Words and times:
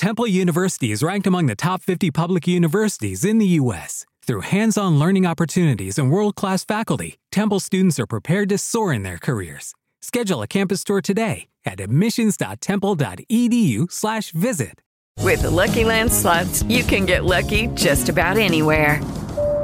Temple 0.00 0.26
University 0.26 0.90
is 0.92 1.02
ranked 1.02 1.26
among 1.26 1.44
the 1.44 1.54
top 1.54 1.82
50 1.82 2.10
public 2.10 2.48
universities 2.48 3.22
in 3.22 3.36
the 3.36 3.44
U.S. 3.60 4.06
Through 4.26 4.40
hands 4.40 4.78
on 4.78 4.98
learning 4.98 5.26
opportunities 5.26 5.98
and 5.98 6.10
world 6.10 6.36
class 6.36 6.64
faculty, 6.64 7.18
Temple 7.30 7.60
students 7.60 8.00
are 8.00 8.06
prepared 8.06 8.48
to 8.48 8.56
soar 8.56 8.94
in 8.94 9.02
their 9.02 9.18
careers. 9.18 9.74
Schedule 10.00 10.40
a 10.40 10.46
campus 10.46 10.84
tour 10.84 11.02
today 11.02 11.48
at 11.66 11.80
admissions.temple.edu/slash 11.80 14.30
visit. 14.30 14.80
With 15.18 15.42
the 15.42 15.50
Lucky 15.50 15.84
Land 15.84 16.10
slots, 16.10 16.62
you 16.62 16.82
can 16.82 17.04
get 17.04 17.26
lucky 17.26 17.66
just 17.74 18.08
about 18.08 18.38
anywhere. 18.38 19.02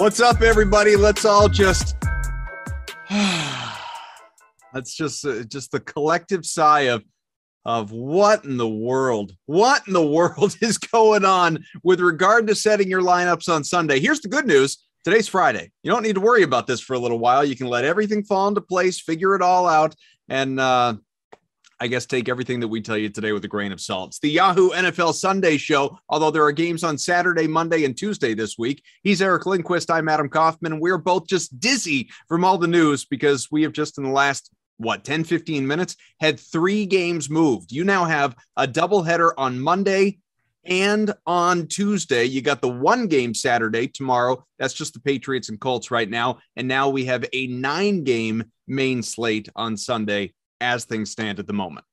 What's 0.00 0.18
up, 0.18 0.40
everybody? 0.40 0.96
Let's 0.96 1.26
all 1.26 1.46
just 1.46 1.94
let's 4.72 4.94
just 4.94 5.26
uh, 5.26 5.42
just 5.42 5.72
the 5.72 5.80
collective 5.80 6.46
sigh 6.46 6.88
of 6.88 7.04
of 7.66 7.92
what 7.92 8.42
in 8.46 8.56
the 8.56 8.66
world, 8.66 9.36
what 9.44 9.86
in 9.86 9.92
the 9.92 10.06
world 10.06 10.56
is 10.62 10.78
going 10.78 11.26
on 11.26 11.62
with 11.82 12.00
regard 12.00 12.46
to 12.46 12.54
setting 12.54 12.88
your 12.88 13.02
lineups 13.02 13.52
on 13.52 13.62
Sunday. 13.62 14.00
Here's 14.00 14.20
the 14.20 14.28
good 14.28 14.46
news: 14.46 14.78
today's 15.04 15.28
Friday. 15.28 15.70
You 15.82 15.90
don't 15.90 16.02
need 16.02 16.14
to 16.14 16.22
worry 16.22 16.44
about 16.44 16.66
this 16.66 16.80
for 16.80 16.94
a 16.94 16.98
little 16.98 17.18
while. 17.18 17.44
You 17.44 17.54
can 17.54 17.66
let 17.66 17.84
everything 17.84 18.24
fall 18.24 18.48
into 18.48 18.62
place, 18.62 18.98
figure 19.02 19.34
it 19.34 19.42
all 19.42 19.68
out, 19.68 19.94
and 20.30 20.58
uh, 20.58 20.94
I 21.82 21.86
guess 21.86 22.04
take 22.04 22.28
everything 22.28 22.60
that 22.60 22.68
we 22.68 22.82
tell 22.82 22.98
you 22.98 23.08
today 23.08 23.32
with 23.32 23.42
a 23.46 23.48
grain 23.48 23.72
of 23.72 23.80
salt. 23.80 24.10
It's 24.10 24.18
the 24.18 24.28
Yahoo 24.28 24.68
NFL 24.68 25.14
Sunday 25.14 25.56
show, 25.56 25.98
although 26.10 26.30
there 26.30 26.44
are 26.44 26.52
games 26.52 26.84
on 26.84 26.98
Saturday, 26.98 27.46
Monday, 27.46 27.86
and 27.86 27.96
Tuesday 27.96 28.34
this 28.34 28.58
week. 28.58 28.84
He's 29.02 29.22
Eric 29.22 29.46
Lindquist. 29.46 29.90
I'm 29.90 30.10
Adam 30.10 30.28
Kaufman. 30.28 30.78
We're 30.78 30.98
both 30.98 31.26
just 31.26 31.58
dizzy 31.58 32.10
from 32.28 32.44
all 32.44 32.58
the 32.58 32.66
news 32.66 33.06
because 33.06 33.50
we 33.50 33.62
have 33.62 33.72
just 33.72 33.96
in 33.96 34.04
the 34.04 34.10
last, 34.10 34.50
what, 34.76 35.04
10, 35.04 35.24
15 35.24 35.66
minutes 35.66 35.96
had 36.20 36.38
three 36.38 36.84
games 36.84 37.30
moved. 37.30 37.72
You 37.72 37.84
now 37.84 38.04
have 38.04 38.36
a 38.58 38.68
doubleheader 38.68 39.32
on 39.38 39.58
Monday 39.58 40.18
and 40.66 41.14
on 41.24 41.66
Tuesday. 41.66 42.24
You 42.24 42.42
got 42.42 42.60
the 42.60 42.68
one 42.68 43.06
game 43.06 43.32
Saturday 43.32 43.88
tomorrow. 43.88 44.44
That's 44.58 44.74
just 44.74 44.92
the 44.92 45.00
Patriots 45.00 45.48
and 45.48 45.58
Colts 45.58 45.90
right 45.90 46.10
now. 46.10 46.40
And 46.56 46.68
now 46.68 46.90
we 46.90 47.06
have 47.06 47.24
a 47.32 47.46
nine 47.46 48.04
game 48.04 48.44
main 48.68 49.02
slate 49.02 49.48
on 49.56 49.78
Sunday 49.78 50.34
as 50.60 50.84
things 50.84 51.10
stand 51.10 51.38
at 51.38 51.46
the 51.46 51.52
moment? 51.52 51.86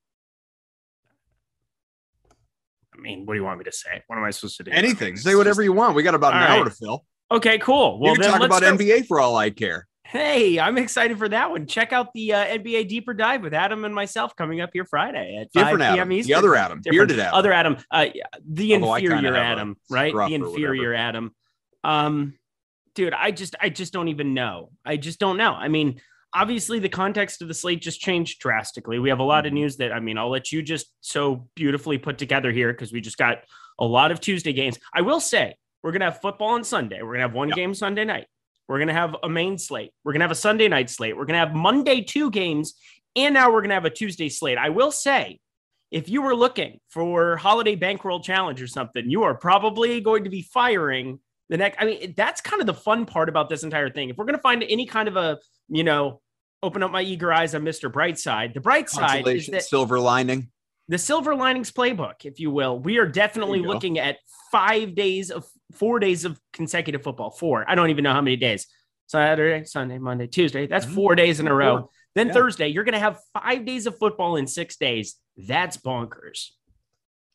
I 2.94 3.00
mean, 3.00 3.26
what 3.26 3.34
do 3.34 3.38
you 3.38 3.44
want 3.44 3.58
me 3.58 3.64
to 3.64 3.72
say? 3.72 4.02
What 4.08 4.16
am 4.16 4.24
I 4.24 4.30
supposed 4.30 4.56
to 4.58 4.64
do? 4.64 4.70
Anything. 4.72 5.16
Say 5.16 5.34
whatever 5.34 5.62
you 5.62 5.72
want. 5.72 5.94
We 5.94 6.02
got 6.02 6.14
about 6.14 6.34
an 6.34 6.42
All 6.42 6.58
hour 6.58 6.64
to 6.64 6.70
fill. 6.70 7.04
Okay, 7.30 7.58
cool. 7.58 8.00
Well, 8.00 8.14
you 8.14 8.20
can 8.20 8.30
talk 8.30 8.42
about 8.42 8.62
go- 8.62 8.72
NBA 8.72 9.06
for 9.06 9.20
all 9.20 9.36
I 9.36 9.50
care. 9.50 9.86
Hey, 10.04 10.58
I'm 10.58 10.78
excited 10.78 11.18
for 11.18 11.28
that 11.28 11.50
one. 11.50 11.66
Check 11.66 11.92
out 11.92 12.14
the 12.14 12.32
uh, 12.32 12.44
NBA 12.46 12.88
deeper 12.88 13.12
dive 13.12 13.42
with 13.42 13.52
Adam 13.52 13.84
and 13.84 13.94
myself 13.94 14.34
coming 14.34 14.62
up 14.62 14.70
here 14.72 14.86
Friday 14.86 15.36
at 15.38 15.52
5 15.52 15.64
Different 15.64 15.94
p.m. 15.94 16.12
Eastern. 16.12 16.32
The 16.32 16.38
other 16.38 16.56
Adam. 16.56 16.78
Different. 16.80 16.92
Bearded 16.92 17.20
Adam. 17.20 17.34
Other 17.34 17.52
Adam. 17.52 17.76
Uh, 17.90 18.06
the 18.48 18.74
Although 18.74 18.94
inferior 18.94 19.36
Adam, 19.36 19.76
right? 19.90 20.14
The 20.14 20.34
inferior 20.34 20.94
Adam. 20.94 21.34
Um, 21.84 22.38
dude, 22.94 23.12
I 23.12 23.32
just, 23.32 23.54
I 23.60 23.68
just 23.68 23.92
don't 23.92 24.08
even 24.08 24.32
know. 24.32 24.70
I 24.82 24.96
just 24.96 25.18
don't 25.18 25.36
know. 25.36 25.52
I 25.52 25.68
mean, 25.68 26.00
obviously, 26.34 26.78
the 26.78 26.88
context 26.88 27.42
of 27.42 27.48
the 27.48 27.54
slate 27.54 27.80
just 27.80 28.00
changed 28.00 28.40
drastically. 28.40 28.98
We 28.98 29.08
have 29.08 29.18
a 29.18 29.24
lot 29.24 29.46
of 29.46 29.52
news 29.52 29.76
that, 29.78 29.92
I 29.92 30.00
mean, 30.00 30.18
I'll 30.18 30.30
let 30.30 30.52
you 30.52 30.62
just 30.62 30.92
so 31.00 31.48
beautifully 31.54 31.98
put 31.98 32.18
together 32.18 32.52
here 32.52 32.72
because 32.72 32.92
we 32.92 33.00
just 33.00 33.18
got 33.18 33.38
a 33.78 33.84
lot 33.84 34.10
of 34.10 34.20
Tuesday 34.20 34.52
games. 34.52 34.78
I 34.94 35.02
will 35.02 35.20
say 35.20 35.54
we're 35.82 35.92
gonna 35.92 36.06
have 36.06 36.20
football 36.20 36.48
on 36.48 36.64
Sunday. 36.64 37.02
We're 37.02 37.12
gonna 37.14 37.22
have 37.28 37.34
one 37.34 37.48
Yep. 37.48 37.56
game 37.56 37.74
Sunday 37.74 38.04
night. 38.04 38.26
We're 38.66 38.78
gonna 38.80 38.92
have 38.92 39.16
a 39.22 39.28
main 39.28 39.56
slate. 39.58 39.92
We're 40.04 40.12
gonna 40.12 40.24
have 40.24 40.30
a 40.30 40.34
Sunday 40.34 40.68
night 40.68 40.90
slate. 40.90 41.16
We're 41.16 41.24
gonna 41.24 41.38
have 41.38 41.54
Monday 41.54 42.02
two 42.02 42.30
games, 42.30 42.74
and 43.16 43.34
now 43.34 43.52
we're 43.52 43.62
gonna 43.62 43.74
have 43.74 43.84
a 43.84 43.90
Tuesday 43.90 44.28
slate. 44.28 44.58
I 44.58 44.68
will 44.70 44.90
say, 44.92 45.38
if 45.90 46.08
you 46.08 46.20
were 46.20 46.34
looking 46.34 46.80
for 46.90 47.36
holiday 47.38 47.74
bankroll 47.74 48.20
challenge 48.20 48.60
or 48.60 48.66
something, 48.66 49.08
you 49.08 49.22
are 49.22 49.34
probably 49.34 50.00
going 50.02 50.24
to 50.24 50.30
be 50.30 50.42
firing 50.42 51.18
the 51.48 51.56
next. 51.56 51.80
I 51.80 51.84
mean, 51.84 52.14
that's 52.16 52.40
kind 52.40 52.60
of 52.60 52.66
the 52.66 52.74
fun 52.74 53.06
part 53.06 53.28
about 53.28 53.48
this 53.48 53.62
entire 53.62 53.90
thing. 53.90 54.08
If 54.10 54.16
we're 54.16 54.24
gonna 54.26 54.38
find 54.38 54.62
any 54.68 54.86
kind 54.86 55.08
of 55.08 55.16
a, 55.16 55.38
you 55.68 55.84
know, 55.84 56.20
open 56.62 56.82
up 56.82 56.90
my 56.90 57.02
eager 57.02 57.32
eyes 57.32 57.54
on 57.54 57.62
Mr. 57.62 57.90
Brightside, 57.92 58.54
the 58.54 58.60
bright 58.60 58.90
side 58.90 59.26
is 59.28 59.46
that 59.48 59.62
silver 59.62 60.00
lining. 60.00 60.50
the 60.88 60.98
silver 60.98 61.34
linings 61.34 61.70
playbook, 61.70 62.24
if 62.24 62.40
you 62.40 62.50
will. 62.50 62.78
We 62.78 62.98
are 62.98 63.06
definitely 63.06 63.58
you 63.58 63.64
go. 63.66 63.70
looking 63.72 63.98
at 63.98 64.16
five 64.50 64.94
days 64.94 65.30
of 65.30 65.46
four 65.72 65.98
days 66.00 66.24
of 66.24 66.40
consecutive 66.52 67.02
football. 67.02 67.30
Four. 67.30 67.64
I 67.68 67.74
don't 67.74 67.90
even 67.90 68.02
know 68.04 68.12
how 68.12 68.22
many 68.22 68.36
days. 68.36 68.66
Saturday, 69.06 69.64
Sunday, 69.64 69.98
Monday, 69.98 70.26
Tuesday. 70.26 70.66
That's 70.66 70.84
Mhm. 70.86 70.94
four 70.94 71.14
days 71.14 71.40
in 71.40 71.46
a 71.48 71.54
row. 71.54 71.78
Four. 71.78 71.90
Then 72.14 72.26
Yeah. 72.28 72.32
Thursday, 72.34 72.68
you're 72.68 72.84
going 72.84 72.92
to 72.94 72.98
have 72.98 73.20
five 73.32 73.64
days 73.64 73.86
of 73.86 73.96
football 73.98 74.36
in 74.36 74.46
six 74.46 74.76
days. 74.76 75.16
That's 75.36 75.76
bonkers. 75.76 76.50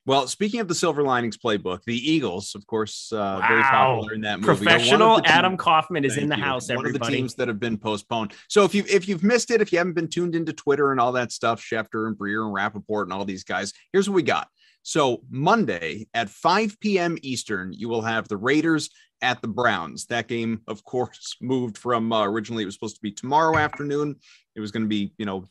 Well, 0.05 0.27
speaking 0.27 0.59
of 0.59 0.67
the 0.67 0.75
silver 0.75 1.01
linings 1.01 1.37
playbook, 1.37 1.83
the 1.85 1.95
Eagles, 1.95 2.55
of 2.55 2.67
course, 2.67 3.11
uh, 3.13 3.39
very 3.47 3.63
popular 3.63 4.13
in 4.13 4.21
that 4.21 4.41
movie. 4.41 4.49
are 4.49 4.53
one 4.53 4.57
of 4.57 4.63
Professional 4.63 5.21
Adam 5.25 5.55
Kaufman 5.55 6.03
is 6.03 6.17
in 6.17 6.27
the 6.27 6.35
you. 6.35 6.43
house. 6.43 6.69
One 6.69 6.85
of 6.85 6.91
the 6.91 6.99
teams 6.99 7.35
that 7.35 7.47
have 7.47 7.59
been 7.59 7.77
postponed. 7.77 8.33
So 8.49 8.65
if 8.65 8.75
you 8.75 8.83
if 8.89 9.07
you've 9.07 9.23
missed 9.23 9.49
it, 9.49 9.61
if 9.61 9.71
you 9.71 9.77
haven't 9.77 9.93
been 9.93 10.09
tuned 10.09 10.35
into 10.35 10.51
Twitter 10.51 10.91
and 10.91 10.99
all 10.99 11.13
that 11.13 11.31
stuff, 11.31 11.61
Schefter 11.61 12.07
and 12.07 12.17
Breer 12.17 12.43
and 12.43 12.53
Rapoport 12.53 13.07
and 13.07 13.13
all 13.13 13.23
these 13.23 13.45
guys, 13.45 13.71
here's 13.93 14.09
what 14.09 14.15
we 14.15 14.23
got. 14.23 14.49
So 14.81 15.21
Monday 15.29 16.07
at 16.13 16.29
5 16.29 16.77
p.m. 16.81 17.17
Eastern, 17.21 17.71
you 17.71 17.87
will 17.87 18.01
have 18.01 18.27
the 18.27 18.35
Raiders 18.35 18.89
at 19.21 19.41
the 19.41 19.47
Browns. 19.47 20.05
That 20.07 20.27
game, 20.27 20.61
of 20.67 20.83
course, 20.83 21.37
moved 21.41 21.77
from 21.77 22.11
uh, 22.11 22.25
originally 22.25 22.63
it 22.63 22.65
was 22.65 22.75
supposed 22.75 22.97
to 22.97 23.01
be 23.01 23.11
tomorrow 23.11 23.57
afternoon. 23.57 24.17
It 24.55 24.59
was 24.59 24.71
going 24.71 24.83
to 24.83 24.89
be, 24.89 25.13
you 25.17 25.25
know, 25.25 25.45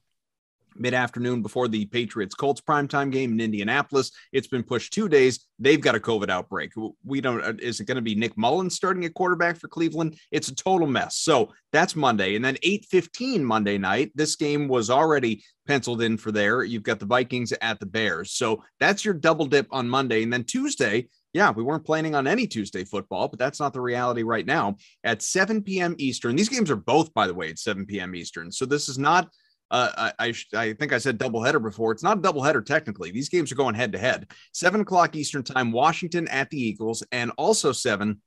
mid 0.77 0.95
afternoon 0.95 1.43
before 1.43 1.69
the 1.69 1.87
Patriots 1.87 2.35
Colts 2.35 2.61
primetime 2.61 3.11
game 3.11 3.33
in 3.33 3.41
Indianapolis. 3.41 4.11
It's 4.33 4.47
been 4.47 4.63
pushed 4.63 4.93
two 4.93 5.09
days. 5.09 5.47
They've 5.59 5.81
got 5.81 5.95
a 5.95 6.01
COVID 6.01 6.29
outbreak. 6.29 6.73
We 7.05 7.21
don't, 7.21 7.43
uh, 7.43 7.55
is 7.59 7.81
it 7.81 7.85
going 7.85 7.97
to 7.97 8.03
be 8.03 8.15
Nick 8.15 8.37
Mullens 8.37 8.75
starting 8.75 9.05
at 9.05 9.15
quarterback 9.15 9.57
for 9.57 9.69
Cleveland? 9.69 10.19
It's 10.31 10.49
a 10.49 10.55
total 10.55 10.87
mess. 10.87 11.17
So 11.19 11.53
that's 11.73 11.97
Monday. 11.97 12.37
And 12.37 12.45
then 12.45 12.57
8:15 12.63 13.43
Monday 13.43 13.79
night, 13.79 14.13
this 14.15 14.37
game 14.37 14.69
was 14.69 14.91
already 14.91 15.43
penciled 15.67 16.03
in 16.03 16.17
for 16.17 16.33
there. 16.33 16.65
You've 16.65 16.83
got 16.83 16.99
the 16.99 17.07
Vikings 17.07 17.53
at 17.61 17.81
the 17.81 17.87
Bears. 17.87 18.33
So 18.33 18.63
that's 18.81 19.05
your 19.05 19.15
double 19.15 19.47
dip 19.47 19.67
on 19.71 19.89
Monday. 19.89 20.23
And 20.23 20.33
then 20.33 20.45
Tuesday, 20.45 21.09
yeah, 21.33 21.51
we 21.51 21.63
weren't 21.63 21.87
planning 21.87 22.15
on 22.15 22.27
any 22.27 22.47
Tuesday 22.47 22.85
football, 22.85 23.29
but 23.29 23.39
that's 23.39 23.61
not 23.61 23.73
the 23.73 23.81
reality 23.81 24.23
right 24.23 24.45
now. 24.45 24.77
At 25.03 25.23
7 25.23 25.63
p.m. 25.63 25.95
Eastern, 25.99 26.37
these 26.37 26.49
games 26.49 26.71
are 26.71 26.77
both, 26.77 27.13
by 27.15 27.27
the 27.27 27.35
way, 27.35 27.49
at 27.49 27.59
7 27.59 27.87
p.m. 27.87 28.15
Eastern. 28.15 28.53
So 28.53 28.67
this 28.67 28.89
is 28.89 28.99
not 28.99 29.29
uh, 29.73 30.13
I, 30.19 30.29
I, 30.29 30.35
I 30.55 30.73
think 30.75 30.93
I 30.93 30.99
said 30.99 31.19
doubleheader 31.19 31.61
before. 31.61 31.93
It's 31.93 32.03
not 32.03 32.19
a 32.19 32.21
doubleheader 32.21 32.65
technically. 32.65 33.11
These 33.11 33.31
games 33.31 33.51
are 33.51 33.55
going 33.55 33.75
head 33.75 33.93
to 33.93 33.99
head. 33.99 34.31
Seven 34.53 34.83
o'clock 34.83 35.17
Eastern 35.17 35.43
time, 35.43 35.73
Washington 35.73 36.29
at 36.29 36.51
the 36.51 36.61
Eagles, 36.61 37.03
and 37.11 37.33
also 37.39 37.73
seven 37.73 38.21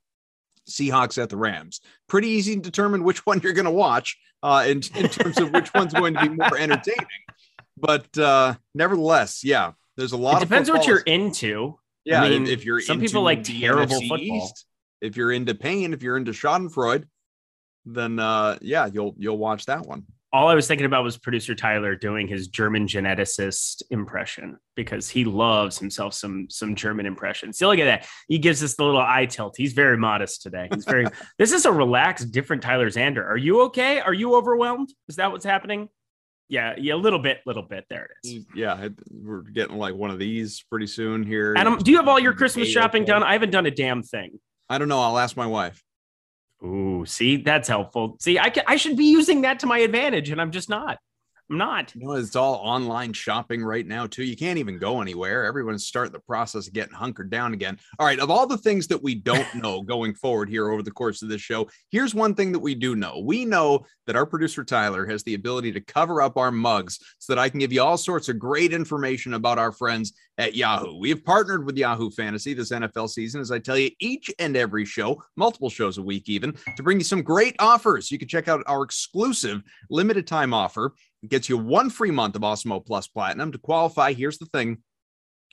Seahawks 0.67 1.21
at 1.21 1.29
the 1.29 1.37
Rams. 1.37 1.81
Pretty 2.09 2.29
easy 2.29 2.55
to 2.55 2.61
determine 2.61 3.03
which 3.03 3.25
one 3.27 3.39
you're 3.41 3.53
going 3.53 3.65
to 3.65 3.71
watch 3.71 4.17
uh, 4.41 4.65
in, 4.67 4.81
in 4.95 5.07
terms 5.07 5.39
of 5.39 5.53
which 5.53 5.71
one's 5.75 5.93
going 5.93 6.15
to 6.15 6.21
be 6.21 6.29
more 6.29 6.57
entertaining. 6.57 7.05
But 7.77 8.17
uh, 8.17 8.55
nevertheless, 8.73 9.43
yeah, 9.43 9.73
there's 9.97 10.13
a 10.13 10.17
lot. 10.17 10.41
It 10.41 10.45
depends 10.45 10.69
what 10.71 10.87
you're 10.87 10.99
into. 10.99 11.77
Yeah, 12.05 12.23
I 12.23 12.29
mean, 12.29 12.47
if 12.47 12.65
you're 12.65 12.81
some 12.81 12.95
into 12.95 13.07
people 13.07 13.21
like 13.21 13.43
terrible 13.43 13.95
NFC 13.95 14.07
football. 14.07 14.19
East, 14.19 14.65
if 15.01 15.15
you're 15.15 15.31
into 15.31 15.53
pain, 15.53 15.93
if 15.93 16.01
you're 16.01 16.17
into 16.17 16.31
Schadenfreude, 16.31 17.05
then 17.85 18.17
uh, 18.17 18.57
yeah, 18.61 18.87
you'll 18.87 19.13
you'll 19.17 19.37
watch 19.37 19.65
that 19.67 19.85
one. 19.85 20.05
All 20.35 20.49
I 20.49 20.55
was 20.55 20.67
thinking 20.67 20.85
about 20.85 21.05
was 21.05 21.17
producer 21.17 21.55
Tyler 21.55 21.95
doing 21.95 22.27
his 22.27 22.49
German 22.49 22.87
geneticist 22.87 23.83
impression 23.89 24.57
because 24.75 25.09
he 25.09 25.23
loves 25.23 25.79
himself 25.79 26.13
some 26.13 26.47
some 26.49 26.75
German 26.75 27.05
impressions. 27.05 27.57
See, 27.57 27.65
look 27.65 27.79
at 27.79 27.85
that. 27.85 28.09
He 28.27 28.37
gives 28.37 28.61
us 28.61 28.75
the 28.75 28.83
little 28.83 28.99
eye 28.99 29.27
tilt. 29.27 29.55
He's 29.55 29.71
very 29.71 29.95
modest 29.95 30.41
today. 30.41 30.67
He's 30.73 30.83
very. 30.83 31.05
this 31.39 31.53
is 31.53 31.65
a 31.65 31.71
relaxed, 31.71 32.31
different 32.31 32.63
Tyler 32.63 32.89
Zander. 32.89 33.25
Are 33.25 33.37
you 33.37 33.61
okay? 33.67 34.01
Are 34.01 34.13
you 34.13 34.35
overwhelmed? 34.35 34.89
Is 35.07 35.15
that 35.15 35.31
what's 35.31 35.45
happening? 35.45 35.87
Yeah, 36.49 36.75
yeah, 36.77 36.95
a 36.95 36.97
little 36.97 37.19
bit, 37.19 37.39
little 37.45 37.63
bit. 37.63 37.85
There 37.89 38.03
it 38.03 38.27
is. 38.27 38.33
Mm, 38.33 38.45
yeah, 38.55 38.89
we're 39.09 39.43
getting 39.43 39.77
like 39.77 39.95
one 39.95 40.09
of 40.09 40.19
these 40.19 40.65
pretty 40.69 40.87
soon 40.87 41.23
here. 41.23 41.53
Adam, 41.55 41.77
do 41.77 41.91
you 41.91 41.97
have 41.97 42.09
all 42.09 42.19
your 42.19 42.33
Christmas 42.33 42.67
shopping 42.67 43.05
done? 43.05 43.23
I 43.23 43.31
haven't 43.31 43.51
done 43.51 43.67
a 43.67 43.71
damn 43.71 44.03
thing. 44.03 44.37
I 44.69 44.79
don't 44.79 44.89
know. 44.89 44.99
I'll 44.99 45.17
ask 45.17 45.37
my 45.37 45.47
wife. 45.47 45.81
Ooh, 46.65 47.05
see, 47.05 47.37
that's 47.37 47.67
helpful. 47.67 48.17
See, 48.19 48.39
I, 48.39 48.49
can, 48.49 48.63
I 48.67 48.77
should 48.77 48.97
be 48.97 49.05
using 49.05 49.41
that 49.41 49.59
to 49.59 49.67
my 49.67 49.79
advantage, 49.79 50.31
and 50.31 50.41
I'm 50.41 50.51
just 50.51 50.69
not. 50.69 50.97
I'm 51.49 51.57
not. 51.57 51.93
You 51.93 52.07
know, 52.07 52.13
it's 52.13 52.35
all 52.35 52.55
online 52.55 53.13
shopping 53.13 53.63
right 53.63 53.85
now, 53.85 54.07
too. 54.07 54.23
You 54.23 54.35
can't 54.35 54.57
even 54.57 54.79
go 54.79 55.01
anywhere. 55.01 55.45
Everyone's 55.45 55.85
starting 55.85 56.11
the 56.11 56.19
process 56.19 56.67
of 56.67 56.73
getting 56.73 56.95
hunkered 56.95 57.29
down 57.29 57.53
again. 57.53 57.77
All 57.99 58.05
right. 58.07 58.19
Of 58.19 58.31
all 58.31 58.47
the 58.47 58.57
things 58.57 58.87
that 58.87 59.03
we 59.03 59.15
don't 59.15 59.53
know 59.61 59.83
going 59.83 60.15
forward 60.15 60.49
here 60.49 60.71
over 60.71 60.81
the 60.81 60.91
course 60.91 61.21
of 61.21 61.29
this 61.29 61.41
show, 61.41 61.69
here's 61.91 62.15
one 62.15 62.33
thing 62.33 62.51
that 62.51 62.59
we 62.59 62.73
do 62.73 62.95
know. 62.95 63.21
We 63.23 63.45
know 63.45 63.85
that 64.07 64.15
our 64.15 64.25
producer, 64.25 64.63
Tyler, 64.63 65.05
has 65.05 65.23
the 65.23 65.35
ability 65.35 65.71
to 65.73 65.81
cover 65.81 66.21
up 66.21 66.37
our 66.37 66.51
mugs 66.51 66.99
so 67.19 67.33
that 67.33 67.41
I 67.41 67.49
can 67.49 67.59
give 67.59 67.71
you 67.71 67.83
all 67.83 67.97
sorts 67.97 68.27
of 68.27 68.39
great 68.39 68.73
information 68.73 69.35
about 69.35 69.59
our 69.59 69.71
friends 69.71 70.13
at 70.37 70.55
Yahoo. 70.55 70.97
We 70.97 71.09
have 71.09 71.23
partnered 71.23 71.65
with 71.65 71.77
Yahoo 71.77 72.09
Fantasy 72.09 72.53
this 72.53 72.71
NFL 72.71 73.09
season, 73.09 73.39
as 73.39 73.51
I 73.51 73.59
tell 73.59 73.77
you 73.77 73.89
each 73.99 74.29
and 74.39 74.57
every 74.57 74.85
show, 74.85 75.21
multiple 75.37 75.69
shows 75.69 75.97
a 75.97 76.03
week 76.03 76.27
even, 76.27 76.55
to 76.75 76.83
bring 76.83 76.97
you 76.97 77.03
some 77.03 77.21
great 77.21 77.55
offers. 77.59 78.11
You 78.11 78.17
can 78.17 78.27
check 78.27 78.47
out 78.47 78.63
our 78.67 78.83
exclusive 78.83 79.61
limited 79.89 80.27
time 80.27 80.53
offer 80.53 80.93
gets 81.29 81.49
you 81.49 81.57
one 81.57 81.89
free 81.89 82.11
month 82.11 82.35
of 82.35 82.41
Awesemo 82.41 82.85
Plus 82.85 83.07
Platinum. 83.07 83.51
To 83.51 83.57
qualify, 83.57 84.13
here's 84.13 84.37
the 84.37 84.45
thing 84.47 84.79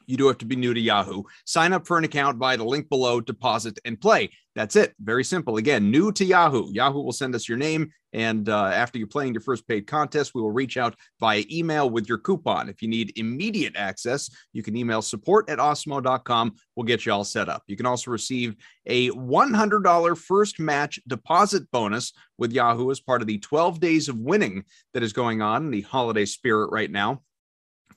you 0.07 0.17
do 0.17 0.27
have 0.29 0.39
to 0.39 0.47
be 0.47 0.57
new 0.57 0.75
to 0.75 0.81
Yahoo. 0.81 1.23
Sign 1.45 1.73
up 1.73 1.87
for 1.87 1.99
an 1.99 2.05
account 2.05 2.39
via 2.39 2.57
the 2.57 2.65
link 2.65 2.89
below, 2.89 3.21
deposit 3.21 3.79
and 3.85 4.01
play. 4.01 4.31
That's 4.55 4.77
it. 4.77 4.95
Very 5.01 5.25
simple. 5.25 5.57
Again, 5.57 5.91
new 5.91 6.13
to 6.13 6.25
Yahoo. 6.25 6.71
Yahoo 6.71 7.01
will 7.01 7.13
send 7.13 7.35
us 7.35 7.49
your 7.49 7.57
name. 7.57 7.91
And 8.13 8.51
uh, 8.51 8.67
after 8.67 8.99
you're 8.99 9.09
playing 9.09 9.33
your 9.33 9.41
first 9.41 9.67
paid 9.67 9.87
contest, 9.87 10.33
we 10.35 10.43
will 10.43 10.51
reach 10.51 10.77
out 10.77 10.95
via 11.19 11.45
email 11.51 11.89
with 11.89 12.09
your 12.09 12.19
coupon. 12.19 12.69
If 12.69 12.83
you 12.83 12.89
need 12.89 13.17
immediate 13.17 13.75
access, 13.77 14.29
you 14.53 14.63
can 14.63 14.77
email 14.77 15.01
support 15.01 15.49
at 15.49 15.59
awesemo.com. 15.59 16.55
We'll 16.77 16.85
get 16.85 17.07
you 17.07 17.13
all 17.13 17.25
set 17.25 17.49
up. 17.49 17.63
You 17.67 17.77
can 17.77 17.87
also 17.87 18.11
receive 18.11 18.57
a 18.85 19.09
$100 19.11 20.19
first 20.19 20.61
match 20.61 21.01
deposit 21.07 21.71
bonus 21.71 22.13
with 22.37 22.53
Yahoo 22.53 22.91
as 22.91 23.01
part 23.01 23.23
of 23.23 23.29
the 23.29 23.39
12 23.39 23.81
days 23.81 24.11
of 24.11 24.19
winning 24.19 24.65
that 24.93 25.03
is 25.03 25.15
going 25.15 25.41
on 25.41 25.65
in 25.65 25.71
the 25.71 25.83
holiday 25.83 26.27
spirit 26.27 26.71
right 26.71 26.91
now 26.91 27.23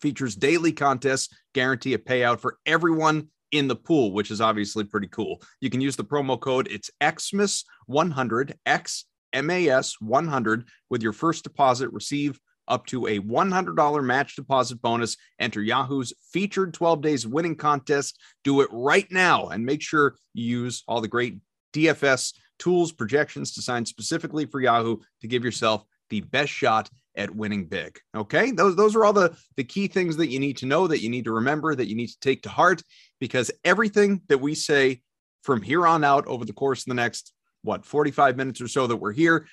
features 0.02 0.36
daily 0.36 0.72
contests, 0.72 1.34
guarantee 1.54 1.94
a 1.94 1.98
payout 1.98 2.40
for 2.40 2.58
everyone 2.66 3.30
in 3.52 3.68
the 3.68 3.76
pool, 3.76 4.12
which 4.12 4.32
is 4.32 4.42
obviously 4.42 4.84
pretty 4.84 5.08
cool. 5.08 5.42
You 5.62 5.70
can 5.70 5.82
use 5.82 5.96
the 5.96 6.04
promo 6.04 6.40
code 6.40 6.68
it's 6.70 6.92
Xmas100 7.02 8.54
X 8.66 9.06
M 9.34 9.50
A 9.50 9.70
S 9.70 10.00
100 10.00 10.68
with 10.90 11.04
your 11.04 11.14
first 11.14 11.44
deposit. 11.44 11.92
Receive 11.92 12.40
up 12.68 12.86
to 12.88 13.06
a 13.08 13.20
$100 13.20 14.04
match 14.04 14.36
deposit 14.36 14.82
bonus. 14.82 15.18
Enter 15.40 15.62
Yahoo's 15.62 16.14
featured 16.32 16.74
12 16.74 17.02
days 17.02 17.28
winning 17.28 17.56
contest. 17.56 18.20
Do 18.44 18.62
it 18.62 18.70
right 18.72 19.10
now 19.12 19.48
and 19.50 19.66
make 19.66 19.82
sure 19.82 20.16
you 20.34 20.62
use 20.62 20.84
all 20.88 21.02
the 21.02 21.08
great 21.08 21.40
DFS 21.74 22.34
tools, 22.58 22.92
projections 22.92 23.52
designed 23.54 23.88
specifically 23.88 24.46
for 24.46 24.62
Yahoo 24.62 24.98
to 25.22 25.28
give 25.28 25.44
yourself 25.44 25.84
the 26.10 26.22
best 26.22 26.52
shot 26.52 26.90
at 27.18 27.36
winning 27.36 27.66
big. 27.66 27.98
Okay. 28.16 28.52
Those, 28.52 28.76
those 28.76 28.96
are 28.96 29.06
all 29.06 29.14
the, 29.14 29.36
the 29.56 29.64
key 29.64 29.88
things 29.88 30.18
that 30.18 30.28
you 30.28 30.40
need 30.40 30.58
to 30.58 30.66
know, 30.66 30.88
that 30.88 31.02
you 31.02 31.10
need 31.10 31.26
to 31.26 31.32
remember, 31.32 31.76
that 31.76 31.88
you 31.88 31.96
need 31.96 32.08
to 32.08 32.20
take 32.20 32.44
to 32.44 32.50
heart, 32.50 32.82
because 33.20 33.52
everything 33.64 34.22
that 34.28 34.40
we 34.40 34.56
say 34.56 35.02
from 35.44 35.62
here 35.62 35.86
on 35.86 36.04
out 36.04 36.28
over 36.28 36.46
the 36.46 36.54
course 36.54 36.82
of 36.82 36.86
the 36.88 36.96
next, 36.96 37.34
what, 37.62 37.86
45 37.86 38.38
minutes 38.38 38.62
or 38.62 38.68
so 38.68 38.88
that 38.88 38.98
we're 38.98 39.14
here, 39.14 39.48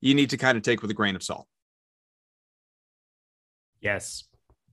you 0.00 0.14
need 0.14 0.30
to 0.30 0.36
kind 0.36 0.56
of 0.56 0.62
take 0.62 0.82
with 0.82 0.90
a 0.90 0.94
grain 0.94 1.16
of 1.16 1.22
salt. 1.22 1.46
Yes. 3.80 4.24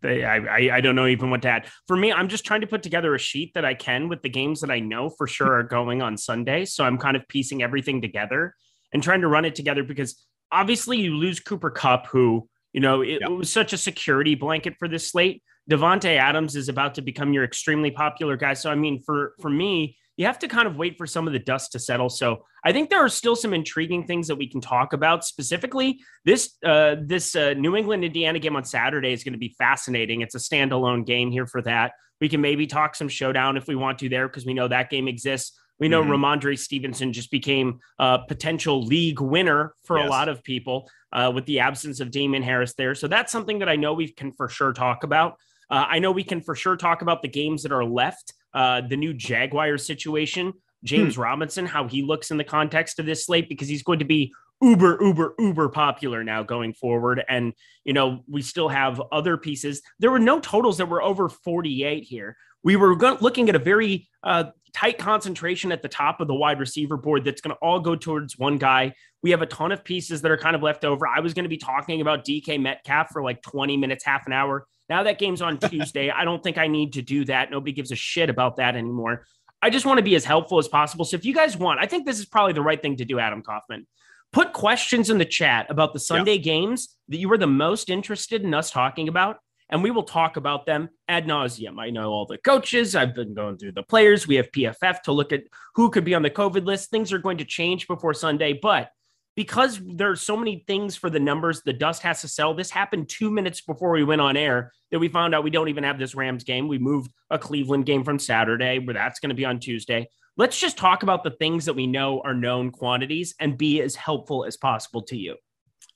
I, 0.03 0.23
I, 0.23 0.69
I 0.75 0.81
don't 0.81 0.95
know 0.95 1.05
even 1.05 1.29
what 1.29 1.43
to 1.43 1.49
add. 1.49 1.67
For 1.87 1.95
me, 1.95 2.11
I'm 2.11 2.27
just 2.27 2.43
trying 2.43 2.61
to 2.61 2.67
put 2.67 2.81
together 2.81 3.13
a 3.13 3.19
sheet 3.19 3.53
that 3.53 3.65
I 3.65 3.75
can 3.75 4.09
with 4.09 4.23
the 4.23 4.29
games 4.29 4.61
that 4.61 4.71
I 4.71 4.79
know 4.79 5.09
for 5.09 5.27
sure 5.27 5.53
are 5.53 5.63
going 5.77 6.01
on 6.01 6.17
Sunday. 6.17 6.65
So 6.65 6.83
I'm 6.83 6.97
kind 6.97 7.15
of 7.15 7.27
piecing 7.27 7.61
everything 7.61 8.01
together 8.01 8.55
and 8.93 9.03
trying 9.03 9.21
to 9.21 9.27
run 9.27 9.45
it 9.45 9.55
together 9.55 9.83
because 9.83 10.25
obviously 10.51 10.98
you 10.98 11.15
lose 11.15 11.39
Cooper 11.39 11.69
Kupp, 11.69 12.07
who, 12.07 12.48
you 12.74 12.81
know, 12.81 13.01
it, 13.01 13.21
yep. 13.21 13.30
it, 13.30 13.31
was 13.31 13.51
such 13.51 13.74
a 13.74 13.77
security 13.77 14.36
blanket 14.36 14.75
for 14.77 14.88
this 14.88 15.09
slate. 15.09 15.44
Davante 15.69 16.18
Adams 16.18 16.56
is 16.56 16.69
about 16.69 16.95
to 16.95 17.01
become 17.01 17.33
your 17.33 17.44
extremely 17.44 17.92
popular 17.92 18.36
guy. 18.36 18.53
So 18.53 18.71
I 18.71 18.75
mean, 18.75 19.01
for 19.01 19.33
for 19.39 19.50
me, 19.50 19.98
you 20.18 20.25
have 20.25 20.39
to 20.39 20.48
kind 20.48 20.68
of 20.68 20.75
wait 20.75 20.98
for 20.98 21.07
some 21.07 21.27
of 21.27 21.33
the 21.33 21.39
dust 21.39 21.71
to 21.71 21.80
settle. 21.80 22.09
So 22.09 22.45
I 22.63 22.71
think 22.71 22.89
there 22.89 23.03
are 23.03 23.09
still 23.09 23.36
some 23.36 23.53
intriguing 23.53 24.06
things 24.06 24.27
that 24.27 24.36
we 24.36 24.48
can 24.48 24.62
talk 24.62 24.94
about. 24.94 25.24
Specifically, 25.24 26.00
this 26.25 26.56
uh, 26.65 26.95
this 27.01 27.36
uh, 27.36 27.53
New 27.53 27.75
England 27.75 28.03
Indiana 28.03 28.39
game 28.39 28.56
on 28.56 28.65
Saturday 28.65 29.13
is 29.13 29.24
going 29.24 29.33
to 29.33 29.39
be 29.39 29.56
fascinating. 29.57 30.21
It's 30.21 30.36
a 30.36 30.39
standalone 30.39 31.06
game 31.06 31.31
here 31.31 31.48
for 31.48 31.62
that. 31.63 31.94
We 32.19 32.30
can 32.30 32.42
maybe 32.42 32.68
talk 32.68 32.95
some 32.95 33.09
showdown 33.09 33.57
if 33.57 33.68
we 33.68 33.75
want 33.75 34.00
to 34.00 34.09
there 34.09 34.27
because 34.27 34.45
we 34.45 34.53
know 34.53 34.68
that 34.68 34.89
game 34.89 35.07
exists. 35.07 35.59
We 35.81 35.89
know 35.89 36.03
mm-hmm. 36.03 36.11
Rhamondre 36.11 36.57
Stevenson 36.57 37.11
just 37.11 37.31
became 37.31 37.79
a 37.97 38.19
potential 38.25 38.83
league 38.83 39.19
winner 39.19 39.73
for 39.83 39.97
yes. 39.97 40.07
a 40.07 40.09
lot 40.09 40.29
of 40.29 40.43
people 40.43 40.87
uh, 41.11 41.31
with 41.33 41.45
the 41.47 41.59
absence 41.59 41.99
of 41.99 42.11
Damien 42.11 42.43
Harris 42.43 42.75
there. 42.75 42.93
So 42.93 43.07
that's 43.07 43.31
something 43.31 43.59
that 43.59 43.67
I 43.67 43.75
know 43.75 43.93
we 43.93 44.07
can 44.07 44.31
for 44.31 44.47
sure 44.47 44.73
talk 44.73 45.03
about. 45.03 45.37
Uh, 45.71 45.85
I 45.89 45.97
know 45.97 46.11
we 46.11 46.23
can 46.23 46.39
for 46.39 46.55
sure 46.55 46.77
talk 46.77 47.01
about 47.01 47.23
the 47.23 47.27
games 47.27 47.63
that 47.63 47.71
are 47.71 47.83
left, 47.83 48.33
uh, 48.53 48.81
the 48.87 48.95
new 48.95 49.11
Jaguar 49.11 49.79
situation, 49.79 50.53
James 50.83 51.15
hmm. 51.15 51.21
Robinson, 51.21 51.65
how 51.65 51.87
he 51.87 52.03
looks 52.03 52.29
in 52.29 52.37
the 52.37 52.43
context 52.43 52.99
of 52.99 53.07
this 53.07 53.25
slate, 53.25 53.49
because 53.49 53.67
he's 53.67 53.83
going 53.83 53.99
to 53.99 54.05
be 54.05 54.31
uber, 54.61 54.99
uber, 55.01 55.33
uber 55.39 55.69
popular 55.69 56.23
now 56.23 56.43
going 56.43 56.73
forward. 56.73 57.23
And, 57.27 57.53
you 57.85 57.93
know, 57.93 58.23
we 58.29 58.43
still 58.43 58.69
have 58.69 59.01
other 59.11 59.35
pieces. 59.35 59.81
There 59.97 60.11
were 60.11 60.19
no 60.19 60.39
totals 60.39 60.77
that 60.77 60.89
were 60.89 61.01
over 61.01 61.27
48 61.27 62.03
here. 62.03 62.37
We 62.63 62.75
were 62.75 62.95
looking 62.95 63.49
at 63.49 63.55
a 63.55 63.59
very 63.59 64.07
uh, 64.21 64.51
tight 64.73 64.97
concentration 64.97 65.71
at 65.71 65.81
the 65.81 65.88
top 65.88 66.21
of 66.21 66.27
the 66.27 66.33
wide 66.33 66.59
receiver 66.59 66.97
board 66.97 67.23
that's 67.23 67.41
going 67.41 67.56
to 67.56 67.59
all 67.62 67.79
go 67.79 67.95
towards 67.95 68.38
one 68.38 68.57
guy. 68.57 68.94
We 69.23 69.31
have 69.31 69.41
a 69.41 69.45
ton 69.45 69.71
of 69.71 69.83
pieces 69.83 70.21
that 70.21 70.31
are 70.31 70.38
kind 70.38 70.56
of 70.56 70.63
left 70.63 70.85
over. 70.85 71.07
I 71.07 71.19
was 71.19 71.33
going 71.33 71.44
to 71.44 71.50
be 71.50 71.57
talking 71.57 72.01
about 72.01 72.25
DK 72.25 72.59
Metcalf 72.59 73.09
for 73.12 73.21
like 73.21 73.41
20 73.41 73.77
minutes, 73.77 74.03
half 74.03 74.25
an 74.27 74.34
hour. 74.34 74.65
Now 74.89 75.03
that 75.03 75.19
game's 75.19 75.41
on 75.41 75.57
Tuesday. 75.69 76.10
I 76.10 76.25
don't 76.25 76.43
think 76.43 76.57
I 76.57 76.67
need 76.67 76.93
to 76.93 77.01
do 77.01 77.25
that. 77.25 77.51
Nobody 77.51 77.72
gives 77.72 77.91
a 77.91 77.95
shit 77.95 78.29
about 78.29 78.57
that 78.57 78.75
anymore. 78.75 79.25
I 79.62 79.69
just 79.69 79.86
want 79.86 79.98
to 79.98 80.03
be 80.03 80.15
as 80.15 80.25
helpful 80.25 80.57
as 80.57 80.67
possible. 80.67 81.05
So 81.05 81.15
if 81.15 81.25
you 81.25 81.34
guys 81.34 81.55
want, 81.55 81.79
I 81.79 81.86
think 81.86 82.05
this 82.05 82.19
is 82.19 82.25
probably 82.25 82.53
the 82.53 82.63
right 82.63 82.81
thing 82.81 82.98
to 82.98 83.05
do, 83.05 83.19
Adam 83.19 83.43
Kaufman. 83.43 83.86
Put 84.34 84.53
questions 84.53 85.10
in 85.10 85.17
the 85.17 85.25
chat 85.25 85.67
about 85.69 85.93
the 85.93 86.00
Sunday 86.00 86.36
yeah. 86.36 86.41
games 86.41 86.95
that 87.10 87.17
you 87.17 87.29
were 87.29 87.38
the 87.38 87.48
most 87.48 87.89
interested 87.89 88.43
in 88.43 88.53
us 88.53 88.72
talking 88.72 89.07
about 89.07 89.38
and 89.71 89.81
we 89.81 89.89
will 89.91 90.03
talk 90.03 90.35
about 90.35 90.65
them 90.65 90.89
ad 91.07 91.25
nauseum. 91.25 91.79
I 91.79 91.89
know 91.89 92.11
all 92.11 92.25
the 92.25 92.37
coaches. 92.37 92.95
I've 92.95 93.15
been 93.15 93.33
going 93.33 93.57
through 93.57 93.71
the 93.71 93.83
players. 93.83 94.27
We 94.27 94.35
have 94.35 94.51
PFF 94.51 95.01
to 95.03 95.13
look 95.13 95.31
at 95.31 95.43
who 95.75 95.89
could 95.89 96.03
be 96.03 96.13
on 96.13 96.21
the 96.21 96.29
COVID 96.29 96.65
list. 96.65 96.89
Things 96.89 97.13
are 97.13 97.19
going 97.19 97.37
to 97.37 97.45
change 97.45 97.87
before 97.87 98.13
Sunday, 98.13 98.53
but 98.53 98.91
because 99.35 99.79
there's 99.95 100.21
so 100.21 100.35
many 100.35 100.63
things 100.67 100.97
for 100.97 101.09
the 101.09 101.19
numbers, 101.19 101.61
the 101.61 101.71
dust 101.71 102.01
has 102.01 102.19
to 102.21 102.27
sell. 102.27 102.53
This 102.53 102.69
happened 102.69 103.07
two 103.07 103.31
minutes 103.31 103.61
before 103.61 103.91
we 103.91 104.03
went 104.03 104.19
on 104.19 104.35
air 104.35 104.73
that 104.91 104.99
we 104.99 105.07
found 105.07 105.33
out 105.33 105.45
we 105.45 105.49
don't 105.49 105.69
even 105.69 105.85
have 105.85 105.97
this 105.97 106.15
Rams 106.15 106.43
game. 106.43 106.67
We 106.67 106.77
moved 106.77 107.11
a 107.29 107.39
Cleveland 107.39 107.85
game 107.85 108.03
from 108.03 108.19
Saturday, 108.19 108.79
where 108.79 108.93
that's 108.93 109.21
going 109.21 109.29
to 109.29 109.35
be 109.35 109.45
on 109.45 109.59
Tuesday. 109.59 110.09
Let's 110.35 110.59
just 110.59 110.77
talk 110.77 111.03
about 111.03 111.23
the 111.23 111.31
things 111.31 111.65
that 111.65 111.73
we 111.73 111.87
know 111.87 112.21
are 112.21 112.33
known 112.33 112.71
quantities 112.71 113.35
and 113.39 113.57
be 113.57 113.81
as 113.81 113.95
helpful 113.95 114.43
as 114.43 114.57
possible 114.57 115.01
to 115.03 115.17
you 115.17 115.37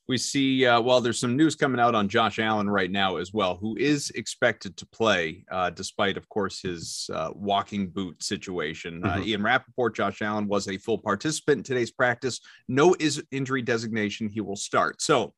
we 0.08 0.18
see 0.18 0.66
uh, 0.66 0.80
well 0.80 1.02
there's 1.02 1.20
some 1.20 1.36
news 1.36 1.56
coming 1.56 1.80
out 1.80 1.96
on 1.96 2.08
josh 2.08 2.40
allen 2.40 2.70
right 2.70 2.92
now 2.92 3.18
as 3.18 3.34
well 3.34 3.56
who 3.56 3.76
is 3.78 4.10
expected 4.12 4.76
to 4.78 4.86
play 4.88 5.44
uh, 5.52 5.70
despite 5.70 6.18
of 6.18 6.28
course 6.30 6.62
his 6.62 7.10
uh, 7.14 7.30
walking 7.34 7.90
boot 7.90 8.22
situation 8.24 9.02
uh, 9.04 9.16
mm-hmm. 9.16 9.28
ian 9.28 9.44
Rapoport, 9.44 9.96
josh 9.96 10.22
allen 10.22 10.48
was 10.48 10.68
a 10.68 10.78
full 10.78 10.98
participant 10.98 11.60
in 11.60 11.64
today's 11.64 11.92
practice 11.92 12.40
no 12.68 12.96
is 13.00 13.24
injury 13.32 13.62
designation 13.62 14.30
he 14.30 14.42
will 14.42 14.56
start 14.56 15.02
so 15.02 15.34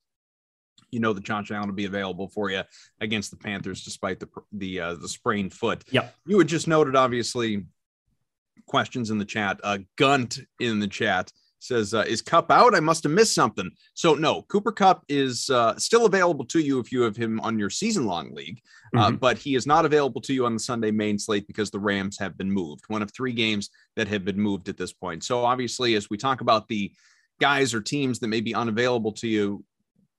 you 0.92 1.00
know 1.00 1.12
that 1.12 1.24
Josh 1.24 1.52
Allen 1.52 1.68
will 1.68 1.76
be 1.76 1.86
available 1.86 2.30
for 2.30 2.50
you 2.50 2.62
against 3.02 3.32
the 3.32 3.38
Panthers, 3.38 3.84
despite 3.84 4.20
the 4.20 4.30
the 4.54 4.80
uh, 4.80 4.94
the 4.96 5.10
sprained 5.10 5.54
foot. 5.54 5.84
Yep. 5.92 6.16
You 6.26 6.38
had 6.38 6.48
just 6.48 6.68
noted, 6.68 6.96
obviously, 6.96 7.66
questions 8.68 9.10
in 9.10 9.18
the 9.18 9.26
chat. 9.26 9.60
Uh, 9.64 9.80
Gunt 9.98 10.40
in 10.60 10.80
the 10.80 10.88
chat 10.88 11.32
says 11.60 11.94
uh, 11.94 12.04
is 12.08 12.22
Kupp 12.22 12.52
out 12.52 12.76
i 12.76 12.80
must 12.80 13.04
have 13.04 13.12
missed 13.12 13.34
something 13.34 13.70
so 13.94 14.14
no 14.14 14.44
cooper 14.44 14.72
Kupp 14.72 15.04
is 15.10 15.50
uh, 15.50 15.76
still 15.78 16.06
available 16.06 16.46
to 16.46 16.60
you 16.60 16.80
if 16.80 16.92
you 16.92 17.02
have 17.02 17.16
him 17.16 17.40
on 17.42 17.58
your 17.58 17.70
season 17.70 18.06
long 18.06 18.34
league 18.34 18.60
uh, 18.96 19.08
mm-hmm. 19.08 19.16
but 19.18 19.38
he 19.38 19.56
is 19.56 19.66
not 19.66 19.86
available 19.86 20.22
to 20.22 20.34
you 20.34 20.46
on 20.46 20.54
the 20.54 20.60
sunday 20.60 20.92
main 20.92 21.18
slate 21.18 21.48
because 21.48 21.72
the 21.72 21.80
rams 21.80 22.18
have 22.20 22.38
been 22.38 22.52
moved 22.52 22.84
one 22.88 23.02
of 23.02 23.12
three 23.12 23.34
games 23.34 23.70
that 23.96 24.08
have 24.08 24.24
been 24.24 24.40
moved 24.40 24.70
at 24.70 24.78
this 24.78 24.94
point 24.94 25.24
so 25.24 25.44
obviously 25.44 25.96
as 25.96 26.10
we 26.10 26.18
talk 26.18 26.42
about 26.42 26.68
the 26.68 26.92
guys 27.40 27.74
or 27.74 27.82
teams 27.82 28.20
that 28.20 28.28
may 28.28 28.42
be 28.42 28.56
unavailable 28.56 29.12
to 29.14 29.28
you. 29.28 29.64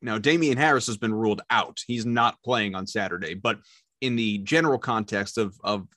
Now, 0.00 0.18
Damien 0.18 0.56
Harris 0.56 0.86
has 0.86 0.96
been 0.96 1.14
ruled 1.14 1.42
out. 1.50 1.80
He's 1.86 2.06
not 2.06 2.40
playing 2.44 2.74
on 2.74 2.86
Saturday, 2.86 3.34
but 3.34 3.58
in 4.00 4.14
the 4.14 4.38
general 4.38 4.78
context 4.78 5.38
of 5.38 5.56
of 5.64 5.88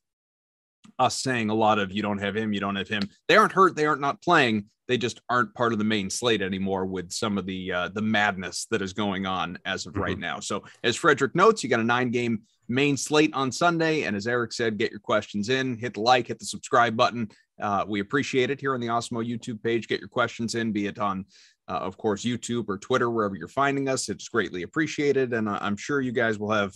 us 1.02 1.22
saying 1.22 1.50
a 1.50 1.56
lot 1.56 1.80
of 1.80 1.92
you 1.92 2.02
don't 2.02 2.20
have 2.20 2.36
him, 2.36 2.54
you 2.54 2.60
don't 2.60 2.76
have 2.76 2.88
him. 2.88 3.04
They 3.28 3.36
aren't 3.36 3.54
hurt, 3.54 3.76
they 3.76 3.86
aren't 3.86 4.02
not 4.02 4.22
playing. 4.22 4.66
They 4.88 4.98
just 4.98 5.22
aren't 5.30 5.54
part 5.54 5.72
of 5.72 5.80
the 5.80 5.86
main 5.86 6.10
slate 6.10 6.42
anymore 6.42 6.86
with 6.86 7.12
some 7.12 7.38
of 7.38 7.46
the 7.46 7.72
uh, 7.72 7.88
the 7.90 8.02
madness 8.02 8.68
that 8.72 8.82
is 8.82 8.94
going 8.94 9.26
on 9.26 9.58
as 9.66 9.86
of 9.86 9.94
mm-hmm. 9.94 10.02
right 10.02 10.20
now. 10.20 10.40
So, 10.40 10.64
as 10.84 10.96
Frederick 10.96 11.36
notes, 11.36 11.64
you 11.64 11.70
got 11.70 11.80
a 11.80 11.84
nine 11.84 12.12
game 12.12 12.42
main 12.68 12.98
slate 12.98 13.34
on 13.34 13.52
Sunday, 13.52 14.04
and 14.04 14.16
as 14.16 14.28
Eric 14.28 14.54
said, 14.54 14.78
get 14.78 14.92
your 14.92 15.00
questions 15.00 15.50
in, 15.50 15.78
hit 15.78 15.94
the 15.94 16.02
like, 16.02 16.28
hit 16.28 16.40
the 16.40 16.46
subscribe 16.46 16.98
button. 16.98 17.30
Uh, 17.62 17.86
we 17.88 18.00
appreciate 18.00 18.50
it 18.50 18.60
here 18.60 18.74
on 18.74 18.82
the 18.82 18.88
Awesemo 18.88 19.26
YouTube 19.26 19.62
page. 19.62 19.88
Get 19.88 20.00
your 20.00 20.10
questions 20.10 20.56
in, 20.56 20.72
be 20.72 20.88
it 20.88 21.00
on 21.00 21.26
uh, 21.72 21.78
of 21.78 21.98
course, 21.98 22.24
YouTube 22.24 22.66
or 22.68 22.78
Twitter, 22.78 23.10
wherever 23.10 23.36
you're 23.36 23.48
finding 23.48 23.88
us. 23.88 24.10
It's 24.10 24.28
greatly 24.28 24.64
appreciated. 24.64 25.34
And 25.34 25.50
I'm 25.50 25.78
sure 25.78 26.02
you 26.02 26.12
guys 26.12 26.38
will 26.38 26.52
have 26.52 26.76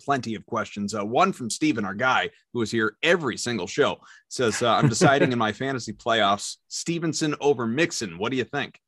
plenty 0.00 0.34
of 0.34 0.44
questions. 0.46 0.94
Uh, 0.94 1.04
one 1.04 1.32
from 1.32 1.50
Steven, 1.50 1.84
our 1.84 1.94
guy 1.94 2.30
who 2.52 2.62
is 2.62 2.70
here 2.70 2.96
every 3.02 3.36
single 3.36 3.66
show, 3.66 3.98
says, 4.28 4.62
uh, 4.62 4.74
I'm 4.74 4.88
deciding 4.88 5.32
in 5.32 5.38
my 5.38 5.52
fantasy 5.64 5.92
playoffs 5.92 6.56
Stevenson 6.68 7.34
over 7.40 7.66
Mixon. 7.66 8.18
What 8.18 8.30
do 8.30 8.36
you 8.36 8.44
think? 8.44 8.80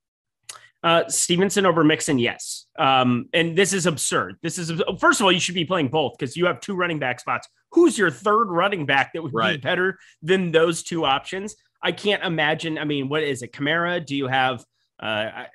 Uh, 0.82 1.08
Stevenson 1.08 1.66
over 1.66 1.82
Mixon, 1.82 2.18
yes. 2.18 2.66
Um, 2.78 3.28
and 3.32 3.56
this 3.56 3.72
is 3.72 3.86
absurd. 3.86 4.36
This 4.42 4.58
is 4.58 4.70
first 5.00 5.20
of 5.20 5.24
all, 5.24 5.32
you 5.32 5.40
should 5.40 5.54
be 5.54 5.64
playing 5.64 5.88
both 5.88 6.16
because 6.16 6.36
you 6.36 6.46
have 6.46 6.60
two 6.60 6.76
running 6.76 6.98
back 6.98 7.18
spots. 7.18 7.48
Who's 7.72 7.98
your 7.98 8.10
third 8.10 8.44
running 8.44 8.86
back 8.86 9.12
that 9.12 9.22
would 9.22 9.34
right. 9.34 9.54
be 9.54 9.60
better 9.60 9.98
than 10.22 10.52
those 10.52 10.82
two 10.82 11.04
options? 11.04 11.56
I 11.82 11.92
can't 11.92 12.22
imagine. 12.22 12.78
I 12.78 12.84
mean, 12.84 13.08
what 13.08 13.22
is 13.22 13.42
it? 13.42 13.52
Kamara? 13.52 14.04
Do 14.04 14.14
you 14.14 14.28
have? 14.28 14.64
Uh, 15.02 15.06
I, 15.06 15.46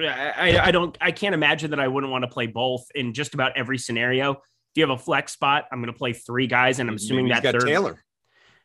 I, 0.00 0.60
I 0.66 0.70
don't 0.70 0.96
I 1.00 1.10
can't 1.10 1.34
imagine 1.34 1.70
that 1.70 1.80
I 1.80 1.88
wouldn't 1.88 2.10
want 2.10 2.22
to 2.24 2.28
play 2.28 2.46
both 2.46 2.86
in 2.94 3.12
just 3.12 3.34
about 3.34 3.56
every 3.56 3.78
scenario. 3.78 4.32
If 4.32 4.76
you 4.76 4.82
have 4.82 4.98
a 4.98 5.02
flex 5.02 5.32
spot, 5.32 5.64
I'm 5.72 5.80
going 5.80 5.92
to 5.92 5.98
play 5.98 6.12
three 6.12 6.46
guys, 6.46 6.78
and 6.78 6.88
I'm 6.88 6.96
assuming 6.96 7.28
that 7.28 7.42
third 7.42 7.66
Taylor. 7.66 8.02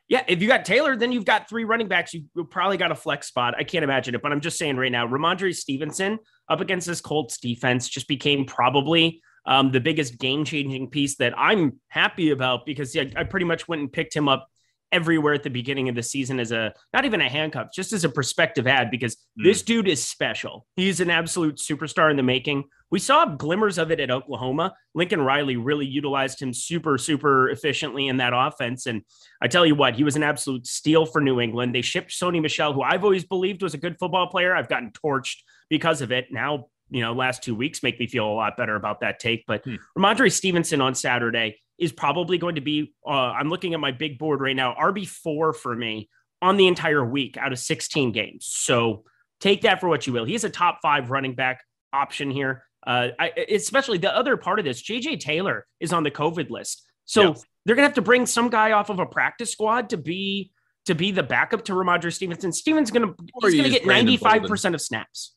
Yeah, 0.10 0.24
if 0.28 0.42
you 0.42 0.48
got 0.48 0.66
Taylor, 0.66 0.98
then 0.98 1.12
you've 1.12 1.26
got 1.26 1.48
three 1.48 1.64
running 1.64 1.88
backs. 1.88 2.14
You 2.14 2.26
probably 2.50 2.78
got 2.78 2.92
a 2.92 2.96
flex 2.96 3.28
spot. 3.28 3.56
I 3.58 3.64
can't 3.64 3.84
imagine 3.84 4.14
it, 4.14 4.22
but 4.22 4.32
I'm 4.32 4.42
just 4.42 4.58
saying 4.58 4.76
right 4.76 4.92
now, 4.92 5.08
Rhamondre 5.08 5.56
Stevenson 5.56 6.20
up 6.50 6.60
against 6.60 6.86
this 6.86 7.00
Colts 7.00 7.40
defense 7.40 7.88
just 7.88 8.08
became 8.08 8.46
probably 8.46 9.22
um, 9.46 9.72
the 9.72 9.80
biggest 9.80 10.20
game 10.20 10.46
changing 10.46 10.90
piece 10.90 11.16
that 11.18 11.34
I'm 11.38 11.80
happy 11.88 12.32
about 12.32 12.66
because 12.66 12.94
yeah, 12.94 13.06
I 13.16 13.24
pretty 13.24 13.46
much 13.46 13.68
went 13.68 13.82
and 13.82 13.92
picked 13.92 14.16
him 14.16 14.28
up 14.28 14.48
everywhere 14.94 15.34
at 15.34 15.44
the 15.44 15.50
beginning 15.50 15.90
of 15.90 15.96
the 15.96 16.04
season 16.04 16.40
as 16.40 16.52
a 16.52 16.74
not 16.94 17.04
even 17.04 17.20
a 17.20 17.28
handcuff, 17.28 17.68
just 17.74 17.92
as 17.92 18.06
a 18.06 18.10
perspective 18.10 18.68
ad 18.68 18.90
because 18.92 19.16
mm. 19.16 19.44
this 19.44 19.62
dude 19.62 19.88
is 19.88 20.04
special. 20.04 20.66
He's 20.76 21.00
an 21.02 21.10
absolute 21.10 21.58
superstar 21.58 22.10
in 22.10 22.16
the 22.16 22.24
making. 22.24 22.66
We 22.92 23.00
saw 23.00 23.26
glimmers 23.26 23.80
of 23.80 23.92
it 23.92 24.00
at 24.00 24.12
Oklahoma. 24.12 24.76
Lincoln 24.94 25.22
Riley 25.22 25.58
really 25.58 25.88
utilized 25.88 26.40
him 26.40 26.54
super, 26.54 27.00
super 27.00 27.50
efficiently 27.50 28.08
in 28.08 28.18
that 28.18 28.34
offense. 28.36 28.86
And 28.86 29.02
I 29.42 29.48
tell 29.48 29.66
you 29.66 29.74
what, 29.74 29.96
he 29.96 30.04
was 30.04 30.16
an 30.16 30.22
absolute 30.22 30.68
steal 30.68 31.08
for 31.08 31.20
New 31.20 31.40
England. 31.40 31.74
They 31.74 31.82
shipped 31.82 32.12
Sony 32.12 32.40
Michel, 32.40 32.72
who 32.72 32.84
I've 32.84 33.04
always 33.04 33.26
believed 33.26 33.64
was 33.64 33.74
a 33.74 33.80
good 33.80 33.98
football 34.00 34.28
player. 34.28 34.56
I've 34.56 34.70
gotten 34.70 34.92
torched 34.92 35.38
because 35.70 36.02
of 36.02 36.12
it. 36.12 36.28
Now, 36.32 36.68
you 36.92 37.02
know, 37.02 37.14
last 37.14 37.42
two 37.42 37.56
weeks 37.56 37.82
make 37.82 38.00
me 38.00 38.06
feel 38.06 38.28
a 38.28 38.32
lot 38.32 38.56
better 38.58 38.76
about 38.76 39.00
that 39.00 39.20
take. 39.20 39.46
But 39.48 39.64
hmm. 39.64 39.76
Rhamondre 39.98 40.32
Stevenson 40.32 40.80
on 40.80 40.94
Saturday, 40.94 41.58
is 41.78 41.92
probably 41.92 42.38
going 42.38 42.56
to 42.56 42.62
be, 42.62 42.94
uh, 43.06 43.10
I'm 43.10 43.50
looking 43.50 43.74
at 43.74 43.80
my 43.80 43.92
big 43.92 44.18
board 44.18 44.42
right 44.42 44.56
now, 44.56 44.76
RB4 44.76 45.56
for 45.56 45.76
me 45.76 46.10
on 46.42 46.58
the 46.58 46.68
entire 46.68 47.04
week 47.04 47.38
out 47.38 47.52
of 47.52 47.60
16 47.60 48.12
games. 48.12 48.46
So 48.48 49.04
take 49.40 49.62
that 49.62 49.80
for 49.80 49.88
what 49.88 50.06
you 50.06 50.14
will. 50.14 50.26
He's 50.26 50.44
a 50.44 50.50
top 50.50 50.80
five 50.82 51.10
running 51.10 51.36
back 51.36 51.62
option 51.92 52.30
here. 52.32 52.64
Uh, 52.86 53.10
I, 53.18 53.32
especially 53.50 53.98
the 53.98 54.16
other 54.16 54.36
part 54.38 54.60
of 54.60 54.66
this, 54.66 54.82
JJ 54.82 55.20
Taylor 55.20 55.66
is 55.80 55.94
on 55.94 56.04
the 56.04 56.12
COVID 56.12 56.50
list. 56.50 56.84
So 57.06 57.22
yep. 57.22 57.38
they're 57.66 57.76
gonna 57.76 57.88
have 57.88 57.96
to 57.96 58.02
bring 58.02 58.26
some 58.26 58.50
guy 58.50 58.72
off 58.72 58.90
of 58.90 59.00
a 59.00 59.06
practice 59.06 59.52
squad 59.52 59.90
to 59.92 59.98
be 59.98 60.52
to 60.86 60.96
be 60.96 61.12
the 61.12 61.24
backup 61.24 61.64
to 61.66 61.74
Rhamondre 61.74 62.12
Stevenson. 62.12 62.52
Steven's 62.52 62.92
gonna 62.92 63.14
he's 63.42 63.56
gonna 63.56 63.70
get 63.70 63.84
95% 63.84 64.74
of 64.74 64.82
snaps. 64.82 65.36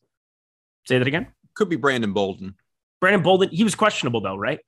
Say 0.85 0.97
that 0.97 1.07
again. 1.07 1.27
Could 1.55 1.69
be 1.69 1.75
Brandon 1.77 2.13
Bolden. 2.13 2.55
Brandon 2.99 3.21
Bolden, 3.21 3.49
he 3.49 3.63
was 3.63 3.75
questionable 3.75 4.21
though, 4.21 4.35
right? 4.35 4.59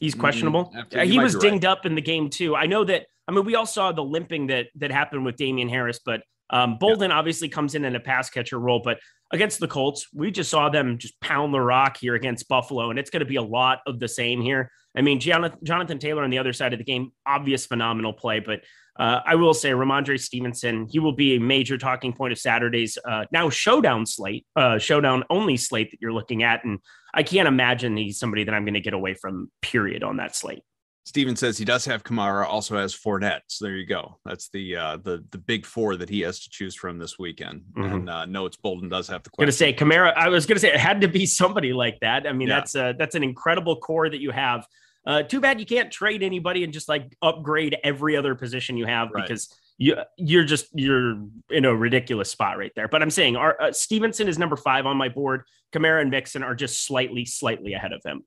He's 0.00 0.14
mm, 0.14 0.20
questionable. 0.20 0.72
Mm, 0.74 1.06
he 1.06 1.18
was 1.18 1.36
dinged 1.36 1.64
right. 1.64 1.70
up 1.70 1.86
in 1.86 1.94
the 1.94 2.02
game 2.02 2.30
too. 2.30 2.56
I 2.56 2.66
know 2.66 2.84
that. 2.84 3.06
I 3.28 3.32
mean, 3.32 3.44
we 3.44 3.54
all 3.54 3.66
saw 3.66 3.92
the 3.92 4.02
limping 4.02 4.48
that 4.48 4.66
that 4.76 4.90
happened 4.90 5.24
with 5.24 5.36
Damien 5.36 5.68
Harris, 5.68 6.00
but 6.04 6.22
um, 6.50 6.78
Bolden 6.78 7.10
yeah. 7.10 7.18
obviously 7.18 7.48
comes 7.48 7.76
in 7.76 7.84
in 7.84 7.94
a 7.94 8.00
pass 8.00 8.28
catcher 8.28 8.58
role. 8.58 8.80
But 8.82 8.98
against 9.32 9.60
the 9.60 9.68
Colts, 9.68 10.08
we 10.12 10.32
just 10.32 10.50
saw 10.50 10.68
them 10.68 10.98
just 10.98 11.20
pound 11.20 11.54
the 11.54 11.60
rock 11.60 11.98
here 11.98 12.16
against 12.16 12.48
Buffalo, 12.48 12.90
and 12.90 12.98
it's 12.98 13.10
going 13.10 13.20
to 13.20 13.26
be 13.26 13.36
a 13.36 13.42
lot 13.42 13.80
of 13.86 14.00
the 14.00 14.08
same 14.08 14.40
here. 14.40 14.70
I 14.96 15.02
mean, 15.02 15.20
Jonathan, 15.20 15.58
Jonathan 15.62 15.98
Taylor 16.00 16.24
on 16.24 16.30
the 16.30 16.38
other 16.38 16.52
side 16.52 16.72
of 16.72 16.78
the 16.78 16.84
game, 16.84 17.12
obvious 17.24 17.66
phenomenal 17.66 18.12
play, 18.12 18.40
but 18.40 18.62
uh, 18.98 19.20
I 19.24 19.36
will 19.36 19.54
say 19.54 19.70
Rhamondre 19.70 20.20
Stevenson, 20.20 20.86
he 20.90 20.98
will 20.98 21.14
be 21.14 21.36
a 21.36 21.40
major 21.40 21.78
talking 21.78 22.12
point 22.12 22.32
of 22.32 22.38
Saturday's 22.38 22.98
uh, 23.08 23.24
now 23.32 23.48
showdown 23.48 24.04
slate, 24.04 24.46
uh, 24.56 24.78
showdown 24.78 25.24
only 25.30 25.56
slate 25.56 25.90
that 25.92 26.02
you're 26.02 26.12
looking 26.12 26.42
at. 26.42 26.64
And 26.64 26.80
I 27.12 27.22
can't 27.22 27.48
imagine 27.48 27.96
he's 27.96 28.18
somebody 28.18 28.44
that 28.44 28.54
I'm 28.54 28.64
going 28.64 28.74
to 28.74 28.80
get 28.80 28.94
away 28.94 29.14
from, 29.14 29.50
period, 29.62 30.02
on 30.02 30.16
that 30.18 30.36
slate. 30.36 30.62
Steven 31.06 31.34
says 31.34 31.58
he 31.58 31.64
does 31.64 31.84
have 31.86 32.04
Kamara, 32.04 32.46
also 32.46 32.76
has 32.76 32.94
Fournette. 32.94 33.40
So 33.48 33.64
there 33.64 33.74
you 33.74 33.86
go. 33.86 34.18
That's 34.24 34.48
the 34.50 34.76
uh, 34.76 34.96
the 34.98 35.24
the 35.30 35.38
big 35.38 35.66
four 35.66 35.96
that 35.96 36.08
he 36.08 36.20
has 36.20 36.40
to 36.40 36.50
choose 36.50 36.74
from 36.74 36.98
this 36.98 37.18
weekend. 37.18 37.62
Mm-hmm. 37.72 37.92
And 37.92 38.10
uh, 38.10 38.26
no, 38.26 38.46
it's 38.46 38.56
Bolden 38.56 38.88
does 38.88 39.08
have 39.08 39.22
the. 39.22 39.30
Going 39.30 39.46
to 39.46 39.52
say 39.52 39.72
Kamara. 39.72 40.14
I 40.14 40.28
was 40.28 40.46
going 40.46 40.56
to 40.56 40.60
say 40.60 40.68
it 40.68 40.78
had 40.78 41.00
to 41.00 41.08
be 41.08 41.26
somebody 41.26 41.72
like 41.72 41.98
that. 42.00 42.26
I 42.26 42.32
mean, 42.32 42.48
yeah. 42.48 42.56
that's 42.56 42.74
a, 42.76 42.94
that's 42.96 43.14
an 43.14 43.24
incredible 43.24 43.76
core 43.76 44.08
that 44.08 44.20
you 44.20 44.30
have. 44.30 44.66
Uh, 45.06 45.22
too 45.22 45.40
bad 45.40 45.58
you 45.58 45.66
can't 45.66 45.90
trade 45.90 46.22
anybody 46.22 46.62
and 46.62 46.72
just 46.72 46.88
like 46.88 47.16
upgrade 47.22 47.76
every 47.82 48.16
other 48.16 48.34
position 48.34 48.76
you 48.76 48.84
have 48.84 49.08
right. 49.10 49.22
because 49.22 49.48
you 49.80 49.96
you're 50.18 50.44
just 50.44 50.66
you're 50.74 51.16
in 51.48 51.64
a 51.64 51.74
ridiculous 51.74 52.30
spot 52.30 52.58
right 52.58 52.70
there. 52.76 52.86
But 52.86 53.02
I'm 53.02 53.10
saying 53.10 53.34
our 53.34 53.60
uh, 53.60 53.72
Stevenson 53.72 54.28
is 54.28 54.38
number 54.38 54.56
five 54.56 54.84
on 54.86 54.96
my 54.96 55.08
board. 55.08 55.42
Kamara 55.74 56.02
and 56.02 56.10
Mixon 56.10 56.42
are 56.42 56.54
just 56.54 56.84
slightly 56.86 57.24
slightly 57.24 57.72
ahead 57.72 57.92
of 57.92 58.02
him. 58.04 58.22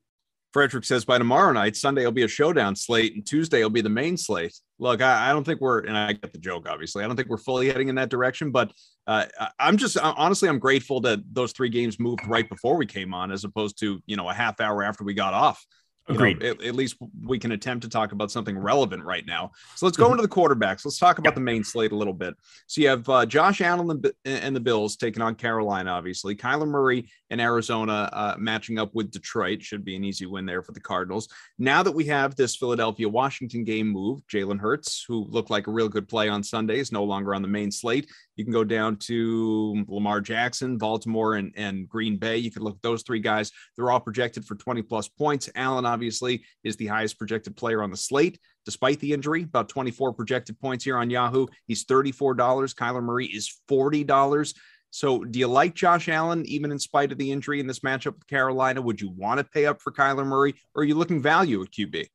Frederick 0.52 0.84
says 0.84 1.04
by 1.04 1.18
tomorrow 1.18 1.52
night, 1.52 1.76
Sunday 1.76 2.04
will 2.04 2.12
be 2.12 2.24
a 2.24 2.28
showdown 2.28 2.76
slate, 2.76 3.14
and 3.14 3.24
Tuesday 3.24 3.62
will 3.62 3.70
be 3.70 3.80
the 3.80 3.88
main 3.88 4.16
slate. 4.16 4.54
Look, 4.78 5.02
I, 5.02 5.30
I, 5.30 5.32
don't 5.32 5.42
think 5.42 5.60
we're, 5.60 5.80
and 5.80 5.96
I 5.96 6.12
get 6.12 6.32
the 6.32 6.38
joke, 6.38 6.68
obviously. 6.68 7.02
I 7.02 7.08
don't 7.08 7.16
think 7.16 7.28
we're 7.28 7.38
fully 7.38 7.66
heading 7.66 7.88
in 7.88 7.96
that 7.96 8.08
direction, 8.08 8.52
but 8.52 8.70
uh, 9.08 9.26
I'm 9.58 9.76
just 9.76 9.98
honestly, 9.98 10.48
I'm 10.48 10.60
grateful 10.60 11.00
that 11.00 11.20
those 11.32 11.50
three 11.50 11.70
games 11.70 11.98
moved 11.98 12.24
right 12.28 12.48
before 12.48 12.76
we 12.76 12.86
came 12.86 13.12
on, 13.12 13.32
as 13.32 13.42
opposed 13.42 13.78
to 13.80 14.00
you 14.06 14.16
know 14.16 14.28
a 14.28 14.34
half 14.34 14.60
hour 14.60 14.82
after 14.84 15.02
we 15.02 15.14
got 15.14 15.34
off. 15.34 15.64
Agreed. 16.08 16.40
Know, 16.40 16.50
at, 16.50 16.62
at, 16.62 16.74
least 16.74 16.96
we 17.22 17.38
can 17.38 17.52
attempt 17.52 17.82
to 17.84 17.88
talk 17.88 18.12
about 18.12 18.30
something 18.30 18.58
relevant 18.58 19.04
right 19.04 19.24
now. 19.24 19.52
So 19.74 19.86
let's 19.86 19.96
go 19.96 20.04
mm-hmm. 20.04 20.12
into 20.12 20.22
the 20.22 20.28
quarterbacks. 20.28 20.84
Let's 20.84 20.98
talk 20.98 21.18
about 21.18 21.30
yep. 21.30 21.34
the 21.36 21.40
main 21.40 21.64
slate 21.64 21.92
a 21.92 21.96
little 21.96 22.12
bit. 22.12 22.34
So 22.66 22.82
you 22.82 22.88
have 22.88 23.08
uh, 23.08 23.24
Josh 23.24 23.62
Allen 23.62 24.02
and 24.26 24.56
the 24.56 24.60
Bills 24.60 24.96
taking 24.96 25.22
on 25.22 25.34
Carolina, 25.34 25.90
obviously. 25.90 26.36
Kyler 26.36 26.68
Murray 26.68 27.08
and 27.30 27.40
Arizona 27.40 28.10
uh, 28.12 28.34
matching 28.38 28.78
up 28.78 28.94
with 28.94 29.10
Detroit 29.10 29.62
should 29.62 29.82
be 29.82 29.96
an 29.96 30.04
easy 30.04 30.26
win 30.26 30.44
there 30.44 30.62
for 30.62 30.72
the 30.72 30.80
Cardinals. 30.80 31.28
Now 31.58 31.82
that 31.82 31.92
we 31.92 32.04
have 32.04 32.36
this 32.36 32.54
Philadelphia 32.54 33.08
Washington 33.08 33.64
game 33.64 33.88
move, 33.88 34.20
Jalen 34.26 34.60
Hurts, 34.60 35.04
who 35.08 35.24
looked 35.30 35.50
like 35.50 35.68
a 35.68 35.72
real 35.72 35.88
good 35.88 36.06
play 36.06 36.28
on 36.28 36.42
Sunday, 36.42 36.80
is 36.80 36.92
no 36.92 37.04
longer 37.04 37.34
on 37.34 37.42
the 37.42 37.48
main 37.48 37.70
slate. 37.70 38.10
You 38.36 38.44
can 38.44 38.52
go 38.52 38.64
down 38.64 38.96
to 38.96 39.84
Lamar 39.88 40.20
Jackson, 40.20 40.76
Baltimore, 40.76 41.36
and, 41.36 41.52
and 41.56 41.88
Green 41.88 42.18
Bay. 42.18 42.36
You 42.36 42.50
can 42.50 42.62
look 42.62 42.76
at 42.76 42.82
those 42.82 43.02
three 43.02 43.20
guys. 43.20 43.50
They're 43.76 43.90
all 43.90 44.00
projected 44.00 44.44
for 44.44 44.56
20 44.56 44.82
plus 44.82 45.08
points. 45.08 45.48
Allen, 45.54 45.86
obviously, 45.94 46.44
is 46.64 46.76
the 46.76 46.88
highest 46.88 47.18
projected 47.18 47.56
player 47.56 47.82
on 47.82 47.90
the 47.90 47.96
slate, 47.96 48.38
despite 48.64 48.98
the 49.00 49.12
injury. 49.12 49.44
About 49.44 49.68
24 49.68 50.12
projected 50.12 50.60
points 50.60 50.84
here 50.84 50.98
on 50.98 51.08
Yahoo. 51.08 51.46
He's 51.66 51.84
$34. 51.84 52.36
Kyler 52.74 53.02
Murray 53.02 53.26
is 53.26 53.60
$40. 53.70 54.54
So, 54.90 55.24
do 55.24 55.38
you 55.38 55.48
like 55.48 55.74
Josh 55.74 56.08
Allen 56.08 56.44
even 56.46 56.70
in 56.70 56.78
spite 56.78 57.12
of 57.12 57.18
the 57.18 57.32
injury 57.32 57.60
in 57.60 57.66
this 57.66 57.80
matchup 57.80 58.14
with 58.14 58.26
Carolina? 58.26 58.82
Would 58.82 59.00
you 59.00 59.10
want 59.10 59.38
to 59.38 59.44
pay 59.44 59.66
up 59.66 59.80
for 59.80 59.92
Kyler 59.92 60.26
Murray, 60.26 60.54
or 60.74 60.82
are 60.82 60.84
you 60.84 60.94
looking 60.94 61.20
value 61.20 61.62
at 61.62 61.70
QB? 61.70 62.06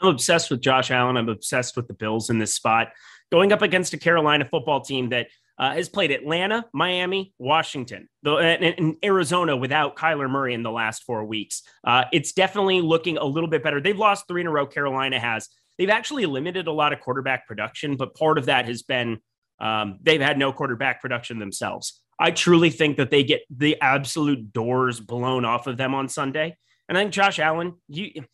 I'm 0.00 0.08
obsessed 0.08 0.50
with 0.50 0.60
Josh 0.60 0.90
Allen. 0.90 1.16
I'm 1.16 1.28
obsessed 1.28 1.76
with 1.76 1.88
the 1.88 1.94
Bills 1.94 2.30
in 2.30 2.38
this 2.38 2.54
spot. 2.54 2.88
Going 3.32 3.52
up 3.52 3.62
against 3.62 3.94
a 3.94 3.98
Carolina 3.98 4.46
football 4.50 4.80
team 4.80 5.08
that 5.10 5.28
uh, 5.58 5.72
has 5.72 5.88
played 5.88 6.10
Atlanta, 6.10 6.64
Miami, 6.72 7.32
Washington, 7.38 8.08
the, 8.22 8.36
and, 8.36 8.64
and, 8.64 8.96
Arizona 9.04 9.56
without 9.56 9.96
Kyler 9.96 10.30
Murray 10.30 10.54
in 10.54 10.62
the 10.62 10.70
last 10.70 11.02
four 11.04 11.24
weeks. 11.24 11.62
Uh, 11.84 12.04
it's 12.12 12.32
definitely 12.32 12.80
looking 12.80 13.18
a 13.18 13.24
little 13.24 13.50
bit 13.50 13.62
better. 13.62 13.80
They've 13.80 13.98
lost 13.98 14.28
three 14.28 14.40
in 14.40 14.46
a 14.46 14.50
row. 14.50 14.66
Carolina 14.66 15.18
has. 15.18 15.48
They've 15.76 15.90
actually 15.90 16.26
limited 16.26 16.66
a 16.66 16.72
lot 16.72 16.92
of 16.92 17.00
quarterback 17.00 17.46
production, 17.46 17.96
but 17.96 18.14
part 18.14 18.38
of 18.38 18.46
that 18.46 18.66
has 18.66 18.82
been 18.82 19.18
um, 19.60 19.98
they've 20.02 20.20
had 20.20 20.38
no 20.38 20.52
quarterback 20.52 21.00
production 21.00 21.38
themselves. 21.38 22.00
I 22.20 22.30
truly 22.30 22.70
think 22.70 22.96
that 22.96 23.10
they 23.10 23.22
get 23.22 23.42
the 23.50 23.80
absolute 23.80 24.52
doors 24.52 25.00
blown 25.00 25.44
off 25.44 25.66
of 25.66 25.76
them 25.76 25.94
on 25.94 26.08
Sunday. 26.08 26.56
And 26.88 26.96
I 26.96 27.02
think 27.02 27.12
Josh 27.12 27.38
Allen, 27.38 27.74
you 27.88 28.24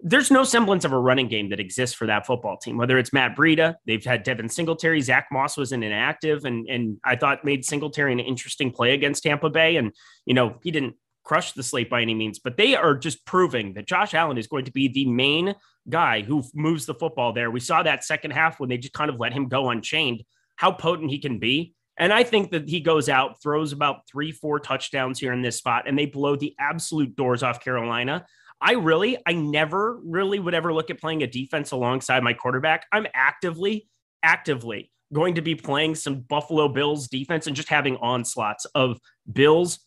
there's 0.00 0.30
no 0.30 0.44
semblance 0.44 0.84
of 0.84 0.92
a 0.92 0.98
running 0.98 1.28
game 1.28 1.48
that 1.50 1.58
exists 1.58 1.96
for 1.96 2.06
that 2.06 2.26
football 2.26 2.56
team. 2.56 2.76
Whether 2.76 2.98
it's 2.98 3.12
Matt 3.12 3.36
Breida, 3.36 3.74
they've 3.86 4.04
had 4.04 4.22
Devin 4.22 4.48
Singletary, 4.48 5.00
Zach 5.00 5.26
Moss 5.32 5.56
was 5.56 5.72
an 5.72 5.82
inactive, 5.82 6.44
and 6.44 6.68
and 6.68 6.98
I 7.04 7.16
thought 7.16 7.44
made 7.44 7.64
Singletary 7.64 8.12
an 8.12 8.20
interesting 8.20 8.70
play 8.70 8.94
against 8.94 9.24
Tampa 9.24 9.50
Bay, 9.50 9.76
and 9.76 9.92
you 10.24 10.34
know 10.34 10.58
he 10.62 10.70
didn't 10.70 10.94
crush 11.24 11.52
the 11.52 11.62
slate 11.62 11.90
by 11.90 12.00
any 12.00 12.14
means, 12.14 12.38
but 12.38 12.56
they 12.56 12.74
are 12.74 12.96
just 12.96 13.24
proving 13.26 13.74
that 13.74 13.86
Josh 13.86 14.14
Allen 14.14 14.38
is 14.38 14.46
going 14.46 14.64
to 14.64 14.72
be 14.72 14.88
the 14.88 15.04
main 15.04 15.54
guy 15.88 16.22
who 16.22 16.42
moves 16.54 16.86
the 16.86 16.94
football 16.94 17.32
there. 17.32 17.50
We 17.50 17.60
saw 17.60 17.82
that 17.82 18.04
second 18.04 18.30
half 18.30 18.58
when 18.58 18.68
they 18.68 18.78
just 18.78 18.94
kind 18.94 19.10
of 19.10 19.20
let 19.20 19.32
him 19.32 19.48
go 19.48 19.68
unchained, 19.68 20.22
how 20.56 20.72
potent 20.72 21.10
he 21.10 21.18
can 21.18 21.38
be. 21.38 21.74
And 21.98 22.12
I 22.12 22.22
think 22.22 22.52
that 22.52 22.68
he 22.68 22.80
goes 22.80 23.08
out, 23.08 23.42
throws 23.42 23.72
about 23.72 24.08
three, 24.08 24.32
four 24.32 24.60
touchdowns 24.60 25.18
here 25.18 25.32
in 25.32 25.42
this 25.42 25.56
spot, 25.56 25.88
and 25.88 25.98
they 25.98 26.06
blow 26.06 26.36
the 26.36 26.54
absolute 26.58 27.16
doors 27.16 27.42
off 27.42 27.60
Carolina. 27.60 28.24
I 28.60 28.72
really, 28.72 29.18
I 29.26 29.32
never 29.32 29.98
really 30.04 30.38
would 30.38 30.54
ever 30.54 30.72
look 30.72 30.90
at 30.90 31.00
playing 31.00 31.22
a 31.22 31.26
defense 31.26 31.70
alongside 31.70 32.22
my 32.22 32.32
quarterback. 32.32 32.86
I'm 32.92 33.06
actively, 33.14 33.88
actively 34.22 34.90
going 35.12 35.34
to 35.36 35.42
be 35.42 35.54
playing 35.54 35.94
some 35.94 36.20
Buffalo 36.20 36.68
Bills 36.68 37.08
defense 37.08 37.46
and 37.46 37.56
just 37.56 37.68
having 37.68 37.96
onslaughts 37.96 38.66
of 38.74 38.98
Bills 39.32 39.80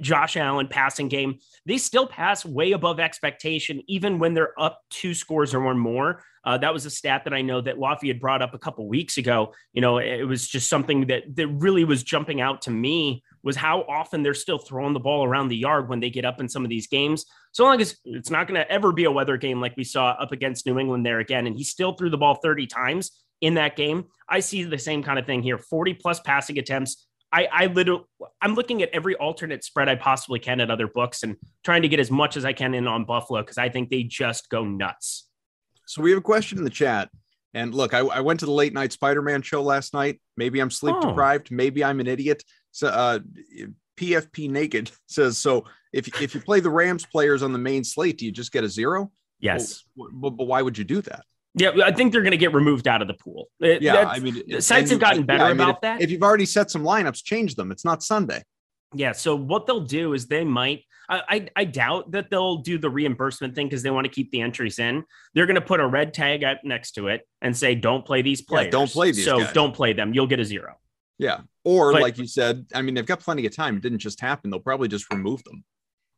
Josh 0.00 0.36
Allen 0.36 0.68
passing 0.68 1.08
game, 1.08 1.38
they 1.66 1.78
still 1.78 2.06
pass 2.06 2.44
way 2.44 2.72
above 2.72 3.00
expectation, 3.00 3.82
even 3.88 4.18
when 4.18 4.34
they're 4.34 4.58
up 4.60 4.80
two 4.90 5.14
scores 5.14 5.54
or 5.54 5.60
one 5.60 5.78
more. 5.78 6.22
Uh, 6.44 6.58
that 6.58 6.72
was 6.72 6.86
a 6.86 6.90
stat 6.90 7.22
that 7.24 7.32
I 7.32 7.42
know 7.42 7.60
that 7.60 7.78
Lafayette 7.78 8.16
had 8.16 8.20
brought 8.20 8.42
up 8.42 8.52
a 8.52 8.58
couple 8.58 8.88
weeks 8.88 9.16
ago. 9.16 9.54
You 9.72 9.80
know, 9.80 9.98
it 9.98 10.24
was 10.24 10.48
just 10.48 10.68
something 10.68 11.06
that 11.06 11.22
that 11.36 11.48
really 11.48 11.84
was 11.84 12.02
jumping 12.02 12.40
out 12.40 12.62
to 12.62 12.70
me 12.70 13.22
was 13.44 13.56
how 13.56 13.82
often 13.82 14.22
they're 14.22 14.34
still 14.34 14.58
throwing 14.58 14.92
the 14.92 15.00
ball 15.00 15.24
around 15.24 15.48
the 15.48 15.56
yard 15.56 15.88
when 15.88 16.00
they 16.00 16.10
get 16.10 16.24
up 16.24 16.40
in 16.40 16.48
some 16.48 16.64
of 16.64 16.70
these 16.70 16.86
games. 16.86 17.26
So 17.52 17.64
long 17.64 17.80
as 17.80 17.96
it's 18.04 18.30
not 18.30 18.48
going 18.48 18.60
to 18.60 18.70
ever 18.70 18.92
be 18.92 19.04
a 19.04 19.10
weather 19.10 19.36
game 19.36 19.60
like 19.60 19.76
we 19.76 19.84
saw 19.84 20.10
up 20.10 20.32
against 20.32 20.66
New 20.66 20.78
England 20.78 21.04
there 21.04 21.20
again, 21.20 21.46
and 21.46 21.56
he 21.56 21.64
still 21.64 21.92
threw 21.92 22.10
the 22.10 22.18
ball 22.18 22.36
30 22.36 22.66
times 22.66 23.10
in 23.40 23.54
that 23.54 23.76
game. 23.76 24.04
I 24.28 24.40
see 24.40 24.62
the 24.62 24.78
same 24.78 25.02
kind 25.02 25.18
of 25.18 25.26
thing 25.26 25.42
here 25.42 25.58
40 25.58 25.94
plus 25.94 26.20
passing 26.20 26.58
attempts, 26.58 27.06
I, 27.32 27.48
I 27.50 27.66
literally, 27.66 28.04
I'm 28.40 28.54
looking 28.54 28.82
at 28.82 28.90
every 28.90 29.16
alternate 29.16 29.64
spread 29.64 29.88
I 29.88 29.94
possibly 29.94 30.38
can 30.38 30.60
at 30.60 30.70
other 30.70 30.86
books 30.86 31.22
and 31.22 31.36
trying 31.64 31.82
to 31.82 31.88
get 31.88 31.98
as 31.98 32.10
much 32.10 32.36
as 32.36 32.44
I 32.44 32.52
can 32.52 32.74
in 32.74 32.86
on 32.86 33.04
Buffalo 33.04 33.40
because 33.40 33.58
I 33.58 33.70
think 33.70 33.88
they 33.88 34.02
just 34.02 34.50
go 34.50 34.64
nuts. 34.64 35.28
So 35.86 36.02
we 36.02 36.10
have 36.10 36.18
a 36.18 36.22
question 36.22 36.58
in 36.58 36.64
the 36.64 36.70
chat. 36.70 37.08
And 37.54 37.74
look, 37.74 37.94
I, 37.94 38.00
I 38.00 38.20
went 38.20 38.40
to 38.40 38.46
the 38.46 38.52
late 38.52 38.72
night 38.72 38.92
Spider 38.92 39.22
Man 39.22 39.42
show 39.42 39.62
last 39.62 39.94
night. 39.94 40.20
Maybe 40.36 40.60
I'm 40.60 40.70
sleep 40.70 40.96
oh. 40.98 41.08
deprived. 41.08 41.50
Maybe 41.50 41.84
I'm 41.84 42.00
an 42.00 42.06
idiot. 42.06 42.42
So, 42.70 42.88
uh, 42.88 43.18
PFP 43.98 44.48
Naked 44.48 44.90
says 45.06 45.36
so. 45.36 45.64
If 45.92 46.08
if 46.22 46.34
you 46.34 46.40
play 46.40 46.60
the 46.60 46.70
Rams 46.70 47.04
players 47.04 47.42
on 47.42 47.52
the 47.52 47.58
main 47.58 47.84
slate, 47.84 48.18
do 48.18 48.24
you 48.24 48.32
just 48.32 48.52
get 48.52 48.64
a 48.64 48.68
zero? 48.68 49.12
Yes. 49.38 49.84
Well, 49.94 50.08
but, 50.12 50.30
but 50.30 50.44
why 50.44 50.62
would 50.62 50.78
you 50.78 50.84
do 50.84 51.02
that? 51.02 51.24
Yeah, 51.54 51.72
I 51.84 51.92
think 51.92 52.12
they're 52.12 52.22
going 52.22 52.32
to 52.32 52.38
get 52.38 52.54
removed 52.54 52.88
out 52.88 53.02
of 53.02 53.08
the 53.08 53.14
pool. 53.14 53.48
Yeah, 53.60 54.06
I 54.08 54.20
mean, 54.20 54.60
sites 54.60 54.90
have 54.90 55.00
gotten 55.00 55.24
better 55.24 55.44
yeah, 55.44 55.50
I 55.50 55.52
mean, 55.52 55.60
about 55.60 55.74
if, 55.76 55.80
that. 55.82 56.00
If 56.00 56.10
you've 56.10 56.22
already 56.22 56.46
set 56.46 56.70
some 56.70 56.82
lineups, 56.82 57.22
change 57.22 57.56
them. 57.56 57.70
It's 57.70 57.84
not 57.84 58.02
Sunday. 58.02 58.42
Yeah. 58.94 59.12
So 59.12 59.36
what 59.36 59.66
they'll 59.66 59.80
do 59.80 60.14
is 60.14 60.26
they 60.26 60.44
might. 60.44 60.84
I 61.08 61.22
I, 61.28 61.48
I 61.56 61.64
doubt 61.64 62.12
that 62.12 62.30
they'll 62.30 62.58
do 62.58 62.78
the 62.78 62.88
reimbursement 62.88 63.54
thing 63.54 63.66
because 63.66 63.82
they 63.82 63.90
want 63.90 64.06
to 64.06 64.10
keep 64.10 64.30
the 64.30 64.40
entries 64.40 64.78
in. 64.78 65.04
They're 65.34 65.46
going 65.46 65.56
to 65.56 65.60
put 65.60 65.80
a 65.80 65.86
red 65.86 66.14
tag 66.14 66.42
up 66.42 66.60
next 66.64 66.92
to 66.92 67.08
it 67.08 67.26
and 67.42 67.54
say, 67.54 67.74
"Don't 67.74 68.04
play 68.04 68.22
these 68.22 68.40
players. 68.40 68.66
Yeah, 68.66 68.70
don't 68.70 68.90
play 68.90 69.12
these. 69.12 69.24
So 69.24 69.40
guys. 69.40 69.52
don't 69.52 69.74
play 69.74 69.92
them. 69.92 70.14
You'll 70.14 70.26
get 70.26 70.40
a 70.40 70.44
zero. 70.44 70.76
Yeah. 71.18 71.40
Or 71.64 71.92
but, 71.92 72.02
like 72.02 72.18
you 72.18 72.26
said, 72.26 72.66
I 72.74 72.82
mean, 72.82 72.94
they've 72.94 73.06
got 73.06 73.20
plenty 73.20 73.46
of 73.46 73.54
time. 73.54 73.76
It 73.76 73.82
didn't 73.82 73.98
just 73.98 74.20
happen. 74.20 74.50
They'll 74.50 74.60
probably 74.60 74.88
just 74.88 75.12
remove 75.12 75.44
them. 75.44 75.64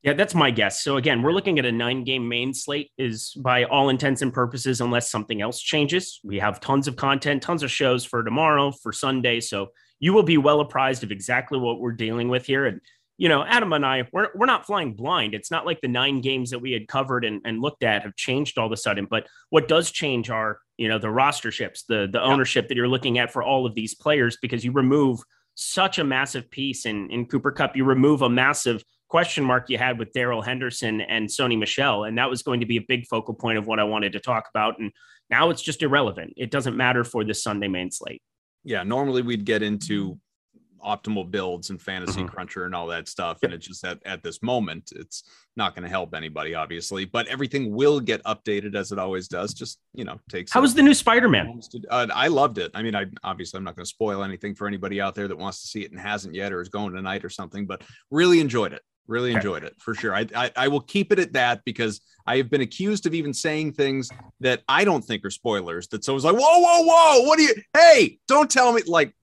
Yeah, 0.05 0.13
that's 0.13 0.35
my 0.35 0.51
guess. 0.51 0.85
So 0.85 0.99
again, 0.99 1.23
we're 1.23 1.33
looking 1.33 1.59
at 1.59 1.65
a 1.65 1.73
nine 1.73 2.05
game 2.05 2.29
main 2.29 2.53
slate 2.53 2.91
is 2.99 3.33
by 3.43 3.65
all 3.65 3.89
intents 3.89 4.21
and 4.21 4.31
purposes, 4.31 4.83
unless 4.83 5.11
something 5.11 5.41
else 5.41 5.59
changes. 5.59 6.21
We 6.23 6.39
have 6.41 6.61
tons 6.61 6.87
of 6.87 6.97
content, 6.97 7.43
tons 7.43 7.63
of 7.63 7.71
shows 7.71 8.05
for 8.05 8.23
tomorrow, 8.23 8.71
for 8.71 8.93
Sunday. 8.93 9.41
So 9.41 9.69
you 10.01 10.13
will 10.13 10.23
be 10.23 10.37
well 10.37 10.61
apprised 10.61 11.05
of 11.05 11.11
exactly 11.11 11.59
what 11.59 11.81
we're 11.81 11.93
dealing 11.93 12.29
with 12.29 12.45
here. 12.45 12.67
And, 12.67 12.83
you 13.17 13.31
know, 13.31 13.45
Adam 13.45 13.73
and 13.73 13.87
I, 13.87 14.07
we're, 14.13 14.29
we're 14.35 14.45
not 14.45 14.67
flying 14.67 14.93
blind. 14.93 15.35
It's 15.35 15.51
not 15.51 15.65
like 15.65 15.81
the 15.81 15.89
nine 15.89 16.21
games 16.21 16.51
that 16.51 16.59
we 16.59 16.73
had 16.73 16.87
covered 16.87 17.25
and, 17.25 17.41
and 17.47 17.63
looked 17.63 17.83
at 17.83 18.03
have 18.03 18.15
changed 18.15 18.59
all 18.59 18.67
of 18.67 18.73
a 18.73 18.77
sudden. 18.77 19.07
But 19.09 19.27
what 19.49 19.69
does 19.69 19.91
change 19.91 20.29
are, 20.29 20.59
you 20.77 20.89
know, 20.89 20.99
the 20.99 21.07
rosterships, 21.07 21.87
the, 21.89 22.09
the 22.13 22.23
ownership 22.23 22.69
that 22.69 22.77
you're 22.77 22.89
looking 22.89 23.19
at 23.19 23.33
for 23.33 23.43
all 23.43 23.65
of 23.65 23.75
these 23.75 23.95
players, 23.95 24.37
because 24.43 24.67
you 24.67 24.73
remove 24.73 25.21
such 25.55 25.99
a 25.99 26.05
massive 26.05 26.51
piece 26.51 26.85
in, 26.85 27.11
in 27.11 27.25
Cooper 27.25 27.53
Kupp. 27.53 27.75
You 27.75 27.85
remove 27.85 28.21
a 28.21 28.29
massive 28.29 28.85
question 29.15 29.45
mark 29.45 29.71
you 29.71 29.79
had 29.79 29.97
with 29.97 30.13
Darrell 30.13 30.43
Henderson 30.43 31.01
and 31.01 31.29
Sony 31.29 31.57
Michel, 31.57 32.03
And 32.03 32.19
that 32.19 32.29
was 32.29 32.43
going 32.43 32.59
to 32.59 32.67
be 32.67 32.79
a 32.79 32.85
big 32.89 33.07
focal 33.07 33.33
point 33.33 33.59
of 33.59 33.65
what 33.69 33.79
I 33.79 33.85
wanted 33.85 34.13
to 34.15 34.19
talk 34.19 34.49
about. 34.53 34.81
And 34.81 34.91
now 35.31 35.51
it's 35.51 35.63
just 35.63 35.83
irrelevant. 35.83 36.33
It 36.37 36.51
doesn't 36.51 36.77
matter 36.77 37.05
for 37.05 37.23
this 37.23 37.41
Sunday 37.41 37.69
main 37.69 37.93
slate. 37.93 38.23
Yeah. 38.65 38.83
Normally 38.83 39.23
we'd 39.23 39.45
get 39.45 39.63
into 39.63 40.19
optimal 40.85 41.31
builds 41.31 41.71
and 41.71 41.81
fantasy 41.81 42.23
mm-hmm. 42.23 42.29
cruncher 42.29 42.65
and 42.65 42.75
all 42.75 42.89
that 42.89 43.07
stuff. 43.07 43.39
And 43.45 43.53
it's 43.53 43.69
just 43.69 43.83
that 43.83 44.01
at 44.05 44.25
this 44.25 44.43
moment, 44.43 44.93
it's 44.97 45.23
not 45.57 45.77
going 45.77 45.85
to 45.85 45.89
help 45.89 46.13
anybody, 46.13 46.57
obviously, 46.57 47.05
but 47.05 47.29
everything 47.29 47.73
will 47.73 48.01
get 48.01 48.21
updated 48.25 48.75
as 48.75 48.91
it 48.91 48.99
always 48.99 49.29
does. 49.29 49.55
Just, 49.55 49.79
you 49.93 50.03
know, 50.03 50.19
takes. 50.29 50.53
How 50.53 50.61
was 50.61 50.75
the 50.75 50.83
new 50.83 50.93
Spider-Man? 50.93 51.61
Uh, 51.89 52.09
I 52.13 52.27
loved 52.27 52.59
it. 52.59 52.73
I 52.75 52.83
mean, 52.83 52.97
I 52.97 53.07
obviously 53.23 53.59
I'm 53.59 53.65
not 53.65 53.77
going 53.77 53.85
to 53.85 53.89
spoil 53.89 54.25
anything 54.25 54.57
for 54.57 54.67
anybody 54.67 55.01
out 55.01 55.15
there 55.15 55.29
that 55.29 55.39
wants 55.39 55.63
to 55.63 55.69
see 55.69 55.85
it 55.85 55.93
and 55.93 56.01
hasn't 56.01 56.35
yet, 56.35 56.53
or 56.53 56.61
is 56.61 56.69
going 56.69 56.95
tonight 56.95 57.25
or 57.25 57.31
something, 57.31 57.65
but 57.65 57.85
really 58.11 58.41
enjoyed 58.41 58.73
it. 58.73 58.83
Really 59.07 59.33
enjoyed 59.33 59.65
it 59.65 59.75
for 59.79 59.95
sure. 59.95 60.15
I, 60.15 60.27
I, 60.35 60.51
I 60.57 60.69
will 60.69 60.81
keep 60.81 61.13
it 61.13 61.19
at 61.19 61.35
that 61.35 61.63
because 61.65 62.01
I 62.27 62.39
have 62.39 62.49
been 62.49 62.63
accused 62.63 63.07
of 63.07 63.13
even 63.13 63.35
saying 63.35 63.73
things 63.73 64.11
that 64.41 64.63
I 64.67 64.85
don't 64.85 65.05
think 65.05 65.25
are 65.25 65.31
spoilers. 65.31 65.89
That 65.89 66.05
someone's 66.05 66.25
like, 66.25 66.37
whoa, 66.37 66.59
whoa, 66.59 66.83
whoa, 66.85 67.21
what 67.27 67.39
do 67.39 67.45
you? 67.45 67.55
Hey, 67.75 68.19
don't 68.29 68.51
tell 68.51 68.73
me 68.73 68.83
like 68.87 69.15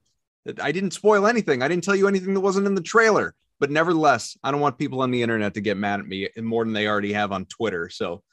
I 0.62 0.72
didn't 0.72 0.92
spoil 0.92 1.26
anything. 1.26 1.62
I 1.64 1.68
didn't 1.68 1.84
tell 1.84 1.96
you 1.96 2.08
anything 2.08 2.34
that 2.36 2.42
wasn't 2.42 2.68
in 2.68 2.76
the 2.76 2.82
trailer. 2.82 3.34
But 3.60 3.70
nevertheless, 3.70 4.38
I 4.44 4.52
don't 4.52 4.60
want 4.60 4.80
people 4.80 5.02
on 5.02 5.12
the 5.12 5.22
internet 5.22 5.54
to 5.54 5.62
get 5.62 5.78
mad 5.78 6.00
at 6.00 6.08
me 6.08 6.30
more 6.38 6.64
than 6.64 6.74
they 6.74 6.88
already 6.88 7.14
have 7.14 7.32
on 7.32 7.46
Twitter. 7.46 7.90
So 7.90 8.24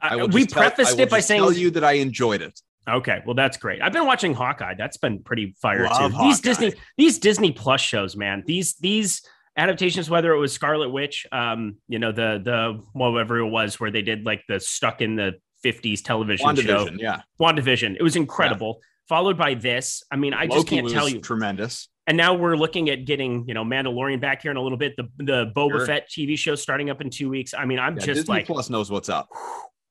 I 0.00 0.16
we 0.24 0.46
prefaced 0.46 0.96
tell, 0.96 1.00
it 1.00 1.10
by 1.10 1.20
saying 1.20 1.40
tell 1.40 1.52
you 1.52 1.70
that 1.70 1.84
I 1.84 1.92
enjoyed 1.92 2.42
it. 2.42 2.60
Okay, 2.86 3.22
well 3.24 3.34
that's 3.34 3.56
great. 3.56 3.80
I've 3.80 3.94
been 3.94 4.04
watching 4.04 4.34
Hawkeye. 4.34 4.74
That's 4.74 4.98
been 4.98 5.22
pretty 5.22 5.54
fire 5.62 5.84
Love 5.84 6.10
too. 6.10 6.16
Hawkeye. 6.16 6.28
These 6.28 6.40
Disney 6.40 6.74
these 6.98 7.18
Disney 7.18 7.52
Plus 7.52 7.80
shows, 7.80 8.16
man. 8.16 8.44
These 8.46 8.74
these 8.74 9.22
adaptations, 9.56 10.10
whether 10.10 10.32
it 10.32 10.38
was 10.38 10.52
Scarlet 10.52 10.90
Witch, 10.90 11.26
um, 11.32 11.76
you 11.88 11.98
know, 11.98 12.12
the 12.12 12.40
the 12.42 12.82
whatever 12.92 13.38
it 13.38 13.48
was 13.48 13.78
where 13.80 13.90
they 13.90 14.02
did 14.02 14.24
like 14.24 14.42
the 14.48 14.60
stuck 14.60 15.00
in 15.00 15.16
the 15.16 15.34
50s 15.64 16.02
television 16.02 16.46
WandaVision, 16.46 16.66
show. 16.66 16.88
Yeah. 16.96 17.22
WandaVision. 17.40 17.96
It 17.98 18.02
was 18.02 18.16
incredible. 18.16 18.80
Yeah. 18.80 18.86
Followed 19.08 19.38
by 19.38 19.54
this. 19.54 20.02
I 20.10 20.16
mean, 20.16 20.34
I 20.34 20.44
Loki 20.44 20.54
just 20.54 20.66
can't 20.68 20.90
tell 20.90 21.08
you. 21.08 21.20
Tremendous. 21.20 21.88
And 22.06 22.16
now 22.18 22.34
we're 22.34 22.56
looking 22.56 22.90
at 22.90 23.06
getting, 23.06 23.46
you 23.48 23.54
know, 23.54 23.64
Mandalorian 23.64 24.20
back 24.20 24.42
here 24.42 24.50
in 24.50 24.58
a 24.58 24.60
little 24.60 24.78
bit. 24.78 24.94
The 24.96 25.08
the 25.18 25.52
Boba 25.56 25.70
sure. 25.70 25.86
Fett 25.86 26.10
TV 26.10 26.36
show 26.36 26.54
starting 26.54 26.90
up 26.90 27.00
in 27.00 27.10
two 27.10 27.30
weeks. 27.30 27.54
I 27.54 27.64
mean, 27.64 27.78
I'm 27.78 27.94
yeah, 27.94 28.04
just 28.04 28.20
Disney 28.20 28.34
like 28.34 28.46
Plus 28.46 28.68
knows 28.68 28.90
what's 28.90 29.08
up. 29.08 29.28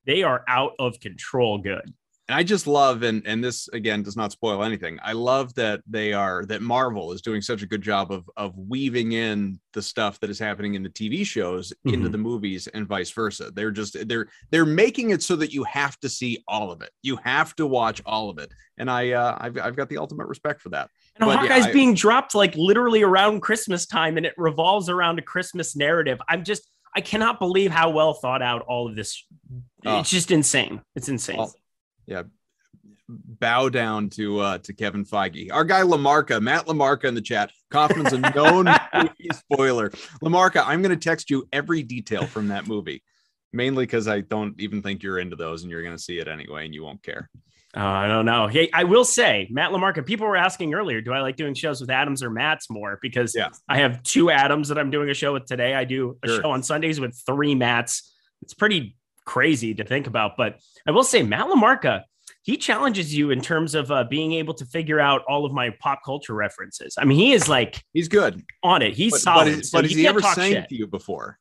They 0.06 0.22
are 0.24 0.44
out 0.48 0.74
of 0.80 1.00
control 1.00 1.58
good 1.58 1.94
and 2.30 2.38
I 2.38 2.44
just 2.44 2.68
love 2.68 3.04
and 3.04 3.22
and 3.28 3.44
this 3.44 3.68
again 3.70 4.02
does 4.02 4.16
not 4.16 4.32
spoil 4.32 4.64
anything. 4.64 4.98
I 5.04 5.12
love 5.12 5.54
that 5.56 5.82
they 5.86 6.14
are 6.14 6.46
that 6.46 6.62
Marvel 6.62 7.12
is 7.12 7.22
doing 7.22 7.42
such 7.42 7.64
a 7.64 7.66
good 7.66 7.82
job 7.82 8.14
of 8.14 8.30
of 8.38 8.58
weaving 8.58 9.12
in 9.12 9.60
the 9.74 9.82
stuff 9.82 10.20
that 10.22 10.30
is 10.30 10.40
happening 10.40 10.76
in 10.76 10.84
the 10.84 10.90
TV 10.90 11.26
shows 11.26 11.72
mm-hmm. 11.72 11.96
into 11.96 12.08
the 12.08 12.18
movies 12.18 12.68
and 12.68 12.88
vice 12.88 13.12
versa. 13.12 13.52
They're 13.54 13.72
just 13.72 14.08
they're 14.08 14.28
they're 14.52 14.66
making 14.66 15.10
it 15.10 15.22
so 15.22 15.36
that 15.36 15.52
you 15.52 15.66
have 15.66 16.00
to 16.00 16.08
see 16.08 16.42
all 16.48 16.72
of 16.72 16.82
it. 16.82 16.92
You 17.02 17.18
have 17.24 17.56
to 17.58 17.68
watch 17.68 18.02
all 18.06 18.30
of 18.30 18.38
it. 18.38 18.54
And 18.78 18.90
I 18.90 19.12
uh 19.12 19.38
I've 19.42 19.58
I've 19.58 19.76
got 19.76 19.90
the 19.90 19.98
ultimate 19.98 20.28
respect 20.28 20.62
for 20.62 20.70
that. 20.70 20.90
And 21.18 21.28
but, 21.28 21.40
Hawkeye's 21.40 21.66
yeah, 21.66 21.72
I, 21.72 21.74
being 21.74 21.94
dropped 21.94 22.36
like 22.36 22.56
literally 22.56 23.04
around 23.04 23.42
Christmas 23.42 23.86
time 23.86 24.16
and 24.16 24.26
it 24.26 24.34
revolves 24.38 24.88
around 24.88 25.20
a 25.20 25.24
Christmas 25.24 25.76
narrative. 25.76 26.22
I'm 26.30 26.46
just 26.46 26.70
I 26.96 27.02
cannot 27.02 27.40
believe 27.40 27.72
how 27.72 27.90
well 27.90 28.14
thought 28.14 28.42
out 28.42 28.62
all 28.62 28.88
of 28.88 28.96
this. 28.96 29.26
Uh, 29.86 29.98
it's 30.00 30.10
just 30.10 30.32
insane. 30.32 30.82
It's 30.96 31.10
insane. 31.10 31.40
All, 31.40 31.54
yeah 32.06 32.24
bow 33.10 33.70
down 33.70 34.10
to 34.10 34.40
uh 34.40 34.58
to 34.60 34.74
Kevin 34.74 35.06
Feige. 35.06 35.52
Our 35.52 35.64
guy 35.64 35.82
Lamarca, 35.82 36.42
Matt 36.42 36.66
Lamarca 36.66 37.06
in 37.06 37.16
the 37.16 37.22
chat. 37.22 37.52
Kaufman's 37.70 38.14
a 38.14 38.20
known 38.20 38.66
movie 38.94 39.30
spoiler. 39.34 39.90
Lamarca, 40.22 40.64
I'm 40.66 40.82
going 40.82 40.98
to 40.98 41.04
text 41.04 41.30
you 41.30 41.48
every 41.52 41.84
detail 41.84 42.26
from 42.26 42.50
that 42.50 42.68
movie, 42.68 43.04
mainly 43.52 43.86
because 43.86 44.08
I 44.08 44.22
don't 44.22 44.60
even 44.60 44.82
think 44.82 45.04
you're 45.04 45.20
into 45.20 45.36
those, 45.36 45.64
and 45.64 45.72
you're 45.72 45.84
going 45.84 45.96
to 45.96 46.02
see 46.02 46.20
it 46.20 46.28
anyway, 46.28 46.66
and 46.66 46.74
you 46.74 46.84
won't 46.84 47.04
care. 47.04 47.30
Uh, 47.76 47.82
I 47.82 48.08
don't 48.08 48.26
know. 48.26 48.48
Hey, 48.48 48.70
I 48.72 48.84
will 48.84 49.04
say, 49.04 49.48
Matt 49.50 49.72
Lamarca. 49.72 50.06
People 50.06 50.28
were 50.28 50.38
asking 50.38 50.76
earlier, 50.76 51.02
do 51.02 51.12
I 51.12 51.22
like 51.22 51.38
doing 51.38 51.56
shows 51.56 51.82
with 51.82 51.90
Adams 51.90 52.22
or 52.22 52.30
Matts 52.30 52.70
more? 52.70 53.00
Because 53.02 53.34
yeah. 53.36 53.50
I 53.68 53.80
have 53.80 54.04
two 54.04 54.30
Adams 54.30 54.68
that 54.68 54.78
I'm 54.78 54.92
doing 54.92 55.10
a 55.10 55.16
show 55.16 55.34
with 55.34 55.48
today. 55.48 55.74
I 55.74 55.84
do 55.84 56.20
a 56.24 56.28
sure. 56.28 56.42
show 56.42 56.52
on 56.52 56.62
Sundays 56.62 57.00
with 57.00 57.20
three 57.26 57.56
Matts. 57.56 58.14
It's 58.44 58.54
pretty 58.54 58.96
crazy 59.26 59.74
to 59.76 59.84
think 59.84 60.08
about, 60.08 60.38
but 60.38 60.60
I 60.88 60.92
will 60.92 61.04
say, 61.04 61.24
Matt 61.24 61.48
Lamarca 61.48 62.04
he 62.44 62.58
challenges 62.58 63.16
you 63.16 63.32
in 63.32 63.42
terms 63.42 63.74
of 63.74 63.90
uh, 63.90 64.04
being 64.04 64.34
able 64.34 64.54
to 64.54 64.66
figure 64.66 65.00
out 65.00 65.24
all 65.30 65.46
of 65.46 65.54
my 65.54 65.70
pop 65.80 66.02
culture 66.06 66.34
references. 66.34 66.96
I 66.98 67.06
mean, 67.06 67.18
he 67.18 67.32
is 67.32 67.48
like 67.48 67.82
he's 67.94 68.10
good 68.10 68.44
on 68.62 68.82
it. 68.82 68.94
He's 68.96 69.14
but, 69.14 69.22
solid. 69.22 69.56
But, 69.56 69.66
so 69.66 69.78
but 69.78 69.86
has 69.86 69.94
he 69.94 70.06
ever 70.06 70.22
sang 70.22 70.52
shit. 70.52 70.70
to 70.70 70.76
you 70.76 70.88
before? 70.88 71.40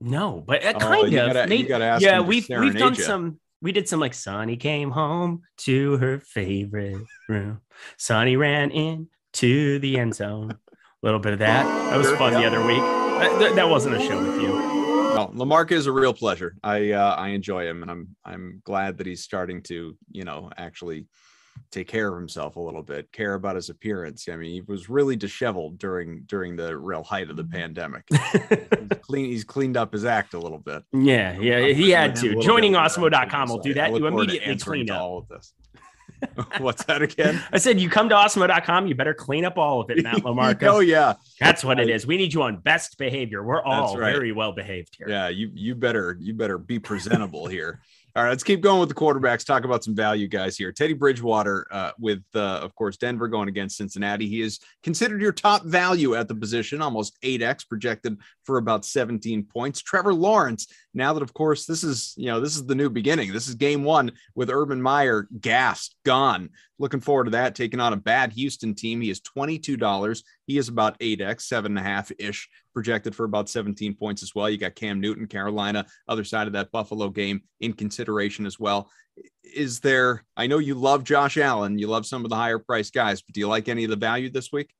No, 0.00 0.42
but 0.44 0.64
uh, 0.64 0.72
Oh, 0.74 0.78
kind 0.78 1.12
you 1.12 1.20
of. 1.20 1.26
gotta- 1.32 1.42
you 1.42 1.68
Maybe- 1.68 2.04
yeah, 2.04 2.20
we've 2.20 2.48
we've 2.48 2.76
done 2.76 2.94
ya. 2.94 3.04
some. 3.04 3.40
We 3.60 3.72
did 3.72 3.88
some 3.88 3.98
like 4.00 4.14
Sonny 4.14 4.56
came 4.56 4.90
home 4.90 5.42
to 5.58 5.96
her 5.98 6.20
favorite 6.20 6.98
room. 7.28 7.60
Sonny 7.96 8.36
ran 8.36 8.70
in 8.70 9.08
to 9.34 9.78
the 9.80 9.98
end 9.98 10.14
zone. 10.14 10.50
A 10.52 10.76
little 11.02 11.20
bit 11.20 11.32
of 11.32 11.38
that. 11.40 11.64
That 11.90 11.96
was 11.96 12.10
fun 12.12 12.32
the 12.34 12.44
other 12.44 12.64
week. 12.66 12.78
That- 12.78 13.54
that 13.54 13.68
wasn't 13.68 13.96
a 13.96 14.00
show 14.00 14.18
with 14.20 14.42
you. 14.42 14.87
No, 15.18 15.44
Lamarca 15.44 15.72
is 15.72 15.86
a 15.86 15.92
real 15.92 16.14
pleasure. 16.14 16.56
I 16.62 16.92
uh, 16.92 17.14
I 17.14 17.28
enjoy 17.28 17.66
him, 17.66 17.82
and 17.82 17.90
I'm 17.90 18.16
I'm 18.24 18.62
glad 18.64 18.98
that 18.98 19.06
he's 19.06 19.22
starting 19.22 19.62
to 19.64 19.96
you 20.12 20.24
know 20.24 20.50
actually 20.56 21.06
take 21.70 21.88
care 21.88 22.08
of 22.08 22.16
himself 22.16 22.56
a 22.56 22.60
little 22.60 22.82
bit, 22.82 23.10
care 23.12 23.34
about 23.34 23.56
his 23.56 23.68
appearance. 23.68 24.28
I 24.28 24.36
mean, 24.36 24.52
he 24.52 24.60
was 24.60 24.88
really 24.88 25.16
disheveled 25.16 25.78
during 25.78 26.22
during 26.26 26.56
the 26.56 26.76
real 26.78 27.02
height 27.02 27.30
of 27.30 27.36
the 27.36 27.44
pandemic. 27.44 28.04
he's 28.10 28.98
clean. 29.02 29.26
He's 29.26 29.44
cleaned 29.44 29.76
up 29.76 29.92
his 29.92 30.04
act 30.04 30.34
a 30.34 30.38
little 30.38 30.58
bit. 30.58 30.82
yeah, 30.92 31.38
yeah, 31.38 31.58
I'm 31.58 31.74
he 31.74 31.90
had 31.90 32.12
with 32.12 32.22
him 32.22 32.32
a 32.32 32.34
to. 32.36 32.46
Joining 32.46 32.72
Awesemo.com 32.72 33.48
will 33.48 33.58
do 33.58 33.74
that. 33.74 33.94
You 33.94 34.06
immediately 34.06 34.56
clean 34.56 34.90
up. 34.90 35.00
all 35.00 35.18
of 35.18 35.28
this. 35.28 35.52
What's 36.58 36.84
that 36.84 37.02
again? 37.02 37.42
I 37.52 37.58
said, 37.58 37.80
you 37.80 37.88
come 37.88 38.08
to 38.08 38.14
Awesemo.com, 38.14 38.86
you 38.86 38.94
better 38.94 39.14
clean 39.14 39.44
up 39.44 39.58
all 39.58 39.80
of 39.80 39.90
it, 39.90 40.02
Matt 40.02 40.16
Lamarca. 40.16 40.62
oh 40.68 40.80
yeah, 40.80 41.14
That's 41.40 41.64
what 41.64 41.80
it 41.80 41.88
is. 41.88 42.06
We 42.06 42.16
need 42.16 42.32
you 42.32 42.42
on 42.42 42.56
best 42.56 42.98
behavior. 42.98 43.42
We're 43.42 43.62
all 43.62 43.96
right. 43.96 44.12
very 44.12 44.32
well 44.32 44.52
behaved 44.52 44.96
here. 44.96 45.08
yeah. 45.08 45.28
You 45.28 45.50
you 45.54 45.74
better 45.74 46.16
you 46.20 46.34
better 46.34 46.58
be 46.58 46.78
presentable 46.78 47.46
here. 47.46 47.80
All 48.16 48.24
right, 48.24 48.30
let's 48.30 48.42
keep 48.42 48.62
going 48.62 48.80
with 48.80 48.88
the 48.88 48.96
quarterbacks. 48.96 49.46
Talk 49.46 49.64
about 49.64 49.84
some 49.84 49.94
value 49.94 50.26
guys 50.26 50.56
here. 50.56 50.72
Teddy 50.72 50.92
Bridgewater, 50.92 51.66
uh, 51.70 51.92
with 52.00 52.24
uh, 52.34 52.58
of 52.62 52.74
course 52.74 52.96
Denver 52.96 53.28
going 53.28 53.48
against 53.48 53.76
Cincinnati. 53.76 54.26
He 54.26 54.40
is 54.40 54.58
considered 54.82 55.20
your 55.20 55.30
top 55.30 55.64
value 55.64 56.16
at 56.16 56.26
the 56.26 56.34
position, 56.34 56.82
almost 56.82 57.16
eight 57.22 57.42
x 57.42 57.62
projected 57.64 58.18
for 58.44 58.58
about 58.58 58.84
17 58.84 59.44
points. 59.44 59.80
Trevor 59.82 60.14
Lawrence. 60.14 60.66
Now 60.94 61.12
that 61.12 61.22
of 61.22 61.34
course 61.34 61.66
this 61.66 61.84
is 61.84 62.14
you 62.16 62.26
know 62.26 62.40
this 62.40 62.56
is 62.56 62.66
the 62.66 62.74
new 62.74 62.90
beginning. 62.90 63.32
This 63.32 63.48
is 63.48 63.54
game 63.54 63.84
one 63.84 64.12
with 64.34 64.50
Urban 64.50 64.80
Meyer 64.80 65.28
gassed, 65.40 65.94
gone. 66.04 66.50
Looking 66.78 67.00
forward 67.00 67.24
to 67.24 67.30
that. 67.32 67.54
Taking 67.54 67.80
on 67.80 67.92
a 67.92 67.96
bad 67.96 68.32
Houston 68.32 68.74
team. 68.74 69.00
He 69.00 69.10
is 69.10 69.20
twenty 69.20 69.58
two 69.58 69.76
dollars. 69.76 70.24
He 70.46 70.58
is 70.58 70.68
about 70.68 70.96
eight 71.00 71.20
x, 71.20 71.48
seven 71.48 71.72
and 71.72 71.86
a 71.86 71.88
half 71.88 72.10
ish 72.18 72.48
projected 72.78 73.12
for 73.12 73.24
about 73.24 73.48
17 73.48 73.94
points 73.94 74.22
as 74.22 74.36
well. 74.36 74.48
You 74.48 74.56
got 74.56 74.76
Cam 74.76 75.00
Newton, 75.00 75.26
Carolina, 75.26 75.84
other 76.06 76.22
side 76.22 76.46
of 76.46 76.52
that 76.52 76.70
Buffalo 76.70 77.08
game 77.08 77.42
in 77.58 77.72
consideration 77.72 78.46
as 78.46 78.60
well. 78.60 78.88
Is 79.42 79.80
there, 79.80 80.22
I 80.36 80.46
know 80.46 80.58
you 80.58 80.76
love 80.76 81.02
Josh 81.02 81.38
Allen, 81.38 81.80
you 81.80 81.88
love 81.88 82.06
some 82.06 82.24
of 82.24 82.30
the 82.30 82.36
higher 82.36 82.60
price 82.60 82.90
guys, 82.90 83.20
but 83.20 83.34
do 83.34 83.40
you 83.40 83.48
like 83.48 83.68
any 83.68 83.82
of 83.82 83.90
the 83.90 83.96
value 83.96 84.30
this 84.30 84.52
week? 84.52 84.72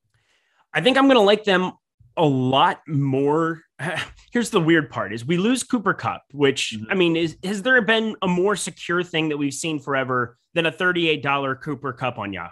I 0.73 0.81
think 0.81 0.97
I'm 0.97 1.07
going 1.07 1.16
to 1.16 1.23
like 1.23 1.42
them 1.42 1.73
a 2.18 2.24
lot 2.24 2.81
more. 2.87 3.62
Here's 4.33 4.50
the 4.50 4.61
weird 4.61 4.90
part 4.90 5.12
is 5.14 5.24
we 5.24 5.38
lose 5.38 5.62
Cooper 5.62 5.94
Kupp, 5.94 6.22
which 6.33 6.76
Mhm. 6.78 6.87
I 6.90 6.94
mean, 6.94 7.16
is 7.16 7.38
has 7.44 7.62
there 7.62 7.81
been 7.81 8.16
a 8.20 8.28
more 8.28 8.57
secure 8.57 9.02
thing 9.02 9.28
that 9.31 9.37
we've 9.38 9.54
seen 9.54 9.78
forever 9.78 10.37
than 10.54 10.66
a 10.66 10.72
$38 10.72 11.54
Cooper 11.54 11.92
Kupp 11.92 12.18
on 12.18 12.33
Yahoo? 12.33 12.50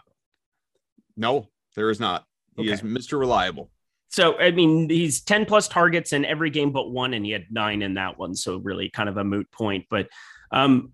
No, 1.16 1.48
there 1.74 1.90
is 1.90 2.00
not. 2.00 2.24
He 2.56 2.62
Okay. 2.62 2.72
is 2.72 2.82
Mr. 2.82 3.18
Reliable. 3.18 3.70
So 4.08 4.38
I 4.38 4.52
mean, 4.52 4.88
he's 4.88 5.20
10 5.22 5.44
plus 5.46 5.68
targets 5.68 6.12
in 6.12 6.24
every 6.24 6.48
game 6.50 6.70
but 6.72 6.90
one, 6.90 7.12
and 7.12 7.24
he 7.24 7.32
had 7.32 7.46
nine 7.50 7.82
in 7.82 7.94
that 7.94 8.18
one. 8.18 8.34
So 8.34 8.56
really 8.58 8.88
kind 8.88 9.08
of 9.08 9.16
a 9.16 9.24
moot 9.24 9.50
point. 9.50 9.86
But 9.90 10.08
um 10.52 10.92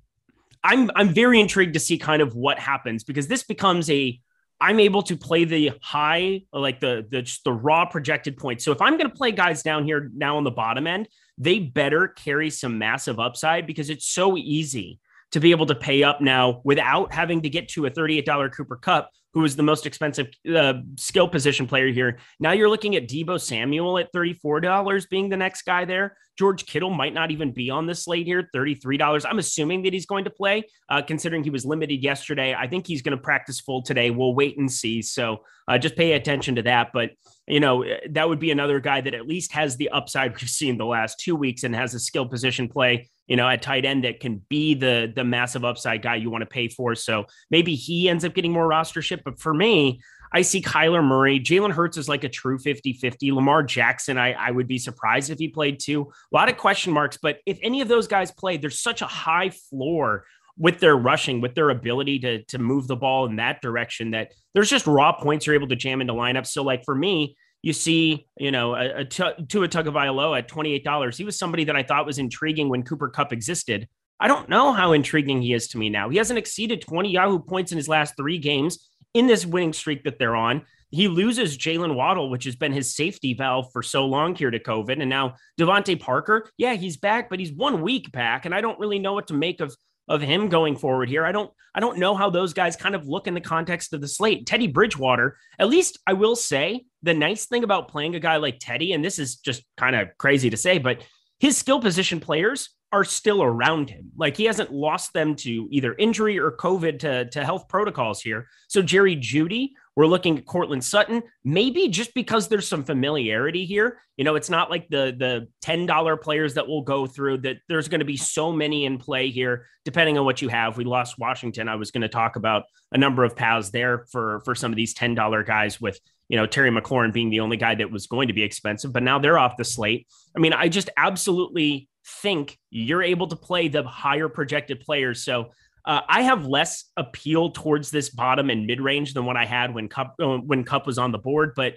I'm 0.64 0.90
I'm 0.96 1.08
very 1.12 1.40
intrigued 1.40 1.74
to 1.74 1.80
see 1.80 1.98
kind 1.98 2.22
of 2.22 2.34
what 2.34 2.58
happens 2.58 3.04
because 3.04 3.28
this 3.28 3.42
becomes 3.42 3.90
a 3.90 4.18
I'm 4.62 4.78
able 4.78 5.02
to 5.02 5.16
play 5.16 5.44
the 5.44 5.72
high, 5.82 6.42
like 6.52 6.78
the 6.78 7.04
the 7.10 7.28
the 7.44 7.52
raw 7.52 7.84
projected 7.84 8.36
points. 8.36 8.64
So 8.64 8.70
if 8.70 8.80
I'm 8.80 8.96
going 8.96 9.10
to 9.10 9.16
play 9.16 9.32
guys 9.32 9.64
down 9.64 9.84
here 9.84 10.08
now 10.14 10.36
on 10.36 10.44
the 10.44 10.52
bottom 10.52 10.86
end, 10.86 11.08
they 11.36 11.58
better 11.58 12.06
carry 12.06 12.48
some 12.48 12.78
massive 12.78 13.18
upside 13.18 13.66
because 13.66 13.90
it's 13.90 14.06
so 14.06 14.36
easy 14.36 15.00
to 15.32 15.40
be 15.40 15.50
able 15.50 15.66
to 15.66 15.74
pay 15.74 16.04
up 16.04 16.20
now 16.20 16.60
without 16.62 17.12
having 17.12 17.42
to 17.42 17.48
get 17.48 17.70
to 17.70 17.86
a 17.86 17.90
$38 17.90 18.54
Cooper 18.54 18.76
Kupp, 18.76 19.10
who 19.34 19.44
is 19.44 19.56
the 19.56 19.62
most 19.62 19.86
expensive 19.86 20.28
uh, 20.54 20.74
skill 20.96 21.28
position 21.28 21.66
player 21.66 21.88
here. 21.88 22.18
Now 22.38 22.52
you're 22.52 22.68
looking 22.68 22.96
at 22.96 23.08
Deebo 23.08 23.40
Samuel 23.40 23.98
at 23.98 24.12
$34 24.12 25.08
being 25.08 25.28
the 25.28 25.36
next 25.36 25.62
guy 25.62 25.84
there. 25.84 26.16
George 26.38 26.66
Kittle 26.66 26.90
might 26.90 27.12
not 27.12 27.30
even 27.30 27.52
be 27.52 27.70
on 27.70 27.86
the 27.86 27.94
slate 27.94 28.26
here, 28.26 28.48
$33. 28.54 29.24
I'm 29.28 29.38
assuming 29.38 29.82
that 29.82 29.92
he's 29.92 30.06
going 30.06 30.24
to 30.24 30.30
play, 30.30 30.64
uh, 30.88 31.02
considering 31.02 31.44
he 31.44 31.50
was 31.50 31.64
limited 31.64 32.02
yesterday. 32.02 32.54
I 32.54 32.66
think 32.66 32.86
he's 32.86 33.02
going 33.02 33.16
to 33.16 33.22
practice 33.22 33.60
full 33.60 33.82
today. 33.82 34.10
We'll 34.10 34.34
wait 34.34 34.56
and 34.58 34.70
see. 34.70 35.02
So 35.02 35.44
uh, 35.68 35.78
just 35.78 35.96
pay 35.96 36.12
attention 36.12 36.56
to 36.56 36.62
that. 36.62 36.90
But, 36.92 37.10
you 37.46 37.60
know, 37.60 37.82
eh, 37.82 37.98
that 38.10 38.28
would 38.28 38.38
be 38.38 38.50
another 38.50 38.80
guy 38.80 39.00
that 39.00 39.14
at 39.14 39.26
least 39.26 39.52
has 39.52 39.76
the 39.76 39.90
upside 39.90 40.40
we've 40.40 40.50
seen 40.50 40.78
the 40.78 40.86
last 40.86 41.18
two 41.18 41.36
weeks 41.36 41.64
and 41.64 41.74
has 41.74 41.94
a 41.94 42.00
skill 42.00 42.26
position 42.26 42.68
play 42.68 43.08
you 43.26 43.36
know, 43.36 43.48
at 43.48 43.62
tight 43.62 43.84
end 43.84 44.04
that 44.04 44.20
can 44.20 44.42
be 44.48 44.74
the 44.74 45.12
the 45.14 45.24
massive 45.24 45.64
upside 45.64 46.02
guy 46.02 46.16
you 46.16 46.30
want 46.30 46.42
to 46.42 46.46
pay 46.46 46.68
for. 46.68 46.94
So 46.94 47.24
maybe 47.50 47.74
he 47.74 48.08
ends 48.08 48.24
up 48.24 48.34
getting 48.34 48.52
more 48.52 48.68
rostership. 48.68 49.22
But 49.24 49.40
for 49.40 49.54
me, 49.54 50.00
I 50.34 50.42
see 50.42 50.60
Kyler 50.60 51.04
Murray. 51.04 51.38
Jalen 51.38 51.72
Hurts 51.72 51.96
is 51.96 52.08
like 52.08 52.24
a 52.24 52.28
true 52.28 52.58
50 52.58 52.94
50. 52.94 53.32
Lamar 53.32 53.62
Jackson, 53.62 54.18
I, 54.18 54.32
I 54.32 54.50
would 54.50 54.66
be 54.66 54.78
surprised 54.78 55.30
if 55.30 55.38
he 55.38 55.48
played 55.48 55.78
too. 55.80 56.12
A 56.32 56.36
lot 56.36 56.48
of 56.48 56.56
question 56.56 56.92
marks. 56.92 57.18
But 57.20 57.38
if 57.46 57.58
any 57.62 57.80
of 57.80 57.88
those 57.88 58.08
guys 58.08 58.30
played, 58.30 58.60
there's 58.60 58.80
such 58.80 59.02
a 59.02 59.06
high 59.06 59.50
floor 59.50 60.24
with 60.58 60.80
their 60.80 60.96
rushing, 60.96 61.40
with 61.40 61.54
their 61.54 61.70
ability 61.70 62.18
to, 62.20 62.42
to 62.44 62.58
move 62.58 62.86
the 62.86 62.96
ball 62.96 63.26
in 63.26 63.36
that 63.36 63.62
direction 63.62 64.10
that 64.10 64.32
there's 64.54 64.70
just 64.70 64.86
raw 64.86 65.12
points 65.12 65.46
you're 65.46 65.54
able 65.54 65.68
to 65.68 65.76
jam 65.76 66.00
into 66.00 66.12
lineups. 66.12 66.48
So, 66.48 66.62
like 66.62 66.84
for 66.84 66.94
me, 66.94 67.36
you 67.62 67.72
see, 67.72 68.26
you 68.38 68.50
know, 68.50 68.74
a, 68.74 69.00
a 69.00 69.04
t- 69.04 69.44
Tua 69.48 69.68
Tagovailoa 69.68 70.38
at 70.38 70.48
$28. 70.48 71.16
He 71.16 71.24
was 71.24 71.38
somebody 71.38 71.64
that 71.64 71.76
I 71.76 71.82
thought 71.82 72.06
was 72.06 72.18
intriguing 72.18 72.68
when 72.68 72.82
Cooper 72.82 73.08
Kupp 73.08 73.32
existed. 73.32 73.88
I 74.18 74.28
don't 74.28 74.48
know 74.48 74.72
how 74.72 74.92
intriguing 74.92 75.42
he 75.42 75.52
is 75.52 75.68
to 75.68 75.78
me 75.78 75.88
now. 75.88 76.08
He 76.08 76.16
hasn't 76.16 76.38
exceeded 76.38 76.82
20 76.82 77.10
Yahoo 77.10 77.38
points 77.38 77.72
in 77.72 77.76
his 77.76 77.88
last 77.88 78.16
three 78.16 78.38
games 78.38 78.90
in 79.14 79.26
this 79.26 79.46
winning 79.46 79.72
streak 79.72 80.04
that 80.04 80.18
they're 80.18 80.36
on. 80.36 80.62
He 80.90 81.08
loses 81.08 81.56
Jaylen 81.56 81.94
Waddle, 81.94 82.28
which 82.30 82.44
has 82.44 82.54
been 82.54 82.72
his 82.72 82.94
safety 82.94 83.32
valve 83.32 83.66
for 83.72 83.82
so 83.82 84.04
long 84.04 84.34
here 84.34 84.50
to 84.50 84.58
COVID. 84.58 85.00
And 85.00 85.08
now 85.08 85.36
DeVante 85.58 85.98
Parker, 85.98 86.50
yeah, 86.58 86.74
he's 86.74 86.98
back, 86.98 87.30
but 87.30 87.40
he's 87.40 87.52
one 87.52 87.80
week 87.80 88.12
back. 88.12 88.44
And 88.44 88.54
I 88.54 88.60
don't 88.60 88.78
really 88.78 88.98
know 88.98 89.14
what 89.14 89.28
to 89.28 89.34
make 89.34 89.60
of 89.60 89.74
of 90.12 90.20
him 90.20 90.48
going 90.50 90.76
forward 90.76 91.08
here. 91.08 91.24
I 91.24 91.32
don't 91.32 91.50
I 91.74 91.80
don't 91.80 91.98
know 91.98 92.14
how 92.14 92.28
those 92.28 92.52
guys 92.52 92.76
kind 92.76 92.94
of 92.94 93.08
look 93.08 93.26
in 93.26 93.32
the 93.32 93.40
context 93.40 93.94
of 93.94 94.02
the 94.02 94.08
slate. 94.08 94.46
Teddy 94.46 94.66
Bridgewater, 94.66 95.38
at 95.58 95.68
least 95.68 95.98
I 96.06 96.12
will 96.12 96.36
say 96.36 96.84
the 97.02 97.14
nice 97.14 97.46
thing 97.46 97.64
about 97.64 97.88
playing 97.88 98.14
a 98.14 98.20
guy 98.20 98.36
like 98.36 98.58
Teddy, 98.60 98.92
and 98.92 99.02
this 99.02 99.18
is 99.18 99.36
just 99.36 99.64
kind 99.78 99.96
of 99.96 100.08
crazy 100.18 100.50
to 100.50 100.56
say, 100.56 100.76
but 100.76 101.02
his 101.40 101.56
skill 101.56 101.80
position 101.80 102.20
players 102.20 102.68
are 102.92 103.04
still 103.04 103.42
around 103.42 103.88
him. 103.88 104.12
Like 104.18 104.36
he 104.36 104.44
hasn't 104.44 104.70
lost 104.70 105.14
them 105.14 105.34
to 105.36 105.66
either 105.70 105.94
injury 105.94 106.38
or 106.38 106.52
COVID 106.52 106.98
to, 107.00 107.30
to 107.30 107.44
health 107.44 107.66
protocols 107.68 108.20
here. 108.20 108.48
So 108.68 108.82
Jerry 108.82 109.16
Jeudy, 109.16 109.70
we're 109.94 110.06
looking 110.06 110.38
at 110.38 110.46
Courtland 110.46 110.84
Sutton, 110.84 111.22
maybe 111.44 111.88
just 111.88 112.14
because 112.14 112.48
there's 112.48 112.66
some 112.66 112.84
familiarity 112.84 113.64
here. 113.64 113.98
You 114.16 114.24
know, 114.24 114.36
it's 114.36 114.50
not 114.50 114.70
like 114.70 114.88
the 114.88 115.14
the 115.16 115.48
$10 115.64 116.20
players 116.20 116.54
that 116.54 116.66
will 116.66 116.82
go 116.82 117.06
through 117.06 117.38
that 117.38 117.58
there's 117.68 117.88
going 117.88 118.00
to 118.00 118.06
be 118.06 118.16
so 118.16 118.52
many 118.52 118.84
in 118.84 118.98
play 118.98 119.30
here, 119.30 119.66
depending 119.84 120.16
on 120.18 120.24
what 120.24 120.40
you 120.40 120.48
have. 120.48 120.76
We 120.76 120.84
lost 120.84 121.18
Washington. 121.18 121.68
I 121.68 121.76
was 121.76 121.90
going 121.90 122.02
to 122.02 122.08
talk 122.08 122.36
about 122.36 122.64
a 122.92 122.98
number 122.98 123.24
of 123.24 123.36
paths 123.36 123.70
there 123.70 124.06
for 124.10 124.40
for 124.44 124.54
some 124.54 124.72
of 124.72 124.76
these 124.76 124.94
$10 124.94 125.46
guys 125.46 125.80
with 125.80 125.98
you 126.32 126.38
know, 126.38 126.46
Terry 126.46 126.70
McLaurin 126.70 127.12
being 127.12 127.28
the 127.28 127.40
only 127.40 127.58
guy 127.58 127.74
that 127.74 127.90
was 127.90 128.06
going 128.06 128.28
to 128.28 128.32
be 128.32 128.42
expensive, 128.42 128.90
but 128.90 129.02
now 129.02 129.18
they're 129.18 129.38
off 129.38 129.58
the 129.58 129.66
slate. 129.66 130.06
I 130.34 130.40
mean, 130.40 130.54
I 130.54 130.68
just 130.68 130.88
absolutely 130.96 131.90
think 132.22 132.58
you're 132.70 133.02
able 133.02 133.26
to 133.28 133.36
play 133.36 133.68
the 133.68 133.82
higher 133.82 134.30
projected 134.30 134.80
players. 134.80 135.22
So 135.22 135.50
uh, 135.84 136.00
I 136.08 136.22
have 136.22 136.46
less 136.46 136.84
appeal 136.96 137.50
towards 137.50 137.90
this 137.90 138.10
bottom 138.10 138.50
and 138.50 138.66
mid 138.66 138.80
range 138.80 139.14
than 139.14 139.24
what 139.24 139.36
I 139.36 139.44
had 139.44 139.74
when 139.74 139.88
Kupp 139.88 140.14
uh, 140.22 140.38
when 140.38 140.64
Kupp 140.64 140.86
was 140.86 140.98
on 140.98 141.12
the 141.12 141.18
board, 141.18 141.52
but 141.56 141.74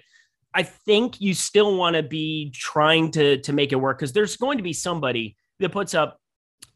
I 0.54 0.62
think 0.62 1.20
you 1.20 1.34
still 1.34 1.76
want 1.76 1.96
to 1.96 2.02
be 2.02 2.50
trying 2.54 3.10
to 3.12 3.38
to 3.38 3.52
make 3.52 3.72
it 3.72 3.76
work 3.76 3.98
because 3.98 4.12
there's 4.12 4.36
going 4.36 4.58
to 4.58 4.64
be 4.64 4.72
somebody 4.72 5.36
that 5.60 5.72
puts 5.72 5.94
up 5.94 6.18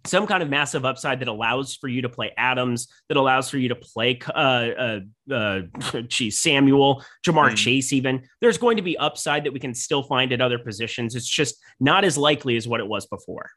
some 0.07 0.27
kind 0.27 0.43
of 0.43 0.49
massive 0.49 0.85
upside 0.85 1.21
that 1.21 1.29
allows 1.29 1.77
for 1.77 1.89
you 1.89 2.03
to 2.03 2.09
play 2.09 2.33
Adams, 2.37 2.89
that 3.09 3.17
allows 3.17 3.51
for 3.51 3.59
you 3.59 3.69
to 3.69 3.75
play, 3.75 4.19
uh, 4.35 4.39
uh, 4.39 5.01
uh, 5.31 5.61
geez, 6.09 6.39
Samuel, 6.39 7.05
Ja'Marr 7.27 7.51
Mm. 7.51 7.57
Chase, 7.57 7.93
even. 7.93 8.23
There's 8.41 8.59
going 8.59 8.77
to 8.77 8.83
be 8.83 8.97
upside 8.97 9.45
that 9.45 9.53
we 9.53 9.61
can 9.61 9.75
still 9.75 10.03
find 10.03 10.33
at 10.33 10.41
other 10.41 10.59
positions. 10.59 11.15
It's 11.15 11.29
just 11.29 11.57
not 11.81 12.05
as 12.05 12.17
likely 12.17 12.57
as 12.57 12.67
what 12.67 12.81
it 12.81 12.87
was 12.87 13.07
before. 13.07 13.51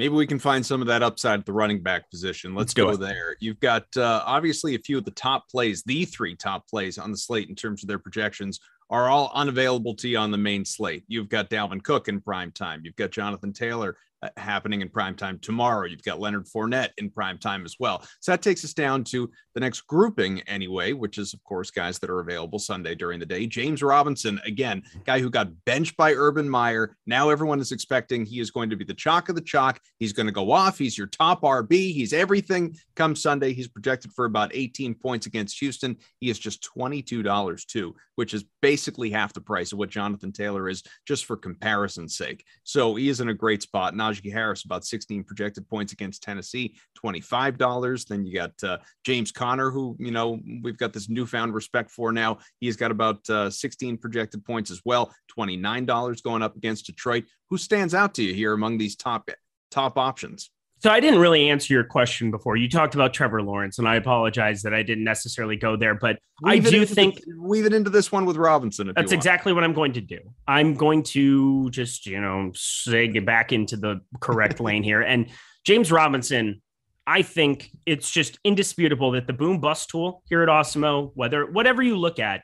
Maybe 0.00 0.14
we 0.14 0.26
can 0.26 0.38
find 0.38 0.64
some 0.64 0.80
of 0.80 0.86
that 0.86 1.02
upside 1.02 1.40
at 1.40 1.44
the 1.44 1.52
running 1.52 1.82
back 1.82 2.10
position. 2.10 2.54
Let's, 2.54 2.68
Let's 2.68 2.74
do 2.74 2.86
go 2.86 2.96
there. 2.96 3.36
You've 3.38 3.60
got 3.60 3.84
uh, 3.98 4.22
obviously 4.24 4.74
a 4.74 4.78
few 4.78 4.96
of 4.96 5.04
the 5.04 5.10
top 5.10 5.46
plays, 5.50 5.82
the 5.82 6.06
three 6.06 6.34
top 6.34 6.66
plays 6.66 6.96
on 6.96 7.10
the 7.10 7.18
slate 7.18 7.50
in 7.50 7.54
terms 7.54 7.84
of 7.84 7.88
their 7.88 7.98
projections 7.98 8.60
are 8.88 9.10
all 9.10 9.30
unavailable 9.34 9.94
to 9.96 10.08
you 10.08 10.16
on 10.16 10.30
the 10.30 10.38
main 10.38 10.64
slate. 10.64 11.04
You've 11.06 11.28
got 11.28 11.50
Dalvin 11.50 11.84
Cook 11.84 12.08
in 12.08 12.22
prime 12.22 12.50
time. 12.50 12.80
You've 12.82 12.96
got 12.96 13.10
Jonathan 13.10 13.52
Taylor 13.52 13.98
Uh, 14.22 14.28
happening 14.36 14.82
in 14.82 14.88
prime 14.90 15.14
time 15.14 15.38
tomorrow. 15.38 15.86
You've 15.86 16.02
got 16.02 16.20
Leonard 16.20 16.44
Fournette 16.44 16.90
in 16.98 17.08
prime 17.08 17.38
time 17.38 17.64
as 17.64 17.76
well. 17.80 18.04
So 18.20 18.32
that 18.32 18.42
takes 18.42 18.62
us 18.66 18.74
down 18.74 19.02
to 19.04 19.30
the 19.54 19.60
next 19.60 19.86
grouping 19.86 20.40
anyway, 20.42 20.92
which 20.92 21.16
is 21.16 21.32
of 21.32 21.42
course 21.42 21.70
guys 21.70 21.98
that 22.00 22.10
are 22.10 22.20
available 22.20 22.58
Sunday 22.58 22.94
during 22.94 23.18
the 23.18 23.24
day. 23.24 23.46
James 23.46 23.82
Robinson, 23.82 24.38
again, 24.44 24.82
guy 25.06 25.20
who 25.20 25.30
got 25.30 25.48
benched 25.64 25.96
by 25.96 26.12
Urban 26.12 26.46
Meyer. 26.46 26.96
Now 27.06 27.30
everyone 27.30 27.60
is 27.60 27.72
expecting 27.72 28.26
he 28.26 28.40
is 28.40 28.50
going 28.50 28.68
to 28.68 28.76
be 28.76 28.84
the 28.84 28.92
chalk 28.92 29.30
of 29.30 29.36
the 29.36 29.40
chalk. 29.40 29.80
He's 29.98 30.12
going 30.12 30.26
to 30.26 30.32
go 30.32 30.52
off. 30.52 30.76
He's 30.76 30.98
your 30.98 31.06
top 31.06 31.40
RB. 31.40 31.70
He's 31.70 32.12
everything 32.12 32.76
come 32.96 33.16
Sunday. 33.16 33.54
He's 33.54 33.68
projected 33.68 34.12
for 34.12 34.26
about 34.26 34.54
18 34.54 34.96
points 34.96 35.24
against 35.24 35.58
Houston. 35.60 35.96
He 36.18 36.28
is 36.28 36.38
just 36.38 36.68
$22 36.76 37.66
too, 37.66 37.94
which 38.16 38.34
is 38.34 38.44
basically 38.60 39.10
half 39.10 39.32
the 39.32 39.40
price 39.40 39.72
of 39.72 39.78
what 39.78 39.88
Jonathan 39.88 40.30
Taylor 40.30 40.68
is 40.68 40.82
just 41.08 41.24
for 41.24 41.38
comparison's 41.38 42.18
sake. 42.18 42.44
So 42.64 42.96
he 42.96 43.08
is 43.08 43.20
in 43.20 43.30
a 43.30 43.34
great 43.34 43.62
spot. 43.62 43.96
Najee 44.10 44.32
Harris, 44.32 44.64
about 44.64 44.84
16 44.84 45.24
projected 45.24 45.68
points 45.68 45.92
against 45.92 46.22
Tennessee, 46.22 46.76
$25. 47.04 48.06
Then 48.06 48.24
you 48.24 48.34
got 48.34 48.52
uh, 48.62 48.78
James 49.04 49.32
Conner, 49.32 49.70
who, 49.70 49.96
you 49.98 50.10
know, 50.10 50.40
we've 50.62 50.78
got 50.78 50.92
this 50.92 51.08
newfound 51.08 51.54
respect 51.54 51.90
for 51.90 52.12
now. 52.12 52.38
He's 52.58 52.76
got 52.76 52.90
about 52.90 53.28
uh, 53.30 53.50
16 53.50 53.98
projected 53.98 54.44
points 54.44 54.70
as 54.70 54.80
well, 54.84 55.14
$29 55.36 56.22
going 56.22 56.42
up 56.42 56.56
against 56.56 56.86
Detroit. 56.86 57.24
Who 57.50 57.58
stands 57.58 57.94
out 57.94 58.14
to 58.14 58.22
you 58.22 58.34
here 58.34 58.52
among 58.52 58.78
these 58.78 58.96
top 58.96 59.30
top 59.70 59.98
options? 59.98 60.50
So 60.80 60.90
I 60.90 60.98
didn't 60.98 61.20
really 61.20 61.50
answer 61.50 61.74
your 61.74 61.84
question 61.84 62.30
before. 62.30 62.56
You 62.56 62.66
talked 62.66 62.94
about 62.94 63.12
Trevor 63.12 63.42
Lawrence, 63.42 63.78
and 63.78 63.86
I 63.86 63.96
apologize 63.96 64.62
that 64.62 64.72
I 64.72 64.82
didn't 64.82 65.04
necessarily 65.04 65.56
go 65.56 65.76
there, 65.76 65.94
but 65.94 66.18
weave 66.42 66.66
I 66.66 66.70
do 66.70 66.86
think 66.86 67.16
the, 67.16 67.34
weave 67.38 67.66
it 67.66 67.74
into 67.74 67.90
this 67.90 68.10
one 68.10 68.24
with 68.24 68.38
Robinson. 68.38 68.90
that's 68.96 69.12
exactly 69.12 69.52
what 69.52 69.62
I'm 69.62 69.74
going 69.74 69.92
to 69.92 70.00
do. 70.00 70.18
I'm 70.48 70.74
going 70.74 71.02
to 71.04 71.68
just 71.70 72.06
you 72.06 72.18
know 72.18 72.52
say 72.54 73.08
get 73.08 73.26
back 73.26 73.52
into 73.52 73.76
the 73.76 74.00
correct 74.20 74.58
lane 74.60 74.82
here. 74.82 75.02
And 75.02 75.26
James 75.64 75.92
Robinson, 75.92 76.62
I 77.06 77.20
think 77.20 77.70
it's 77.84 78.10
just 78.10 78.38
indisputable 78.42 79.10
that 79.10 79.26
the 79.26 79.34
boom 79.34 79.60
bust 79.60 79.90
tool 79.90 80.22
here 80.30 80.42
at 80.42 80.48
Awesemo, 80.48 81.10
whether 81.14 81.44
whatever 81.44 81.82
you 81.82 81.98
look 81.98 82.18
at, 82.18 82.40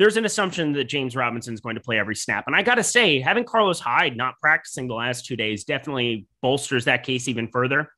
there's 0.00 0.16
an 0.16 0.24
assumption 0.24 0.72
that 0.72 0.84
James 0.84 1.14
Robinson 1.14 1.52
is 1.52 1.60
going 1.60 1.74
to 1.74 1.80
play 1.82 1.98
every 1.98 2.16
snap. 2.16 2.44
And 2.46 2.56
I 2.56 2.62
got 2.62 2.76
to 2.76 2.82
say, 2.82 3.20
having 3.20 3.44
Carlos 3.44 3.80
Hyde 3.80 4.16
not 4.16 4.40
practicing 4.40 4.88
the 4.88 4.94
last 4.94 5.26
two 5.26 5.36
days 5.36 5.64
definitely 5.64 6.26
bolsters 6.40 6.86
that 6.86 7.02
case 7.02 7.28
even 7.28 7.48
further. 7.48 7.92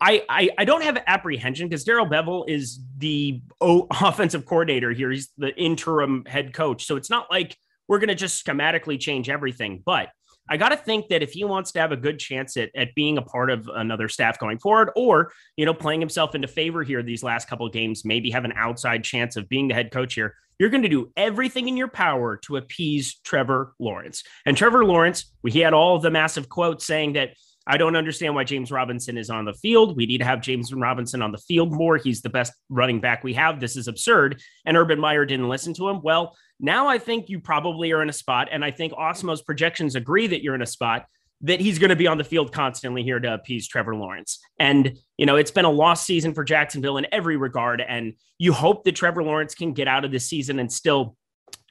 I, 0.00 0.24
I, 0.28 0.50
I 0.58 0.64
don't 0.64 0.82
have 0.82 1.00
apprehension 1.06 1.68
because 1.68 1.84
Darrell 1.84 2.06
Bevell 2.06 2.48
is 2.48 2.80
the 2.96 3.40
o- 3.60 3.86
offensive 4.02 4.46
coordinator 4.46 4.90
here. 4.90 5.12
He's 5.12 5.30
the 5.38 5.54
interim 5.56 6.24
head 6.26 6.52
coach. 6.52 6.86
So 6.86 6.96
it's 6.96 7.08
not 7.08 7.30
like 7.30 7.56
we're 7.86 8.00
going 8.00 8.08
to 8.08 8.16
just 8.16 8.44
schematically 8.44 8.98
change 8.98 9.30
everything. 9.30 9.80
But 9.86 10.08
I 10.50 10.56
got 10.56 10.70
to 10.70 10.76
think 10.76 11.06
that 11.10 11.22
if 11.22 11.30
he 11.30 11.44
wants 11.44 11.70
to 11.72 11.78
have 11.78 11.92
a 11.92 11.96
good 11.96 12.18
chance 12.18 12.56
at, 12.56 12.70
at 12.74 12.96
being 12.96 13.16
a 13.16 13.22
part 13.22 13.50
of 13.50 13.68
another 13.72 14.08
staff 14.08 14.40
going 14.40 14.58
forward, 14.58 14.90
or 14.96 15.30
you 15.56 15.66
know, 15.66 15.74
playing 15.74 16.00
himself 16.00 16.34
into 16.34 16.48
favor 16.48 16.82
here 16.82 17.00
these 17.00 17.22
last 17.22 17.48
couple 17.48 17.64
of 17.64 17.72
games, 17.72 18.04
maybe 18.04 18.30
have 18.30 18.44
an 18.44 18.54
outside 18.56 19.04
chance 19.04 19.36
of 19.36 19.48
being 19.48 19.68
the 19.68 19.74
head 19.74 19.92
coach 19.92 20.14
here, 20.14 20.34
you're 20.58 20.70
going 20.70 20.82
to 20.82 20.88
do 20.88 21.12
everything 21.16 21.68
in 21.68 21.76
your 21.76 21.88
power 21.88 22.36
to 22.44 22.56
appease 22.56 23.20
Trevor 23.24 23.74
Lawrence. 23.78 24.22
And 24.44 24.56
Trevor 24.56 24.84
Lawrence, 24.84 25.32
he 25.46 25.60
had 25.60 25.74
all 25.74 25.98
the 25.98 26.10
massive 26.10 26.48
quotes 26.48 26.86
saying 26.86 27.14
that 27.14 27.30
I 27.70 27.76
don't 27.76 27.96
understand 27.96 28.34
why 28.34 28.44
James 28.44 28.72
Robinson 28.72 29.18
is 29.18 29.28
on 29.28 29.44
the 29.44 29.52
field. 29.52 29.94
We 29.94 30.06
need 30.06 30.18
to 30.18 30.24
have 30.24 30.40
James 30.40 30.72
Robinson 30.72 31.20
on 31.20 31.32
the 31.32 31.38
field 31.38 31.70
more. 31.70 31.98
He's 31.98 32.22
the 32.22 32.30
best 32.30 32.54
running 32.70 32.98
back 32.98 33.22
we 33.22 33.34
have. 33.34 33.60
This 33.60 33.76
is 33.76 33.88
absurd. 33.88 34.40
And 34.64 34.74
Urban 34.76 34.98
Meyer 34.98 35.26
didn't 35.26 35.50
listen 35.50 35.74
to 35.74 35.88
him. 35.88 36.00
Well, 36.02 36.34
now 36.58 36.88
I 36.88 36.98
think 36.98 37.28
you 37.28 37.40
probably 37.40 37.92
are 37.92 38.02
in 38.02 38.08
a 38.08 38.12
spot, 38.14 38.48
and 38.50 38.64
I 38.64 38.70
think 38.70 38.94
Awesemo's 38.94 39.42
projections 39.42 39.94
agree 39.94 40.26
that 40.28 40.42
you're 40.42 40.54
in 40.54 40.62
a 40.62 40.66
spot 40.66 41.06
that 41.42 41.60
he's 41.60 41.78
going 41.78 41.90
to 41.90 41.96
be 41.96 42.06
on 42.06 42.18
the 42.18 42.24
field 42.24 42.52
constantly 42.52 43.02
here 43.02 43.20
to 43.20 43.34
appease 43.34 43.68
Trevor 43.68 43.94
Lawrence. 43.94 44.40
And, 44.58 44.98
you 45.16 45.26
know, 45.26 45.36
it's 45.36 45.52
been 45.52 45.64
a 45.64 45.70
lost 45.70 46.04
season 46.04 46.34
for 46.34 46.42
Jacksonville 46.42 46.96
in 46.96 47.06
every 47.12 47.36
regard. 47.36 47.80
And 47.80 48.14
you 48.38 48.52
hope 48.52 48.84
that 48.84 48.96
Trevor 48.96 49.22
Lawrence 49.22 49.54
can 49.54 49.72
get 49.72 49.86
out 49.86 50.04
of 50.04 50.10
this 50.10 50.26
season 50.26 50.58
and 50.58 50.72
still, 50.72 51.16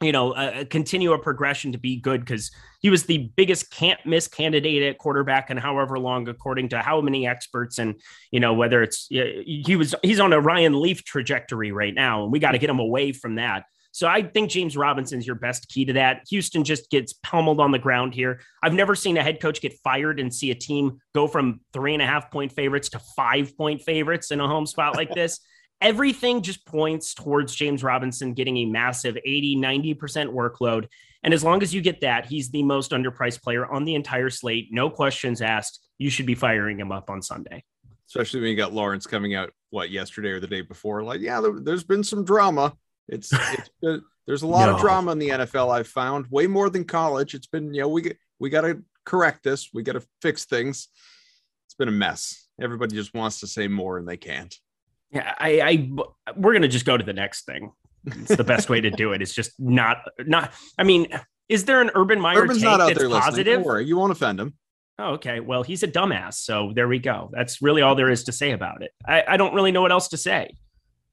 you 0.01 0.11
know, 0.11 0.31
uh, 0.31 0.63
continue 0.69 1.11
a 1.11 1.19
progression 1.19 1.73
to 1.73 1.77
be 1.77 1.97
good 1.97 2.21
because 2.21 2.49
he 2.79 2.89
was 2.89 3.03
the 3.03 3.29
biggest 3.35 3.69
can't 3.71 3.99
miss 4.05 4.27
candidate 4.27 4.83
at 4.83 4.97
quarterback 4.97 5.49
and 5.49 5.59
however 5.59 5.99
long, 5.99 6.29
according 6.29 6.69
to 6.69 6.79
how 6.79 7.01
many 7.01 7.27
experts. 7.27 7.77
And, 7.77 7.99
you 8.31 8.39
know, 8.39 8.53
whether 8.53 8.81
it's, 8.81 9.07
he 9.09 9.75
was, 9.75 9.95
he's 10.01 10.19
on 10.19 10.33
a 10.33 10.39
Ryan 10.39 10.79
Leaf 10.79 11.03
trajectory 11.03 11.71
right 11.71 11.93
now, 11.93 12.23
and 12.23 12.31
we 12.31 12.39
got 12.39 12.51
to 12.51 12.57
get 12.57 12.69
him 12.69 12.79
away 12.79 13.11
from 13.11 13.35
that. 13.35 13.65
So 13.97 14.07
I 14.07 14.21
think 14.21 14.51
James 14.51 14.77
Robinson's 14.77 15.25
your 15.25 15.37
best 15.37 15.69
key 15.69 15.83
to 15.85 15.93
that. 15.93 16.21
Houston 16.29 16.63
just 16.63 16.91
gets 16.91 17.13
pummeled 17.13 17.59
on 17.59 17.71
the 17.71 17.79
ground 17.79 18.13
here. 18.13 18.41
I've 18.61 18.75
never 18.75 18.93
seen 18.93 19.17
a 19.17 19.23
head 19.23 19.41
coach 19.41 19.59
get 19.59 19.73
fired 19.83 20.19
and 20.19 20.31
see 20.31 20.51
a 20.51 20.55
team 20.55 20.99
go 21.15 21.27
from 21.27 21.61
three 21.73 21.93
and 21.93 22.01
a 22.03 22.05
half 22.05 22.29
point 22.29 22.51
favorites 22.51 22.89
to 22.89 22.99
five 23.15 23.57
point 23.57 23.81
favorites 23.81 24.29
in 24.29 24.39
a 24.39 24.47
home 24.47 24.67
spot 24.67 24.95
like 24.95 25.15
this. 25.15 25.39
Everything 25.81 26.43
just 26.43 26.63
points 26.67 27.15
towards 27.15 27.55
James 27.55 27.83
Robinson 27.83 28.35
getting 28.35 28.57
a 28.57 28.65
massive 28.65 29.17
80, 29.17 29.55
90% 29.55 29.95
workload. 30.31 30.85
And 31.23 31.33
as 31.33 31.43
long 31.43 31.63
as 31.63 31.73
you 31.73 31.81
get 31.81 32.01
that, 32.01 32.27
he's 32.27 32.51
the 32.51 32.61
most 32.61 32.91
underpriced 32.91 33.41
player 33.41 33.65
on 33.65 33.83
the 33.83 33.95
entire 33.95 34.29
slate. 34.29 34.67
No 34.69 34.91
questions 34.91 35.41
asked. 35.41 35.83
You 35.97 36.11
should 36.11 36.27
be 36.27 36.35
firing 36.35 36.79
him 36.79 36.91
up 36.91 37.09
on 37.09 37.23
Sunday. 37.23 37.63
Especially 38.07 38.41
when 38.41 38.51
you 38.51 38.57
got 38.57 38.73
Lawrence 38.73 39.07
coming 39.07 39.33
out, 39.33 39.51
what, 39.71 39.89
yesterday 39.89 40.29
or 40.29 40.39
the 40.39 40.45
day 40.45 40.61
before? 40.61 41.01
Like, 41.01 41.19
yeah, 41.19 41.41
there, 41.41 41.73
has 41.73 41.83
been 41.83 42.03
some 42.03 42.23
drama. 42.23 42.77
It's, 43.07 43.31
it's 43.81 44.03
there's 44.25 44.41
a 44.41 44.47
lot 44.47 44.67
no. 44.67 44.75
of 44.75 44.81
drama 44.81 45.13
in 45.13 45.19
the 45.19 45.29
NFL. 45.29 45.73
I've 45.73 45.87
found 45.87 46.27
way 46.29 46.47
more 46.47 46.69
than 46.69 46.83
college. 46.83 47.33
It's 47.33 47.47
been 47.47 47.73
you 47.73 47.81
know 47.81 47.87
we 47.87 48.11
we 48.39 48.49
got 48.49 48.61
to 48.61 48.83
correct 49.05 49.43
this. 49.43 49.69
We 49.73 49.83
got 49.83 49.93
to 49.93 50.05
fix 50.21 50.45
things. 50.45 50.89
It's 51.65 51.75
been 51.75 51.87
a 51.87 51.91
mess. 51.91 52.47
Everybody 52.61 52.95
just 52.95 53.13
wants 53.13 53.39
to 53.39 53.47
say 53.47 53.67
more 53.67 53.97
and 53.97 54.07
they 54.07 54.17
can't. 54.17 54.53
Yeah, 55.11 55.33
I, 55.37 55.61
I 55.61 56.33
we're 56.35 56.53
gonna 56.53 56.67
just 56.67 56.85
go 56.85 56.97
to 56.97 57.03
the 57.03 57.13
next 57.13 57.45
thing. 57.45 57.71
It's 58.05 58.35
the 58.35 58.43
best 58.43 58.69
way 58.69 58.81
to 58.81 58.89
do 58.89 59.13
it. 59.13 59.21
It's 59.21 59.33
just 59.33 59.51
not 59.59 59.97
not. 60.19 60.53
I 60.77 60.83
mean, 60.83 61.07
is 61.47 61.65
there 61.65 61.81
an 61.81 61.91
Urban 61.95 62.19
Meyer 62.19 62.41
Urban's 62.41 62.61
not 62.61 62.81
out 62.81 62.93
there 62.95 63.09
positive? 63.09 63.45
Don't 63.45 63.65
worry, 63.65 63.85
you 63.85 63.95
won't 63.95 64.11
offend 64.11 64.39
him. 64.39 64.55
Oh, 64.99 65.13
okay. 65.13 65.39
Well, 65.39 65.63
he's 65.63 65.83
a 65.83 65.87
dumbass. 65.87 66.35
So 66.35 66.71
there 66.73 66.87
we 66.87 66.99
go. 66.99 67.29
That's 67.31 67.61
really 67.61 67.81
all 67.83 67.95
there 67.95 68.09
is 68.09 68.23
to 68.25 68.31
say 68.31 68.51
about 68.51 68.81
it. 68.81 68.91
I, 69.05 69.23
I 69.27 69.37
don't 69.37 69.53
really 69.53 69.71
know 69.71 69.81
what 69.81 69.91
else 69.91 70.07
to 70.09 70.17
say. 70.17 70.57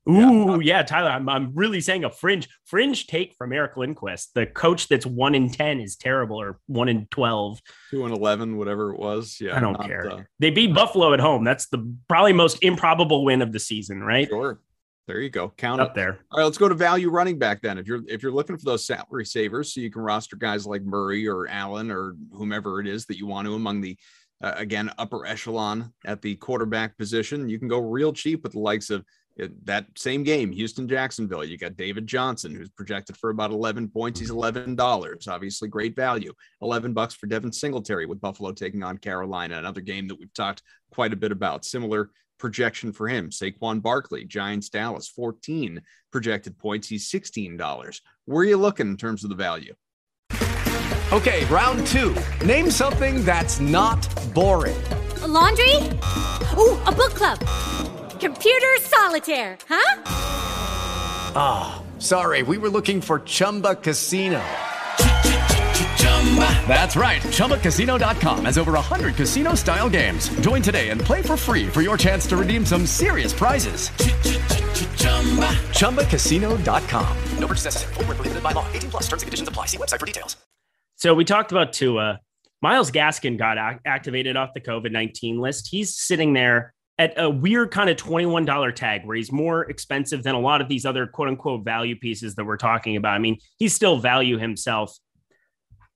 Ooh, 0.09 0.61
yeah, 0.61 0.79
yeah 0.79 0.83
Tyler. 0.83 1.11
I'm, 1.11 1.29
I'm 1.29 1.53
really 1.55 1.81
saying 1.81 2.05
a 2.05 2.11
fringe 2.11 2.49
fringe 2.67 3.07
take 3.07 3.35
from 3.38 3.53
Eric 3.53 3.77
Lindquist. 3.77 4.35
The 4.35 4.47
coach 4.47 4.88
that's 4.88 5.07
one 5.07 5.35
in 5.35 5.51
ten 5.51 5.81
is 5.81 5.97
terrible, 5.97 6.40
or 6.40 6.59
one 6.67 6.88
in 6.88 7.07
twelve, 7.07 7.61
two 7.90 8.05
and 8.05 8.14
eleven, 8.14 8.59
whatever 8.59 8.93
it 8.93 8.99
was. 8.99 9.38
Yeah, 9.40 9.57
I 9.57 9.61
don't 9.61 9.81
care. 9.81 10.05
The... 10.05 10.27
They 10.38 10.51
beat 10.51 10.75
Buffalo 10.75 11.14
at 11.14 11.21
home. 11.21 11.45
That's 11.45 11.69
the 11.69 11.95
probably 12.09 12.35
most 12.35 12.62
improbable 12.62 13.25
win 13.25 13.40
of 13.40 13.53
the 13.53 13.61
season, 13.61 14.03
right? 14.03 14.29
Sure. 14.29 14.61
There 15.07 15.21
you 15.21 15.29
go. 15.29 15.53
Count 15.57 15.83
up 15.83 15.90
it. 15.90 15.95
there. 15.95 16.19
All 16.31 16.38
right, 16.38 16.45
let's 16.45 16.57
go 16.57 16.69
to 16.69 16.75
value 16.75 17.11
running 17.11 17.38
back 17.38 17.61
then. 17.61 17.79
If 17.79 17.87
you're 17.87 18.01
if 18.07 18.23
you're 18.23 18.33
looking 18.33 18.57
for 18.57 18.64
those 18.64 18.87
salary 18.87 19.27
savers, 19.27 19.75
so 19.75 19.81
you 19.81 19.90
can 19.90 20.03
roster 20.03 20.37
guys 20.37 20.67
like 20.67 20.83
Murray 20.83 21.29
or 21.29 21.47
Allen 21.49 21.90
or 21.90 22.17
whomever 22.33 22.81
it 22.81 22.87
is 22.87 23.07
that 23.07 23.19
you 23.19 23.27
want 23.27 23.47
to 23.47 23.55
among 23.55 23.81
the 23.81 23.97
uh, 24.43 24.55
again 24.57 24.90
upper 24.99 25.27
echelon 25.27 25.93
at 26.07 26.23
the 26.23 26.37
quarterback 26.37 26.97
position, 26.97 27.49
you 27.49 27.59
can 27.59 27.69
go 27.69 27.81
real 27.81 28.12
cheap 28.12 28.43
with 28.43 28.53
the 28.53 28.59
likes 28.59 28.90
of 28.90 29.05
that 29.37 29.87
same 29.97 30.23
game, 30.23 30.53
Houston 30.53 30.88
Jacksonville, 30.88 31.44
you 31.44 31.59
got 31.59 31.77
David 31.77 32.07
Johnson, 32.07 32.55
who's 32.55 32.70
projected 32.70 33.16
for 33.16 33.31
about 33.31 33.51
11 33.51 33.88
points. 33.88 34.20
He's 34.20 34.31
$11. 34.31 35.29
Obviously, 35.29 35.68
great 35.68 35.97
value. 35.97 36.33
11 36.62 36.92
bucks 36.92 37.14
for 37.14 37.27
Devin 37.27 37.53
Singletary 37.53 38.07
with 38.07 38.20
Buffalo 38.20 38.53
taking 38.53 38.83
on 38.83 38.99
Carolina, 38.99 39.59
another 39.59 39.81
game 39.81 40.07
that 40.09 40.18
we've 40.18 40.33
talked 40.35 40.62
quite 40.92 41.12
a 41.12 41.16
bit 41.16 41.33
about. 41.33 41.64
Similar 41.64 42.11
projection 42.38 42.92
for 42.92 43.09
him. 43.09 43.31
Saquon 43.31 43.83
Barkley, 43.83 44.25
Giants 44.25 44.68
Dallas, 44.68 45.09
14 45.09 45.83
projected 46.12 46.57
points. 46.59 46.88
He's 46.88 47.11
$16. 47.11 48.01
Where 48.27 48.38
are 48.38 48.44
you 48.44 48.57
looking 48.57 48.88
in 48.88 48.97
terms 48.97 49.25
of 49.25 49.31
the 49.31 49.37
value? 49.37 49.75
Okay, 51.12 51.44
round 51.47 51.87
two. 51.87 52.14
Name 52.44 52.70
something 52.70 53.25
that's 53.25 53.61
not 53.61 54.09
boring. 54.33 54.77
A 55.23 55.29
laundry? 55.29 55.75
Ooh, 56.57 56.79
a 56.87 56.92
book 56.92 57.14
club 57.14 57.93
Computer 58.25 58.75
solitaire, 58.81 59.59
huh? 59.69 60.03
Ah, 61.37 61.75
oh, 61.77 62.01
sorry, 62.01 62.43
we 62.43 62.57
were 62.57 62.71
looking 62.71 63.03
for 63.03 63.19
Chumba 63.19 63.75
Casino. 63.75 64.43
That's 66.67 66.97
right. 66.97 67.21
ChumbaCasino.com 67.21 68.47
has 68.47 68.57
over 68.57 68.73
100 68.73 69.15
casino 69.15 69.53
style 69.57 69.91
games. 69.91 70.31
Join 70.41 70.63
today 70.63 70.89
and 70.89 71.03
play 71.03 71.21
for 71.21 71.37
free 71.37 71.67
for 71.67 71.83
your 71.83 71.99
chance 71.99 72.27
to 72.29 72.39
redeem 72.39 72.65
some 72.65 72.87
serious 72.87 73.31
prizes. 73.31 73.91
ChumbaCasino.com. 75.75 77.19
No 77.39 77.47
purchase 77.47 77.67
necessary. 77.67 77.93
Full 77.93 78.05
prohibited 78.05 78.43
by 78.43 78.53
law. 78.53 78.67
18 78.73 78.91
plus 78.91 79.03
terms 79.03 79.21
and 79.23 79.27
conditions 79.27 79.49
apply. 79.51 79.67
See 79.67 79.77
website 79.77 80.01
for 80.01 80.07
details. 80.07 80.39
So 80.97 81.13
we 81.13 81.27
talked 81.27 81.53
about 81.53 81.75
Tua. 81.75 82.21
Myles 82.63 82.91
Gaskin 82.91 83.37
got 83.37 83.59
activated 83.85 84.39
off 84.39 84.55
the 84.55 84.63
COVID 84.63 84.93
19 84.93 85.41
list. 85.41 85.69
He's 85.71 85.95
sitting 85.95 86.33
there 86.33 86.74
at 86.98 87.14
a 87.16 87.28
weird 87.28 87.70
kind 87.70 87.90
of 87.90 87.96
$21 87.96 88.74
tag 88.74 89.04
where 89.04 89.16
he's 89.16 89.33
more 89.33 89.62
expensive 89.68 90.22
than 90.22 90.35
a 90.35 90.40
lot 90.40 90.61
of 90.61 90.68
these 90.68 90.87
other 90.87 91.07
quote 91.07 91.28
unquote 91.28 91.64
value 91.64 91.96
pieces 91.96 92.35
that 92.37 92.44
we're 92.44 92.57
talking 92.57 92.96
about. 92.96 93.14
I 93.14 93.18
mean, 93.18 93.38
he's 93.59 93.74
still 93.74 93.98
value 93.98 94.38
himself. 94.38 94.96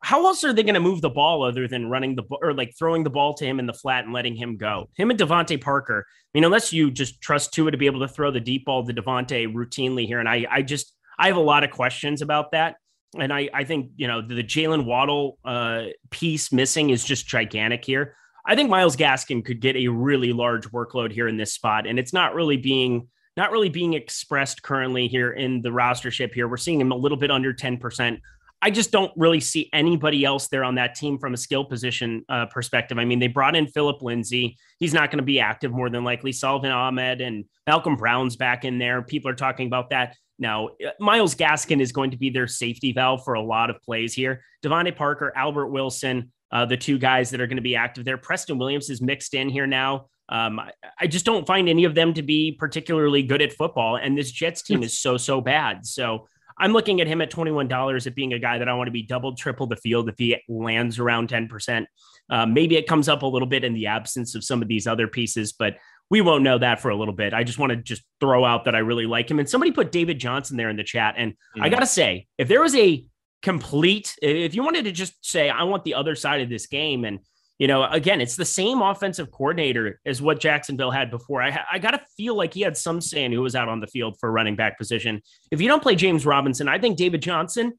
how 0.03 0.27
else 0.27 0.45
are 0.45 0.53
they 0.53 0.63
going 0.63 0.75
to 0.75 0.81
move 0.81 1.01
the 1.01 1.11
ball 1.11 1.45
other 1.45 1.69
than 1.69 1.89
running 1.89 2.17
the 2.17 2.25
or 2.43 2.53
like 2.53 2.75
throwing 2.77 3.05
the 3.05 3.11
ball 3.11 3.35
to 3.35 3.45
him 3.45 3.59
in 3.61 3.67
the 3.67 3.73
flat 3.73 4.05
and 4.05 4.13
letting 4.13 4.35
him 4.35 4.57
go? 4.57 4.89
Him 4.97 5.11
and 5.11 5.19
DeVante 5.19 5.61
Parker. 5.61 6.05
I 6.09 6.31
mean, 6.35 6.45
unless 6.45 6.73
you 6.73 6.91
just 6.91 7.21
trust 7.21 7.53
Tua 7.53 7.71
to 7.71 7.77
be 7.77 7.87
able 7.87 8.01
to 8.01 8.09
throw 8.09 8.31
the 8.31 8.41
deep 8.41 8.65
ball 8.65 8.85
to 8.85 8.93
DeVante 8.93 9.53
routinely 9.53 10.07
here, 10.07 10.19
and 10.19 10.29
I, 10.29 10.47
I 10.51 10.63
just 10.63 10.95
I 11.19 11.29
have 11.29 11.37
a 11.37 11.41
lot 11.41 11.65
of 11.65 11.71
questions 11.71 12.23
about 12.23 12.53
that. 12.53 12.77
And 13.19 13.33
I, 13.33 13.49
I 13.55 13.65
think 13.65 13.93
you 13.97 14.07
know 14.09 14.21
the, 14.21 14.35
the 14.35 14.45
Jaylen 14.45 14.85
Waddle 14.85 15.39
uh, 15.45 15.85
piece 16.11 16.53
missing 16.53 16.91
is 16.91 17.05
just 17.05 17.27
gigantic 17.27 17.85
here. 17.85 18.15
I 18.49 18.57
think 18.57 18.71
Myles 18.71 18.97
Gaskin 18.97 19.45
could 19.45 19.61
get 19.61 19.77
a 19.77 19.89
really 19.89 20.33
large 20.33 20.67
workload 20.71 21.13
here 21.13 21.29
in 21.29 21.37
this 21.37 21.53
spot, 21.53 21.87
and 21.87 21.99
it's 21.99 22.15
not 22.15 22.35
really 22.35 22.57
being 22.57 23.09
not 23.37 23.53
really 23.53 23.69
being 23.69 23.93
expressed 23.95 24.63
currently 24.63 25.07
here 25.07 25.31
in 25.31 25.63
the 25.63 25.69
rostership. 25.69 26.33
Here, 26.33 26.49
we're 26.49 26.57
seeing 26.57 26.81
him 26.81 26.91
a 26.91 26.97
little 26.97 27.19
bit 27.19 27.31
under 27.31 27.53
ten 27.53 27.77
percent. 27.77 28.21
I 28.63 28.71
just 28.71 28.91
don't 28.91 29.13
really 29.17 29.39
see 29.39 29.69
anybody 29.73 30.25
else 30.25 30.49
there 30.49 30.65
on 30.65 30.75
that 30.77 30.97
team 30.97 31.19
from 31.19 31.35
a 31.35 31.37
skill 31.37 31.65
position 31.65 32.25
uh, 32.29 32.47
perspective. 32.47 32.99
I 32.99 33.05
mean, 33.05 33.21
they 33.21 33.29
brought 33.29 33.55
in 33.55 33.69
Phillip 33.69 34.03
Lindsay. 34.03 34.57
He's 34.81 34.95
not 34.95 35.11
going 35.11 35.19
to 35.19 35.25
be 35.25 35.39
active 35.39 35.71
more 35.71 35.91
than 35.91 36.03
likely. 36.03 36.33
Salvon 36.33 36.73
Ahmed 36.73 37.21
and 37.21 37.45
Malcolm 37.69 37.97
Brown's 37.97 38.35
back 38.35 38.65
in 38.65 38.79
there. 38.79 39.03
People 39.03 39.31
are 39.31 39.37
talking 39.37 39.69
about 39.69 39.91
that. 39.91 40.17
Now, 40.41 40.71
Miles 40.81 40.97
Myles 40.99 41.35
Gaskin 41.35 41.81
is 41.81 41.93
going 41.93 42.13
to 42.13 42.17
be 42.17 42.31
their 42.31 42.49
safety 42.49 42.93
valve 42.93 43.23
for 43.25 43.35
a 43.35 43.43
lot 43.43 43.71
of 43.71 43.83
plays 43.83 44.15
here. 44.15 44.43
DeVante 44.65 44.97
Parker, 44.97 45.33
Albert 45.37 45.69
Wilson, 45.69 46.33
uh, 46.51 46.65
the 46.65 46.77
two 46.77 46.99
guys 46.99 47.31
that 47.31 47.41
are 47.41 47.47
going 47.47 47.57
to 47.57 47.63
be 47.63 47.77
active 47.77 48.05
there. 48.05 48.19
Preston 48.19 48.59
Williams 48.59 48.91
is 48.91 49.01
mixed 49.01 49.35
in 49.35 49.49
here 49.49 49.67
now. 49.67 50.07
Um, 50.29 50.61
I, 50.61 50.73
I, 51.01 51.07
just 51.07 51.25
don't 51.25 51.47
find 51.47 51.71
any 51.71 51.85
of 51.85 51.95
them 51.95 52.13
to 52.15 52.23
be 52.23 52.53
particularly 52.53 53.23
good 53.23 53.41
at 53.41 53.53
football. 53.53 53.97
And 53.97 54.17
this 54.17 54.31
Jets 54.31 54.61
team 54.61 54.83
is 54.83 54.99
so, 54.99 55.17
so 55.17 55.41
bad. 55.41 55.87
So 55.87 56.27
I'm 56.59 56.73
looking 56.73 57.01
at 57.01 57.07
him 57.07 57.23
at 57.23 57.31
$21 57.31 58.07
at 58.07 58.15
being 58.15 58.35
a 58.35 58.39
guy 58.39 58.59
that 58.59 58.69
I 58.69 58.75
want 58.75 58.89
to 58.89 58.93
be 58.93 59.03
double, 59.03 59.35
triple 59.35 59.67
the 59.67 59.77
field 59.77 60.09
if 60.09 60.17
he 60.19 60.37
lands 60.49 60.99
around 60.99 61.29
10%. 61.29 61.87
Uh, 62.31 62.45
maybe 62.45 62.77
it 62.77 62.87
comes 62.87 63.09
up 63.09 63.23
a 63.23 63.27
little 63.27 63.49
bit 63.49 63.65
in 63.65 63.73
the 63.73 63.87
absence 63.87 64.35
of 64.35 64.45
some 64.45 64.61
of 64.61 64.69
these 64.69 64.87
other 64.87 65.09
pieces, 65.09 65.53
but 65.53 65.77
we 66.11 66.21
won't 66.21 66.43
know 66.43 66.59
that 66.59 66.81
for 66.81 66.91
a 66.91 66.97
little 66.97 67.15
bit. 67.15 67.33
I 67.33 67.45
just 67.45 67.59
want 67.59 67.71
to 67.71 67.77
just 67.77 68.03
throw 68.21 68.45
out 68.45 68.65
that 68.65 68.75
I 68.75 68.79
really 68.79 69.07
like 69.07 69.31
him. 69.31 69.39
And 69.39 69.49
somebody 69.49 69.73
put 69.73 69.93
David 69.93 70.19
Johnson 70.19 70.57
there 70.57 70.69
in 70.69 70.77
the 70.77 70.85
chat. 70.85 71.15
And 71.17 71.33
mm-hmm. 71.33 71.63
I 71.63 71.69
got 71.69 71.81
to 71.81 71.87
say, 71.87 72.27
if 72.39 72.49
there 72.49 72.61
was 72.61 72.75
a 72.75 73.05
complete, 73.43 74.17
if 74.23 74.55
you 74.55 74.63
wanted 74.63 74.85
to 74.85 74.93
just 74.93 75.25
say, 75.25 75.49
I 75.51 75.65
want 75.65 75.85
the 75.85 75.95
other 75.95 76.15
side 76.15 76.41
of 76.41 76.49
this 76.49 76.67
game 76.67 77.05
and 77.05 77.21
you 77.59 77.67
know, 77.67 77.85
again, 77.87 78.21
it's 78.21 78.37
the 78.37 78.45
same 78.45 78.83
offensive 78.83 79.33
coordinator 79.33 80.01
as 80.07 80.23
what 80.23 80.39
Jacksonville 80.39 80.93
had 80.93 81.11
before. 81.11 81.43
I, 81.43 81.59
I 81.73 81.81
got 81.81 81.91
to 81.91 82.01
feel 82.17 82.37
like 82.37 82.55
he 82.55 82.61
had 82.61 82.77
some 82.77 83.01
say 83.01 83.25
in 83.25 83.33
who 83.33 83.43
was 83.43 83.57
out 83.57 83.69
on 83.69 83.81
the 83.81 83.89
field 83.89 84.17
for 84.21 84.31
running 84.31 84.55
back 84.55 84.79
position. 84.79 85.21
If 85.51 85.61
you 85.61 85.67
don't 85.67 85.83
play 85.83 85.97
James 85.97 86.25
Robinson, 86.25 86.69
I 86.69 86.79
think 86.79 86.97
David 86.97 87.21
Johnson, 87.21 87.73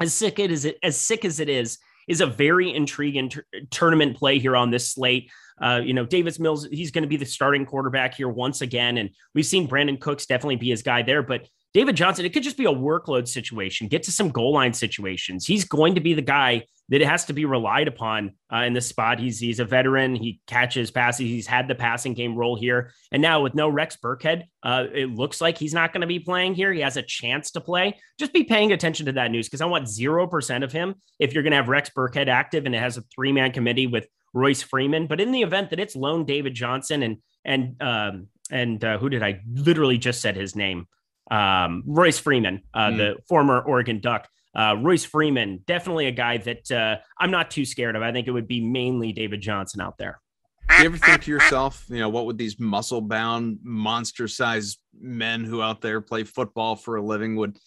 as 0.00 0.12
sick 0.12 0.40
it 0.40 0.50
is, 0.50 0.68
as 0.82 1.00
sick 1.00 1.24
as 1.24 1.38
it 1.38 1.48
is, 1.48 1.78
is 2.08 2.20
a 2.20 2.26
very 2.26 2.74
intriguing 2.74 3.28
t- 3.28 3.40
tournament 3.70 4.16
play 4.16 4.40
here 4.40 4.56
on 4.56 4.72
this 4.72 4.88
slate. 4.88 5.30
Uh, 5.60 5.80
you 5.84 5.94
know, 5.94 6.04
Davis 6.04 6.40
Mills, 6.40 6.66
he's 6.72 6.90
going 6.90 7.02
to 7.02 7.08
be 7.08 7.16
the 7.16 7.24
starting 7.24 7.64
quarterback 7.64 8.14
here 8.14 8.28
once 8.28 8.60
again. 8.60 8.98
And 8.98 9.10
we've 9.36 9.46
seen 9.46 9.68
Brandin 9.68 10.00
Cooks 10.00 10.26
definitely 10.26 10.56
be 10.56 10.70
his 10.70 10.82
guy 10.82 11.02
there. 11.02 11.22
But 11.22 11.46
David 11.74 11.96
Johnson, 11.96 12.26
it 12.26 12.34
could 12.34 12.42
just 12.42 12.58
be 12.58 12.66
a 12.66 12.72
workload 12.72 13.26
situation, 13.26 13.88
get 13.88 14.02
to 14.04 14.12
some 14.12 14.28
goal 14.28 14.52
line 14.52 14.74
situations. 14.74 15.46
He's 15.46 15.64
going 15.64 15.94
to 15.94 16.00
be 16.00 16.12
the 16.12 16.22
guy 16.22 16.66
that 16.90 17.00
has 17.00 17.24
to 17.24 17.32
be 17.32 17.46
relied 17.46 17.88
upon 17.88 18.32
uh, 18.52 18.58
in 18.58 18.74
this 18.74 18.86
spot. 18.86 19.18
He's 19.18 19.38
he's 19.38 19.60
a 19.60 19.64
veteran. 19.64 20.14
He 20.14 20.40
catches 20.46 20.90
passes. 20.90 21.20
He's 21.20 21.46
had 21.46 21.68
the 21.68 21.74
passing 21.74 22.12
game 22.12 22.36
role 22.36 22.56
here, 22.56 22.92
and 23.10 23.22
now 23.22 23.40
with 23.40 23.54
no 23.54 23.68
Rex 23.68 23.96
Burkhead, 23.96 24.42
uh, 24.62 24.84
it 24.92 25.08
looks 25.08 25.40
like 25.40 25.56
he's 25.56 25.72
not 25.72 25.94
going 25.94 26.02
to 26.02 26.06
be 26.06 26.18
playing 26.18 26.54
here. 26.54 26.72
He 26.72 26.80
has 26.80 26.98
a 26.98 27.02
chance 27.02 27.52
to 27.52 27.60
play. 27.60 27.98
Just 28.18 28.34
be 28.34 28.44
paying 28.44 28.72
attention 28.72 29.06
to 29.06 29.12
that 29.12 29.30
news 29.30 29.48
because 29.48 29.62
I 29.62 29.66
want 29.66 29.88
zero 29.88 30.26
percent 30.26 30.64
of 30.64 30.72
him 30.72 30.96
if 31.18 31.32
you're 31.32 31.42
going 31.42 31.52
to 31.52 31.56
have 31.56 31.68
Rex 31.68 31.90
Burkhead 31.96 32.28
active 32.28 32.66
and 32.66 32.74
it 32.74 32.80
has 32.80 32.98
a 32.98 33.02
three 33.14 33.32
man 33.32 33.52
committee 33.52 33.86
with 33.86 34.06
Royce 34.34 34.62
Freeman. 34.62 35.06
But 35.06 35.20
in 35.20 35.32
the 35.32 35.42
event 35.42 35.70
that 35.70 35.80
it's 35.80 35.96
lone 35.96 36.26
David 36.26 36.54
Johnson 36.54 37.02
and 37.02 37.16
and 37.44 37.76
um, 37.80 38.28
and 38.50 38.84
uh, 38.84 38.98
who 38.98 39.08
did 39.08 39.22
I 39.22 39.40
literally 39.50 39.96
just 39.96 40.20
said 40.20 40.36
his 40.36 40.54
name? 40.54 40.86
Um, 41.32 41.82
Royce 41.86 42.18
Freeman, 42.18 42.62
uh, 42.74 42.88
mm. 42.88 42.96
the 42.98 43.16
former 43.26 43.60
Oregon 43.60 44.00
Duck. 44.00 44.28
Uh, 44.54 44.76
Royce 44.78 45.04
Freeman, 45.04 45.64
definitely 45.66 46.06
a 46.06 46.12
guy 46.12 46.36
that 46.36 46.70
uh, 46.70 46.96
I'm 47.18 47.30
not 47.30 47.50
too 47.50 47.64
scared 47.64 47.96
of. 47.96 48.02
I 48.02 48.12
think 48.12 48.28
it 48.28 48.32
would 48.32 48.46
be 48.46 48.60
mainly 48.60 49.12
David 49.12 49.40
Johnson 49.40 49.80
out 49.80 49.96
there. 49.96 50.20
Do 50.68 50.76
you 50.76 50.84
ever 50.84 50.98
think 50.98 51.22
to 51.22 51.30
yourself, 51.30 51.86
you 51.88 51.98
know, 51.98 52.10
what 52.10 52.26
would 52.26 52.36
these 52.36 52.60
muscle 52.60 53.00
bound, 53.00 53.58
monster 53.62 54.28
sized 54.28 54.78
men 55.00 55.42
who 55.42 55.62
out 55.62 55.80
there 55.80 56.02
play 56.02 56.24
football 56.24 56.76
for 56.76 56.96
a 56.96 57.02
living 57.02 57.36
would 57.36 57.58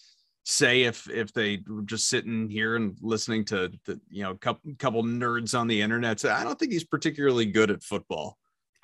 say 0.44 0.84
if 0.84 1.10
if 1.10 1.32
they 1.32 1.60
were 1.66 1.82
just 1.82 2.08
sitting 2.08 2.48
here 2.48 2.76
and 2.76 2.96
listening 3.02 3.44
to 3.44 3.68
the 3.84 4.00
you 4.08 4.22
know 4.22 4.36
couple 4.36 4.72
couple 4.78 5.02
nerds 5.02 5.58
on 5.58 5.66
the 5.66 5.82
internet 5.82 6.20
say, 6.20 6.30
I 6.30 6.44
don't 6.44 6.56
think 6.56 6.72
he's 6.72 6.84
particularly 6.84 7.46
good 7.46 7.70
at 7.70 7.82
football. 7.82 8.38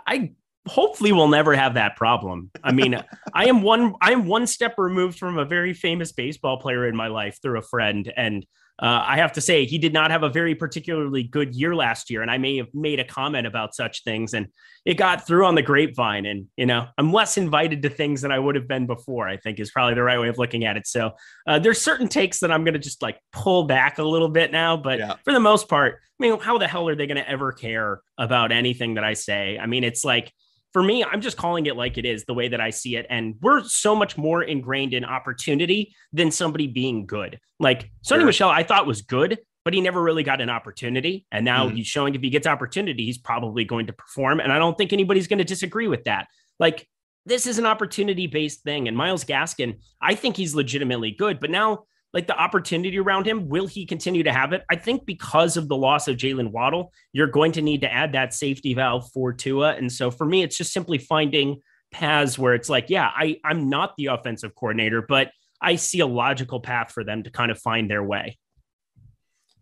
I 0.05 0.33
hopefully 0.67 1.13
we'll 1.13 1.29
never 1.29 1.55
have 1.55 1.75
that 1.75 1.97
problem. 1.97 2.51
I 2.63 2.73
mean, 2.73 3.03
I 3.35 3.47
am 3.47 3.63
one 3.63 3.95
I 4.01 4.13
am 4.13 4.27
one 4.27 4.47
step 4.47 4.75
removed 4.79 5.19
from 5.19 5.39
a 5.39 5.45
very 5.45 5.75
famous 5.75 6.13
baseball 6.13 6.59
player 6.59 6.87
in 6.87 6.97
my 6.97 7.09
life 7.09 7.39
through 7.43 7.59
a 7.59 7.63
friend 7.63 8.13
and 8.17 8.47
uh, 8.79 9.05
I 9.07 9.19
have 9.19 9.33
to 9.35 9.41
say 9.41 9.65
he 9.65 9.79
did 9.79 9.93
not 9.93 10.11
have 10.11 10.25
a 10.25 10.29
very 10.29 10.57
particularly 10.57 11.23
good 11.23 11.55
year 11.55 11.75
last 11.75 12.11
year 12.11 12.23
and 12.23 12.31
I 12.31 12.39
may 12.39 12.57
have 12.57 12.73
made 12.75 12.99
a 12.99 13.05
comment 13.05 13.47
about 13.47 13.75
such 13.75 14.03
things 14.03 14.35
and 14.35 14.49
it 14.85 14.95
got 14.95 15.25
through 15.25 15.47
on 15.47 15.55
the 15.55 15.63
grapevine 15.63 16.27
and 16.27 16.47
you 16.57 16.67
know, 16.67 16.89
I'm 16.99 17.13
less 17.13 17.37
invited 17.37 17.83
to 17.83 17.91
things 17.91 18.23
than 18.23 18.33
I 18.33 18.39
would 18.39 18.57
have 18.57 18.67
been 18.67 18.87
before, 18.87 19.29
I 19.29 19.37
think 19.37 19.61
is 19.61 19.71
probably 19.71 19.95
the 19.95 20.03
right 20.03 20.19
way 20.19 20.29
of 20.29 20.39
looking 20.39 20.65
at 20.65 20.77
it. 20.77 20.87
So, 20.87 21.13
uh, 21.47 21.59
there's 21.59 21.81
certain 21.81 22.09
takes 22.09 22.41
that 22.41 22.51
I'm 22.51 22.65
going 22.65 22.75
to 22.75 22.81
just 22.81 23.03
like 23.03 23.21
pull 23.31 23.65
back 23.65 23.99
a 23.99 24.03
little 24.03 24.29
bit 24.29 24.51
now, 24.51 24.77
but 24.77 24.99
yeah. 24.99 25.15
for 25.25 25.33
the 25.33 25.41
most 25.41 25.69
part, 25.69 26.01
I 26.21 26.27
mean, 26.27 26.41
how 26.41 26.59
the 26.59 26.67
hell 26.67 26.89
are 26.89 26.97
they 26.97 27.07
going 27.07 27.23
to 27.23 27.29
ever 27.29 27.53
care 27.53 28.01
about 28.19 28.53
anything 28.53 28.95
that 28.95 29.05
I 29.05 29.15
say? 29.15 29.59
I 29.59 29.67
mean, 29.67 29.85
it's 29.85 30.05
like 30.05 30.33
for 30.73 30.83
me, 30.83 31.05
I'm 31.05 31.21
just 31.21 31.37
calling 31.37 31.67
it 31.67 31.77
like 31.77 31.99
it 31.99 32.07
is, 32.07 32.25
the 32.25 32.35
way 32.35 32.49
that 32.49 32.61
I 32.61 32.71
see 32.71 32.97
it. 32.97 33.07
And 33.11 33.35
we're 33.43 33.63
so 33.65 33.95
much 33.95 34.17
more 34.17 34.43
ingrained 34.43 34.95
in 34.95 35.05
opportunity 35.05 35.95
than 36.13 36.31
somebody 36.31 36.67
being 36.67 37.07
good. 37.07 37.39
Like 37.61 37.91
Sony 38.05 38.19
sure. 38.19 38.25
Michel, 38.27 38.49
I 38.49 38.63
thought 38.63 38.87
was 38.87 39.03
good, 39.03 39.39
but 39.65 39.75
he 39.75 39.81
never 39.81 40.03
really 40.03 40.23
got 40.23 40.41
an 40.41 40.51
opportunity. 40.51 41.27
And 41.31 41.45
now 41.45 41.67
mm-hmm. 41.67 41.77
he's 41.77 41.87
showing 41.87 42.15
if 42.15 42.23
he 42.23 42.31
gets 42.31 42.47
opportunity, 42.47 43.05
he's 43.05 43.19
probably 43.19 43.65
going 43.65 43.87
to 43.87 43.93
perform. 43.93 44.41
And 44.41 44.53
I 44.53 44.59
don't 44.59 44.77
think 44.77 44.93
anybody's 44.93 45.29
going 45.29 45.39
to 45.39 45.45
disagree 45.45 45.89
with 45.89 46.05
that. 46.05 46.27
Like 46.59 46.89
this 47.27 47.47
is 47.47 47.59
an 47.59 47.67
opportunity 47.67 48.27
based 48.27 48.63
thing. 48.63 48.89
And 48.89 48.97
Myles 48.97 49.25
Gaskin, 49.25 49.79
I 50.01 50.15
think 50.15 50.37
he's 50.37 50.55
legitimately 50.55 51.13
good. 51.13 51.39
But 51.39 51.51
now 51.51 51.85
like 52.13 52.27
the 52.27 52.37
opportunity 52.37 52.99
around 52.99 53.27
him. 53.27 53.49
Will 53.49 53.67
he 53.67 53.87
continue 53.87 54.23
to 54.23 54.33
have 54.33 54.53
it? 54.53 54.63
I 54.71 54.77
think 54.77 55.07
because 55.07 55.57
of 55.57 55.69
the 55.69 55.77
loss 55.77 56.09
of 56.09 56.17
Jaylen 56.17 56.51
Waddle, 56.51 56.93
you're 57.13 57.27
going 57.27 57.53
to 57.53 57.63
need 57.63 57.81
to 57.83 57.93
add 57.93 58.13
that 58.13 58.35
safety 58.35 58.75
valve 58.75 59.11
for 59.13 59.33
Tua. 59.33 59.75
And 59.75 59.91
so 59.91 60.11
for 60.11 60.27
me, 60.27 60.43
it's 60.43 60.57
just 60.57 60.73
simply 60.73 60.99
finding 60.99 61.61
paths 61.91 62.39
where 62.39 62.55
it's 62.55 62.69
like, 62.69 62.91
yeah, 62.91 63.11
I, 63.15 63.39
I'm 63.45 63.69
not 63.69 63.97
the 63.97 64.07
offensive 64.07 64.55
coordinator, 64.55 65.03
but 65.03 65.31
I 65.61 65.77
see 65.77 66.01
a 66.01 66.07
logical 66.07 66.61
path 66.61 66.93
for 66.93 67.05
them 67.05 67.23
to 67.23 67.31
kind 67.31 67.51
of 67.51 67.59
find 67.59 67.91
their 67.91 68.03
way. 68.03 68.39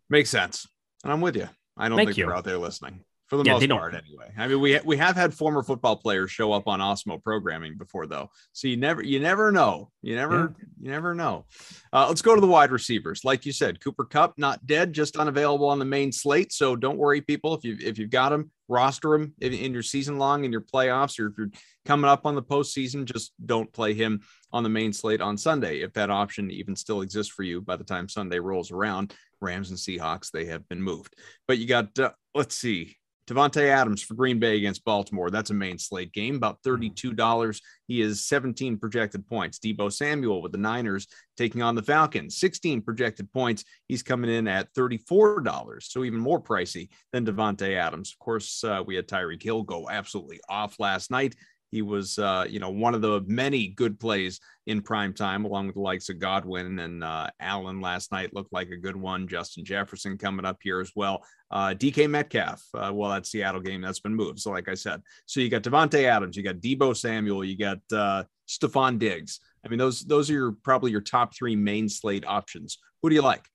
Makes 0.08 0.30
sense. 0.30 0.66
And 1.04 1.12
I'm 1.12 1.20
with 1.20 1.36
you. 1.36 1.48
I 1.76 1.88
don't 1.88 1.96
Thank 1.96 2.10
think 2.10 2.18
you. 2.18 2.26
they're 2.26 2.36
out 2.36 2.44
there 2.44 2.58
listening 2.58 3.04
for 3.30 3.36
the 3.36 3.44
yeah, 3.44 3.52
most 3.52 3.68
part 3.68 3.94
anyway. 3.94 4.32
I 4.36 4.48
mean, 4.48 4.60
we 4.60 4.78
we 4.84 4.96
have 4.96 5.14
had 5.14 5.32
former 5.32 5.62
football 5.62 5.96
players 5.96 6.32
show 6.32 6.52
up 6.52 6.66
on 6.66 6.80
Awesemo 6.80 7.22
programming 7.22 7.78
before 7.78 8.06
though, 8.06 8.28
so 8.52 8.66
you 8.66 8.76
never 8.76 9.02
you 9.02 9.20
never 9.20 9.52
know. 9.52 9.90
You 10.02 10.16
never 10.16 10.54
yeah. 10.58 10.66
you 10.82 10.90
never 10.90 11.14
know. 11.14 11.46
Uh, 11.92 12.06
let's 12.08 12.22
go 12.22 12.34
to 12.34 12.40
the 12.40 12.46
wide 12.48 12.72
receivers. 12.72 13.24
Like 13.24 13.46
you 13.46 13.52
said, 13.52 13.80
Cooper 13.80 14.04
Kupp 14.04 14.36
not 14.36 14.66
dead, 14.66 14.92
just 14.92 15.16
unavailable 15.16 15.68
on 15.68 15.78
the 15.78 15.84
main 15.84 16.10
slate. 16.10 16.52
So 16.52 16.74
don't 16.74 16.98
worry, 16.98 17.20
people. 17.20 17.54
If 17.54 17.64
you 17.64 17.76
if 17.80 17.98
you've 17.98 18.10
got 18.10 18.32
him, 18.32 18.50
roster 18.66 19.14
him 19.14 19.32
in, 19.40 19.52
in 19.52 19.72
your 19.72 19.84
season 19.84 20.18
long 20.18 20.44
in 20.44 20.50
your 20.50 20.62
playoffs, 20.62 21.20
or 21.20 21.28
if 21.28 21.34
you're 21.38 21.50
coming 21.86 22.10
up 22.10 22.26
on 22.26 22.34
the 22.34 22.42
postseason, 22.42 23.04
just 23.04 23.32
don't 23.46 23.72
play 23.72 23.94
him 23.94 24.22
on 24.52 24.64
the 24.64 24.68
main 24.68 24.92
slate 24.92 25.20
on 25.20 25.38
Sunday 25.38 25.82
if 25.82 25.92
that 25.92 26.10
option 26.10 26.50
even 26.50 26.74
still 26.74 27.02
exists 27.02 27.32
for 27.32 27.44
you 27.44 27.60
by 27.60 27.76
the 27.76 27.84
time 27.84 28.08
Sunday 28.08 28.40
rolls 28.40 28.72
around. 28.72 29.14
Rams 29.40 29.70
and 29.70 29.78
Seahawks, 29.78 30.30
they 30.30 30.46
have 30.46 30.68
been 30.68 30.82
moved. 30.82 31.14
But 31.48 31.58
you 31.58 31.66
got, 31.66 31.98
uh, 31.98 32.10
let's 32.34 32.56
see, 32.56 32.96
Davante 33.30 33.68
Adams 33.68 34.02
for 34.02 34.14
Green 34.14 34.40
Bay 34.40 34.56
against 34.56 34.84
Baltimore. 34.84 35.30
That's 35.30 35.50
a 35.50 35.54
main 35.54 35.78
slate 35.78 36.12
game, 36.12 36.34
about 36.34 36.60
$32. 36.62 37.14
Mm-hmm. 37.14 37.50
He 37.86 38.00
is 38.00 38.26
17 38.26 38.76
projected 38.78 39.24
points. 39.26 39.60
Deebo 39.60 39.92
Samuel 39.92 40.42
with 40.42 40.50
the 40.50 40.58
Niners 40.58 41.06
taking 41.36 41.62
on 41.62 41.76
the 41.76 41.82
Falcons, 41.82 42.38
16 42.38 42.82
projected 42.82 43.32
points. 43.32 43.64
He's 43.86 44.02
coming 44.02 44.30
in 44.30 44.48
at 44.48 44.72
$34, 44.74 45.82
so 45.82 46.04
even 46.04 46.18
more 46.18 46.42
pricey 46.42 46.88
than 47.12 47.24
Davante 47.24 47.76
Adams. 47.76 48.12
Of 48.12 48.18
course, 48.18 48.64
uh, 48.64 48.82
we 48.84 48.96
had 48.96 49.06
Tyreek 49.06 49.42
Hill 49.42 49.62
go 49.62 49.88
absolutely 49.88 50.40
off 50.48 50.80
last 50.80 51.12
night. 51.12 51.36
He 51.70 51.82
was, 51.82 52.18
uh, 52.18 52.46
you 52.48 52.58
know, 52.58 52.70
one 52.70 52.94
of 52.94 53.00
the 53.00 53.22
many 53.26 53.68
good 53.68 54.00
plays 54.00 54.40
in 54.66 54.82
prime 54.82 55.12
time, 55.14 55.44
along 55.44 55.66
with 55.66 55.76
the 55.76 55.80
likes 55.80 56.08
of 56.08 56.18
Godwin 56.18 56.78
and 56.78 57.04
uh, 57.04 57.30
Allen 57.40 57.80
last 57.80 58.12
night 58.12 58.34
looked 58.34 58.52
like 58.52 58.70
a 58.70 58.76
good 58.76 58.96
one. 58.96 59.28
Justin 59.28 59.64
Jefferson 59.64 60.18
coming 60.18 60.44
up 60.44 60.58
here 60.62 60.80
as 60.80 60.92
well. 60.96 61.24
Uh, 61.50 61.74
DK 61.76 62.08
Metcalf, 62.10 62.62
uh, 62.74 62.90
well, 62.92 63.10
that 63.10 63.26
Seattle 63.26 63.60
game 63.60 63.80
that's 63.80 64.00
been 64.00 64.14
moved. 64.14 64.40
So, 64.40 64.50
like 64.50 64.68
I 64.68 64.74
said, 64.74 65.00
so 65.26 65.40
you 65.40 65.48
got 65.48 65.62
Davante 65.62 66.04
Adams, 66.04 66.36
you 66.36 66.42
got 66.42 66.56
Deebo 66.56 66.96
Samuel, 66.96 67.44
you 67.44 67.56
got 67.56 67.78
uh, 67.92 68.24
Stefon 68.48 68.98
Diggs. 68.98 69.40
I 69.64 69.68
mean, 69.68 69.78
those 69.78 70.00
those 70.02 70.30
are 70.30 70.34
your 70.34 70.52
probably 70.52 70.90
your 70.90 71.00
top 71.00 71.34
three 71.34 71.56
main 71.56 71.88
slate 71.88 72.24
options. 72.26 72.78
Who 73.02 73.08
do 73.08 73.14
you 73.14 73.22
like? 73.22 73.46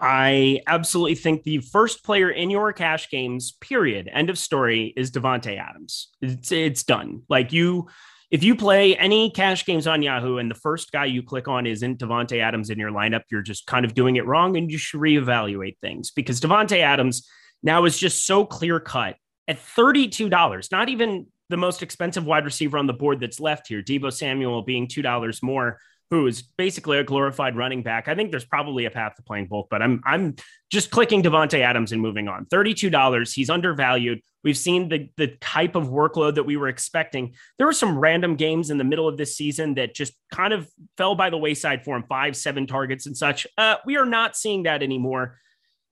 I 0.00 0.60
absolutely 0.66 1.16
think 1.16 1.42
the 1.42 1.58
first 1.58 2.04
player 2.04 2.30
in 2.30 2.50
your 2.50 2.72
cash 2.72 3.10
games, 3.10 3.52
period, 3.60 4.08
end 4.12 4.30
of 4.30 4.38
story, 4.38 4.92
is 4.96 5.10
Davante 5.10 5.58
Adams. 5.58 6.08
It's 6.20 6.52
it's 6.52 6.84
done. 6.84 7.22
Like 7.28 7.52
you, 7.52 7.88
if 8.30 8.44
you 8.44 8.54
play 8.54 8.96
any 8.96 9.30
cash 9.30 9.66
games 9.66 9.88
on 9.88 10.02
Yahoo 10.02 10.38
and 10.38 10.48
the 10.48 10.54
first 10.54 10.92
guy 10.92 11.06
you 11.06 11.22
click 11.24 11.48
on 11.48 11.66
isn't 11.66 11.98
Davante 11.98 12.40
Adams 12.40 12.70
in 12.70 12.78
your 12.78 12.92
lineup, 12.92 13.22
you're 13.30 13.42
just 13.42 13.66
kind 13.66 13.84
of 13.84 13.94
doing 13.94 14.16
it 14.16 14.26
wrong, 14.26 14.56
and 14.56 14.70
you 14.70 14.78
should 14.78 15.00
reevaluate 15.00 15.78
things 15.80 16.12
because 16.12 16.40
Davante 16.40 16.78
Adams 16.78 17.28
now 17.64 17.84
is 17.84 17.98
just 17.98 18.24
so 18.24 18.44
clear 18.44 18.78
cut 18.78 19.16
at 19.48 19.58
thirty 19.58 20.06
two 20.06 20.28
dollars. 20.28 20.70
Not 20.70 20.88
even 20.88 21.26
the 21.48 21.56
most 21.56 21.82
expensive 21.82 22.24
wide 22.24 22.44
receiver 22.44 22.78
on 22.78 22.86
the 22.86 22.92
board 22.92 23.18
that's 23.18 23.40
left 23.40 23.66
here. 23.66 23.82
Deebo 23.82 24.12
Samuel 24.12 24.62
being 24.62 24.86
two 24.86 25.02
dollars 25.02 25.42
more 25.42 25.80
who 26.10 26.26
is 26.26 26.42
basically 26.56 26.98
a 26.98 27.04
glorified 27.04 27.56
running 27.56 27.82
back. 27.82 28.08
I 28.08 28.14
think 28.14 28.30
there's 28.30 28.44
probably 28.44 28.86
a 28.86 28.90
path 28.90 29.16
to 29.16 29.22
playing 29.22 29.46
both, 29.46 29.66
but 29.70 29.82
I'm 29.82 30.00
I'm 30.04 30.36
just 30.70 30.90
clicking 30.90 31.22
Davante 31.22 31.60
Adams 31.60 31.92
and 31.92 32.00
moving 32.00 32.28
on. 32.28 32.46
$32. 32.46 33.34
He's 33.34 33.50
undervalued. 33.50 34.20
We've 34.42 34.56
seen 34.56 34.88
the 34.88 35.10
the 35.16 35.28
type 35.40 35.74
of 35.74 35.88
workload 35.88 36.36
that 36.36 36.44
we 36.44 36.56
were 36.56 36.68
expecting. 36.68 37.34
There 37.58 37.66
were 37.66 37.72
some 37.72 37.98
random 37.98 38.36
games 38.36 38.70
in 38.70 38.78
the 38.78 38.84
middle 38.84 39.08
of 39.08 39.16
this 39.16 39.36
season 39.36 39.74
that 39.74 39.94
just 39.94 40.14
kind 40.32 40.52
of 40.52 40.68
fell 40.96 41.14
by 41.14 41.30
the 41.30 41.38
wayside 41.38 41.84
for 41.84 41.96
him, 41.96 42.04
five, 42.08 42.36
seven 42.36 42.66
targets 42.66 43.06
and 43.06 43.16
such. 43.16 43.46
Uh, 43.58 43.76
we 43.84 43.96
are 43.96 44.06
not 44.06 44.36
seeing 44.36 44.62
that 44.62 44.82
anymore 44.82 45.38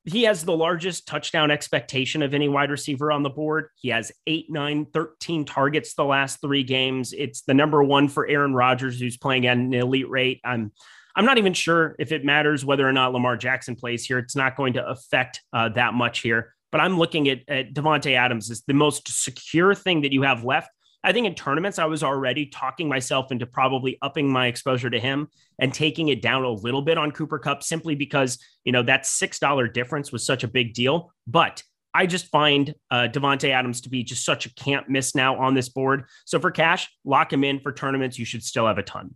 he 0.06 0.22
has 0.22 0.44
the 0.44 0.56
largest 0.56 1.06
touchdown 1.08 1.50
expectation 1.50 2.22
of 2.22 2.32
any 2.32 2.48
wide 2.48 2.70
receiver 2.70 3.10
on 3.10 3.24
the 3.24 3.30
board. 3.30 3.68
He 3.74 3.88
has 3.88 4.12
eight, 4.26 4.46
nine, 4.48 4.86
13 4.94 5.44
targets 5.44 5.94
the 5.94 6.04
last 6.04 6.40
three 6.40 6.62
games. 6.62 7.12
It's 7.12 7.42
the 7.42 7.54
number 7.54 7.82
one 7.82 8.08
for 8.08 8.26
Aaron 8.26 8.54
Rodgers, 8.54 9.00
who's 9.00 9.16
playing 9.16 9.46
at 9.46 9.56
an 9.56 9.74
elite 9.74 10.08
rate. 10.08 10.40
I'm 10.44 10.72
I'm 11.16 11.24
not 11.24 11.38
even 11.38 11.54
sure 11.54 11.96
if 11.98 12.12
it 12.12 12.26
matters 12.26 12.64
whether 12.64 12.86
or 12.86 12.92
not 12.92 13.14
Lamar 13.14 13.38
Jackson 13.38 13.74
plays 13.74 14.04
here. 14.04 14.18
It's 14.18 14.36
not 14.36 14.54
going 14.54 14.74
to 14.74 14.86
affect 14.86 15.40
uh, 15.52 15.70
that 15.70 15.94
much 15.94 16.20
here. 16.20 16.54
But 16.70 16.82
I'm 16.82 16.98
looking 16.98 17.28
at, 17.30 17.40
at 17.48 17.72
Davante 17.72 18.14
Adams 18.14 18.50
as 18.50 18.62
the 18.66 18.74
most 18.74 19.08
secure 19.08 19.74
thing 19.74 20.02
that 20.02 20.12
you 20.12 20.22
have 20.22 20.44
left 20.44 20.68
I 21.04 21.12
think 21.12 21.26
in 21.26 21.34
tournaments, 21.34 21.78
I 21.78 21.84
was 21.84 22.02
already 22.02 22.46
talking 22.46 22.88
myself 22.88 23.30
into 23.30 23.46
probably 23.46 23.98
upping 24.02 24.28
my 24.30 24.48
exposure 24.48 24.90
to 24.90 24.98
him 24.98 25.28
and 25.58 25.72
taking 25.72 26.08
it 26.08 26.20
down 26.20 26.42
a 26.42 26.50
little 26.50 26.82
bit 26.82 26.98
on 26.98 27.12
Cooper 27.12 27.38
Kupp 27.38 27.62
simply 27.62 27.94
because, 27.94 28.38
you 28.64 28.72
know, 28.72 28.82
that 28.82 29.04
$6 29.04 29.72
difference 29.72 30.10
was 30.10 30.26
such 30.26 30.42
a 30.42 30.48
big 30.48 30.74
deal. 30.74 31.12
But 31.26 31.62
I 31.94 32.06
just 32.06 32.26
find 32.26 32.74
uh, 32.90 33.08
Davante 33.10 33.50
Adams 33.50 33.80
to 33.82 33.88
be 33.88 34.02
just 34.02 34.24
such 34.24 34.46
a 34.46 34.54
can't 34.54 34.88
miss 34.88 35.14
now 35.14 35.38
on 35.38 35.54
this 35.54 35.68
board. 35.68 36.04
So 36.24 36.38
for 36.38 36.50
cash, 36.50 36.90
lock 37.04 37.32
him 37.32 37.44
in. 37.44 37.60
For 37.60 37.72
tournaments, 37.72 38.18
you 38.18 38.24
should 38.24 38.42
still 38.42 38.66
have 38.66 38.78
a 38.78 38.82
ton. 38.82 39.14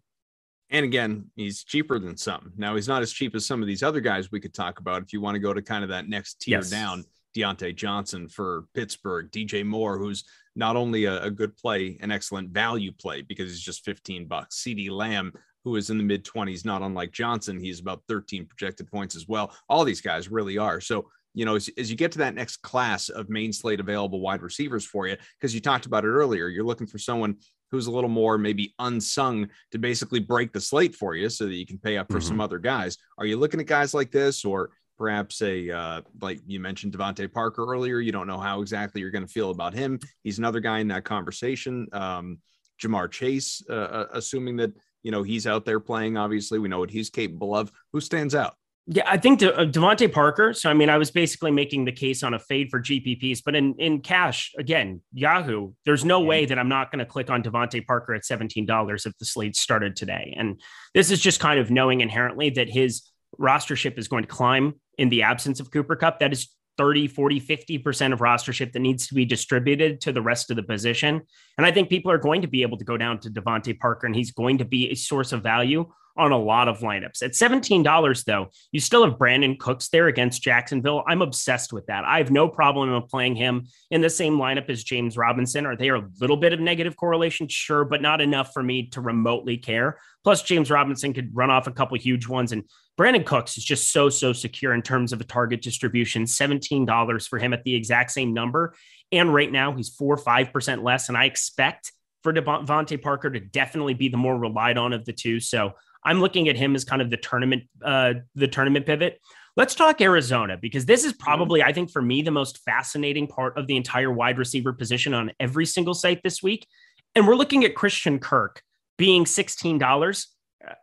And 0.71 0.85
again, 0.85 1.27
he's 1.35 1.65
cheaper 1.65 1.99
than 1.99 2.17
some. 2.17 2.53
Now 2.57 2.77
he's 2.77 2.89
not 2.89 3.03
as 3.03 3.13
cheap 3.13 3.35
as 3.35 3.45
some 3.45 3.61
of 3.61 3.67
these 3.67 3.83
other 3.83 4.01
guys 4.01 4.31
we 4.31 4.41
could 4.41 4.55
talk 4.55 4.79
about 4.79 5.03
if 5.03 5.13
you 5.13 5.21
want 5.21 5.35
to 5.35 5.41
go 5.41 5.53
to 5.53 5.61
kind 5.61 5.83
of 5.83 5.91
that 5.91 6.09
next 6.09 6.41
tier 6.41 6.59
yes. 6.59 6.71
down. 6.71 7.05
Diontae 7.37 7.77
Johnson 7.77 8.29
for 8.29 8.65
Pittsburgh, 8.75 9.31
DJ 9.31 9.65
Moore, 9.65 9.99
who's 9.99 10.25
not 10.57 10.77
only 10.77 11.05
a, 11.05 11.23
a, 11.23 11.31
good 11.31 11.57
play, 11.57 11.97
an 12.01 12.11
excellent 12.11 12.51
value 12.51 12.93
play 12.93 13.23
because 13.23 13.51
he's 13.51 13.61
just 13.61 13.85
15 13.85 14.27
bucks. 14.27 14.63
CeeDee 14.63 14.91
Lamb, 14.91 15.33
who 15.65 15.77
is 15.77 15.91
in 15.91 15.99
the 15.99 16.05
mid 16.05 16.25
20s, 16.25 16.65
not 16.65 16.83
unlike 16.83 17.13
Johnson, 17.13 17.61
he's 17.61 17.81
about 17.81 18.03
13 18.09 18.47
projected 18.47 18.91
points 18.91 19.15
as 19.15 19.29
well. 19.29 19.55
All 19.69 19.85
these 19.85 20.01
guys 20.01 20.31
really 20.31 20.59
are. 20.59 20.81
So, 20.81 21.09
you 21.35 21.45
know, 21.45 21.55
as, 21.55 21.71
as 21.79 21.91
you 21.91 21.97
get 21.97 22.13
to 22.13 22.19
that 22.19 22.35
next 22.35 22.59
class 22.59 23.09
of 23.09 23.31
main 23.31 23.53
slate 23.53 23.81
available 23.81 24.21
wide 24.21 24.43
receivers 24.43 24.85
for 24.85 25.07
you, 25.07 25.17
because 25.39 25.55
you 25.55 25.61
talked 25.61 25.87
about 25.87 26.05
it 26.05 26.09
earlier, 26.09 26.49
you're 26.49 26.65
looking 26.65 26.89
for 26.89 26.99
someone 26.99 27.37
who's 27.71 27.87
a 27.87 27.91
little 27.91 28.11
more 28.11 28.37
maybe 28.37 28.75
unsung 28.81 29.49
to 29.71 29.79
basically 29.79 30.19
break 30.19 30.53
the 30.53 30.61
slate 30.61 30.95
for 30.95 31.15
you 31.15 31.29
so 31.29 31.47
that 31.47 31.55
you 31.55 31.67
can 31.67 31.79
pay 31.79 31.97
up 31.97 32.11
for 32.11 32.19
mm-hmm. 32.19 32.27
some 32.27 32.41
other 32.41 32.59
guys. 32.59 32.99
Are 33.19 33.27
you 33.27 33.37
looking 33.37 33.61
at 33.61 33.67
guys 33.67 33.95
like 33.95 34.11
this 34.11 34.45
or 34.45 34.71
perhaps 35.01 35.41
a 35.41 35.71
uh, 35.71 36.03
like 36.21 36.41
you 36.47 36.61
mentioned 36.61 36.93
DeVante 36.93 37.33
Parker 37.33 37.65
earlier. 37.65 38.01
You 38.01 38.13
don't 38.13 38.27
know 38.27 38.39
how 38.39 38.61
exactly 38.61 39.01
you're 39.01 39.11
going 39.11 39.27
to 39.27 39.33
feel 39.33 39.51
about 39.51 39.73
him. 39.73 39.99
He's 40.23 40.39
another 40.39 40.61
guy 40.61 40.81
in 40.81 40.89
that 40.89 41.05
conversation. 41.05 41.89
Um, 41.95 42.39
Ja'Marr 42.83 43.11
Chase, 43.11 43.63
uh, 43.71 43.73
uh, 43.73 44.07
assuming 44.13 44.57
that 44.59 44.75
you 45.03 45.11
know 45.11 45.23
he's 45.23 45.47
out 45.47 45.65
there 45.65 45.81
playing. 45.81 46.19
Obviously, 46.19 46.59
we 46.59 46.69
know 46.69 46.79
what 46.79 46.91
he's 46.91 47.09
capable 47.09 47.57
of. 47.57 47.73
Who 47.95 48.01
stands 48.03 48.35
out? 48.35 48.55
Yeah, 48.87 49.05
I 49.07 49.17
think 49.17 49.39
De- 49.39 49.57
uh, 49.57 49.65
DeVante 49.65 50.13
Parker. 50.13 50.53
So, 50.53 50.69
I 50.69 50.75
mean, 50.75 50.91
I 50.91 50.99
was 50.99 51.11
basically 51.11 51.51
making 51.51 51.87
the 51.87 51.93
case 51.93 52.23
on 52.23 52.35
a 52.35 52.39
fade 52.39 52.71
for 52.71 52.81
GPPs, 52.81 53.41
but 53.45 53.55
in, 53.55 53.75
in 53.79 54.01
cash, 54.01 54.53
again, 54.59 55.01
Yahoo, 55.13 55.73
there's 55.85 56.05
no 56.05 56.21
way 56.21 56.45
that 56.45 56.59
I'm 56.59 56.69
not 56.69 56.91
going 56.91 56.99
to 56.99 57.05
click 57.05 57.31
on 57.31 57.43
DeVante 57.43 57.87
Parker 57.87 58.15
at 58.15 58.23
$17 58.23 59.07
if 59.07 59.17
the 59.19 59.25
slate 59.25 59.55
started 59.55 59.95
today. 59.95 60.35
And 60.37 60.61
this 60.93 61.11
is 61.13 61.21
just 61.21 61.39
kind 61.41 61.61
of 61.61 61.71
knowing 61.71 62.01
inherently 62.01 62.51
that 62.51 62.69
his 62.69 63.11
rostership 63.39 63.99
is 63.99 64.09
going 64.09 64.25
to 64.25 64.29
climb 64.29 64.75
in 65.01 65.09
the 65.09 65.23
absence 65.23 65.61
of 65.61 65.71
Cooper 65.71 65.97
Kupp, 65.97 66.21
That 66.21 66.31
is 66.31 66.49
30, 66.77 67.09
40, 67.09 67.41
50% 67.41 68.13
of 68.13 68.21
rostership 68.21 68.73
that 68.73 68.81
needs 68.81 69.07
to 69.09 69.15
be 69.15 69.25
distributed 69.25 70.01
to 70.03 70.13
the 70.13 70.21
rest 70.21 70.51
of 70.51 70.57
the 70.57 70.63
position. 70.63 71.23
And 71.57 71.67
I 71.67 71.73
think 71.73 71.89
people 71.89 72.13
are 72.13 72.19
going 72.19 72.43
to 72.43 72.49
be 72.49 72.63
able 72.63 72.77
to 72.77 72.85
go 72.85 72.99
down 72.99 73.19
to 73.21 73.31
DeVante 73.31 73.79
Parker 73.79 74.07
and 74.07 74.15
he's 74.15 74.31
going 74.31 74.59
to 74.59 74.65
be 74.65 74.91
a 74.91 74.95
source 74.95 75.33
of 75.33 75.43
value 75.43 75.87
on 76.17 76.33
a 76.33 76.39
lot 76.39 76.69
of 76.69 76.81
lineups. 76.81 77.23
At 77.23 77.33
$17, 77.33 78.25
though, 78.25 78.51
you 78.73 78.81
still 78.81 79.05
have 79.05 79.19
Brandin 79.19 79.59
Cooks 79.59 79.89
there 79.89 80.09
against 80.09 80.43
Jacksonville. 80.43 81.05
I'm 81.07 81.23
obsessed 81.23 81.73
with 81.73 81.87
that. 81.87 82.05
I 82.05 82.19
have 82.19 82.31
no 82.31 82.49
problem 82.49 82.91
of 82.93 83.09
playing 83.09 83.37
him 83.37 83.67
in 83.91 84.01
the 84.01 84.11
same 84.11 84.37
lineup 84.37 84.69
as 84.69 84.85
James 84.85 85.17
Robinson. 85.17 85.67
Are 85.67 85.77
they 85.77 85.89
a 85.89 86.03
little 86.21 86.37
bit 86.37 86.53
of 86.53 86.61
negative 86.61 86.97
correlation? 86.97 87.49
Sure, 87.49 87.85
but 87.85 88.03
not 88.03 88.21
enough 88.21 88.53
for 88.53 88.63
me 88.63 88.89
to 88.89 89.01
remotely 89.01 89.57
care. 89.57 89.99
Plus, 90.25 90.43
James 90.43 90.71
Robinson 90.71 91.13
could 91.13 91.35
run 91.35 91.51
off 91.51 91.67
a 91.67 91.73
couple 91.73 91.97
huge 91.99 92.29
ones. 92.29 92.53
And 92.53 92.65
Brandin 92.99 93.25
Cooks 93.25 93.57
is 93.57 93.65
just 93.65 93.93
so, 93.93 94.09
so 94.09 94.33
secure 94.33 94.75
in 94.75 94.83
terms 94.83 95.13
of 95.13 95.21
a 95.21 95.25
target 95.25 95.63
distribution. 95.63 96.25
$17 96.25 97.29
for 97.29 97.39
him 97.39 97.55
at 97.55 97.65
the 97.65 97.75
exact 97.75 98.11
same 98.11 98.35
number. 98.35 98.75
And 99.13 99.33
right 99.33 99.51
now, 99.51 99.73
he's 99.73 99.89
four, 99.89 100.17
5% 100.17 100.83
less. 100.83 101.09
And 101.09 101.17
I 101.17 101.25
expect 101.25 101.93
for 102.23 102.33
DeVante 102.33 103.01
Parker 103.01 103.31
to 103.31 103.41
definitely 103.41 103.95
be 103.95 104.09
the 104.09 104.17
more 104.17 104.39
relied 104.39 104.77
on 104.77 104.93
of 104.93 105.05
the 105.05 105.13
two. 105.13 105.41
So 105.41 105.73
I'm 106.05 106.21
looking 106.21 106.49
at 106.49 106.57
him 106.57 106.75
as 106.75 106.85
kind 106.85 107.03
of 107.03 107.11
the 107.11 107.17
tournament, 107.17 107.65
uh, 107.85 108.15
the 108.35 108.49
tournament 108.49 108.87
pivot. 108.87 109.21
Let's 109.57 109.75
talk 109.75 110.01
Arizona 110.01 110.57
because 110.57 110.87
this 110.87 111.05
is 111.05 111.13
probably, 111.13 111.63
I 111.63 111.73
think, 111.73 111.91
for 111.91 112.01
me, 112.01 112.23
the 112.23 112.31
most 112.31 112.59
fascinating 112.65 113.27
part 113.27 113.59
of 113.59 113.67
the 113.67 113.77
entire 113.77 114.11
wide 114.11 114.39
receiver 114.39 114.73
position 114.73 115.13
on 115.13 115.33
every 115.41 115.67
single 115.67 115.95
site 115.95 116.23
this 116.23 116.43
week. 116.43 116.67
And 117.15 117.27
we're 117.27 117.35
looking 117.35 117.65
at 117.65 117.75
Christian 117.75 118.19
Kirk 118.19 118.63
being 118.97 119.25
$16. 119.25 120.27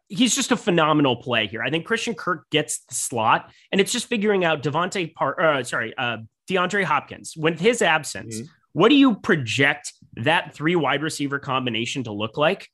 He's 0.10 0.36
just 0.36 0.52
a 0.52 0.58
phenomenal 0.58 1.16
play 1.16 1.48
here. 1.48 1.62
I 1.62 1.70
think 1.70 1.86
Christian 1.86 2.14
Kirk 2.14 2.50
gets 2.50 2.80
the 2.86 2.96
slot, 2.96 3.52
and 3.72 3.80
it's 3.80 3.92
just 3.92 4.08
figuring 4.08 4.44
out 4.44 4.64
DeVante 4.64 5.14
Par- 5.14 5.40
uh, 5.40 5.64
sorry, 5.64 5.94
uh, 5.98 6.18
DeAndre 6.50 6.84
Hopkins. 6.84 7.36
With 7.38 7.60
his 7.60 7.82
absence, 7.82 8.38
mm-hmm. 8.38 8.48
what 8.74 8.90
do 8.90 8.96
you 8.96 9.16
project 9.16 9.94
that 10.16 10.54
three 10.54 10.76
wide 10.76 11.04
receiver 11.04 11.40
combination 11.40 12.04
to 12.04 12.12
look 12.12 12.38
like? 12.38 12.68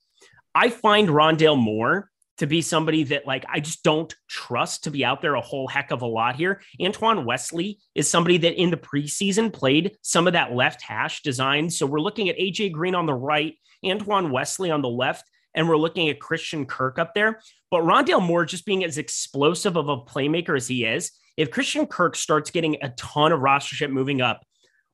I 0.56 0.70
find 0.70 1.10
Rondale 1.10 1.58
Moore 1.58 2.10
to 2.38 2.48
be 2.48 2.62
somebody 2.62 3.04
that 3.04 3.28
like 3.28 3.46
I 3.50 3.60
just 3.60 3.84
don't 3.84 4.14
trust 4.28 4.84
to 4.84 4.92
be 4.92 5.06
out 5.06 5.22
there 5.22 5.36
a 5.36 5.42
whole 5.42 5.68
heck 5.68 5.92
of 5.92 6.02
a 6.02 6.08
lot 6.08 6.36
here. 6.36 6.62
Antoine 6.82 7.26
Wesley 7.26 7.80
is 7.96 8.10
somebody 8.10 8.38
that 8.40 8.60
in 8.60 8.72
the 8.72 8.78
preseason 8.78 9.52
played 9.52 9.98
some 10.02 10.28
of 10.28 10.34
that 10.34 10.54
left 10.54 10.82
hash 10.82 11.22
design. 11.22 11.70
So 11.70 11.86
we're 11.86 12.00
looking 12.00 12.30
at 12.30 12.38
AJ 12.38 12.72
Green 12.72 12.96
on 12.96 13.06
the 13.06 13.14
right, 13.14 13.56
Antoine 13.86 14.32
Wesley 14.32 14.72
on 14.72 14.82
the 14.82 14.90
left, 14.90 15.26
and 15.54 15.70
we're 15.70 15.78
looking 15.78 16.10
at 16.10 16.20
Christian 16.20 16.66
Kirk 16.66 16.98
up 16.98 17.14
there. 17.14 17.40
But 17.70 17.82
Rondale 17.82 18.26
Moore 18.26 18.46
just 18.46 18.66
being 18.66 18.84
as 18.84 18.98
explosive 18.98 19.76
of 19.76 19.90
a 19.90 19.98
playmaker 19.98 20.56
as 20.56 20.68
he 20.68 20.86
is, 20.86 21.12
if 21.38 21.52
Christian 21.52 21.88
Kirk 21.88 22.16
starts 22.16 22.52
getting 22.52 22.78
a 22.82 22.90
ton 22.90 23.32
of 23.32 23.40
rostership 23.40 23.92
moving 23.92 24.22
up, 24.22 24.44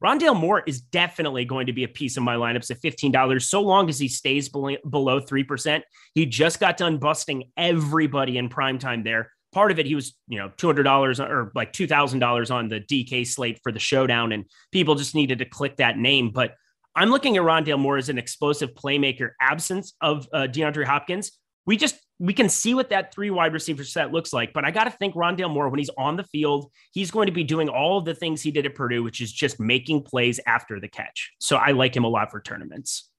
Rondale 0.04 0.40
Moore 0.40 0.64
is 0.66 0.80
definitely 0.80 1.44
going 1.44 1.68
to 1.68 1.74
be 1.74 1.84
a 1.84 1.88
piece 1.88 2.16
of 2.16 2.24
my 2.24 2.36
lineups 2.36 2.72
at 2.72 2.82
$15 2.82 3.42
so 3.42 3.62
long 3.62 3.90
as 3.90 4.00
he 4.00 4.08
stays 4.08 4.48
below, 4.48 4.78
3%. 4.84 5.82
He 6.16 6.26
just 6.26 6.60
got 6.60 6.78
done 6.78 6.98
busting 6.98 7.52
everybody 7.58 8.38
in 8.38 8.48
prime 8.50 8.80
time 8.80 9.04
there. 9.04 9.32
Part 9.52 9.72
of 9.72 9.80
it, 9.80 9.86
he 9.86 9.96
was, 9.96 10.16
you 10.28 10.38
know, 10.38 10.50
$200 10.58 11.20
or 11.20 11.52
like 11.56 11.74
$2,000 11.74 12.54
on 12.54 12.70
the 12.70 12.80
DK 12.80 13.28
slate 13.28 13.60
for 13.64 13.72
the 13.72 13.80
showdown, 13.80 14.32
and 14.32 14.46
people 14.72 14.96
just 14.96 15.16
needed 15.16 15.40
to 15.40 15.46
click 15.46 15.78
that 15.78 15.98
name. 15.98 16.32
But 16.32 16.54
I'm 16.96 17.10
looking 17.10 17.36
at 17.36 17.44
Rondale 17.44 17.80
Moore 17.80 17.98
as 17.98 18.10
an 18.10 18.18
explosive 18.18 18.74
playmaker, 18.76 19.32
absence 19.42 19.96
of 20.02 20.28
uh, 20.32 20.48
DeAndre 20.50 20.86
Hopkins. 20.86 21.32
We 21.66 21.78
just 21.78 21.96
we 22.20 22.34
can 22.34 22.50
see 22.50 22.74
what 22.74 22.90
that 22.90 23.14
three 23.14 23.30
wide 23.30 23.54
receiver 23.54 23.84
set 23.84 24.12
looks 24.12 24.34
like. 24.34 24.52
But 24.54 24.66
I 24.66 24.72
got 24.72 24.84
to 24.84 24.92
think 24.92 25.16
Rondale 25.16 25.50
Moore, 25.50 25.70
when 25.70 25.80
he's 25.80 25.90
on 25.98 26.18
the 26.18 26.26
field, 26.26 26.70
he's 26.92 27.12
going 27.12 27.28
to 27.28 27.32
be 27.32 27.46
doing 27.46 27.70
all 27.70 27.98
of 27.98 28.06
the 28.06 28.14
things 28.14 28.42
he 28.42 28.52
did 28.52 28.66
at 28.66 28.76
Purdue, 28.76 29.04
which 29.04 29.22
is 29.22 29.32
just 29.32 29.60
making 29.60 30.04
plays 30.04 30.40
after 30.46 30.80
the 30.80 30.90
catch. 30.90 31.32
So 31.40 31.56
I 31.56 31.72
like 31.72 31.96
him 31.96 32.04
a 32.04 32.10
lot 32.10 32.30
for 32.30 32.42
tournaments. 32.42 33.10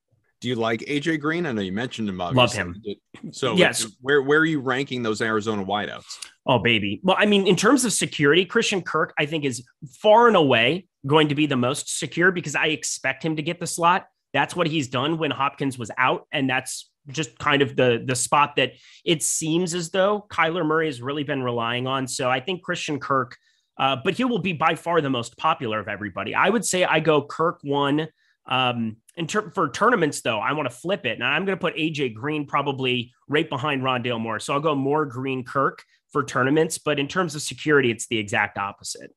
Do 0.40 0.48
you 0.48 0.54
like 0.54 0.80
AJ 0.80 1.20
Green? 1.20 1.44
I 1.44 1.52
know 1.52 1.60
you 1.60 1.72
mentioned 1.72 2.08
him. 2.08 2.20
Obviously. 2.20 2.58
Love 2.64 2.74
him. 3.22 3.32
So 3.32 3.54
yes, 3.56 3.86
where 4.00 4.22
where 4.22 4.38
are 4.38 4.46
you 4.46 4.60
ranking 4.60 5.02
those 5.02 5.20
Arizona 5.20 5.62
wideouts? 5.62 6.06
Oh 6.46 6.58
baby. 6.58 6.98
Well, 7.02 7.16
I 7.18 7.26
mean, 7.26 7.46
in 7.46 7.56
terms 7.56 7.84
of 7.84 7.92
security, 7.92 8.46
Christian 8.46 8.80
Kirk, 8.80 9.12
I 9.18 9.26
think 9.26 9.44
is 9.44 9.62
far 10.00 10.28
and 10.28 10.36
away 10.36 10.86
going 11.06 11.28
to 11.28 11.34
be 11.34 11.44
the 11.44 11.56
most 11.56 11.98
secure 11.98 12.32
because 12.32 12.54
I 12.54 12.66
expect 12.68 13.22
him 13.22 13.36
to 13.36 13.42
get 13.42 13.60
the 13.60 13.66
slot. 13.66 14.06
That's 14.32 14.56
what 14.56 14.66
he's 14.66 14.88
done 14.88 15.18
when 15.18 15.30
Hopkins 15.30 15.78
was 15.78 15.90
out, 15.98 16.26
and 16.32 16.48
that's 16.48 16.90
just 17.12 17.38
kind 17.38 17.62
of 17.62 17.76
the 17.76 18.02
the 18.04 18.14
spot 18.14 18.56
that 18.56 18.72
it 19.04 19.22
seems 19.22 19.74
as 19.74 19.90
though 19.90 20.26
Kyler 20.30 20.64
Murray 20.64 20.86
has 20.86 21.02
really 21.02 21.24
been 21.24 21.42
relying 21.42 21.86
on. 21.86 22.06
So 22.06 22.30
I 22.30 22.40
think 22.40 22.62
Christian 22.62 22.98
Kirk, 22.98 23.36
uh, 23.78 23.96
but 24.02 24.14
he 24.14 24.24
will 24.24 24.38
be 24.38 24.52
by 24.52 24.74
far 24.74 25.00
the 25.00 25.10
most 25.10 25.36
popular 25.36 25.78
of 25.78 25.88
everybody. 25.88 26.34
I 26.34 26.48
would 26.48 26.64
say 26.64 26.84
I 26.84 27.00
go 27.00 27.22
Kirk 27.22 27.60
one. 27.62 28.08
Um, 28.46 28.96
in 29.16 29.26
ter- 29.26 29.50
for 29.50 29.68
tournaments, 29.68 30.22
though, 30.22 30.40
I 30.40 30.52
want 30.52 30.68
to 30.68 30.74
flip 30.74 31.04
it, 31.04 31.12
and 31.12 31.24
I'm 31.24 31.44
going 31.44 31.56
to 31.56 31.60
put 31.60 31.76
AJ 31.76 32.14
Green 32.14 32.46
probably 32.46 33.12
right 33.28 33.48
behind 33.48 33.82
Rondale 33.82 34.18
Moore. 34.18 34.40
So 34.40 34.54
I'll 34.54 34.60
go 34.60 34.74
more 34.74 35.04
Green 35.04 35.44
Kirk 35.44 35.84
for 36.10 36.24
tournaments, 36.24 36.78
but 36.78 36.98
in 36.98 37.06
terms 37.06 37.34
of 37.34 37.42
security, 37.42 37.90
it's 37.90 38.06
the 38.08 38.18
exact 38.18 38.58
opposite. 38.58 39.14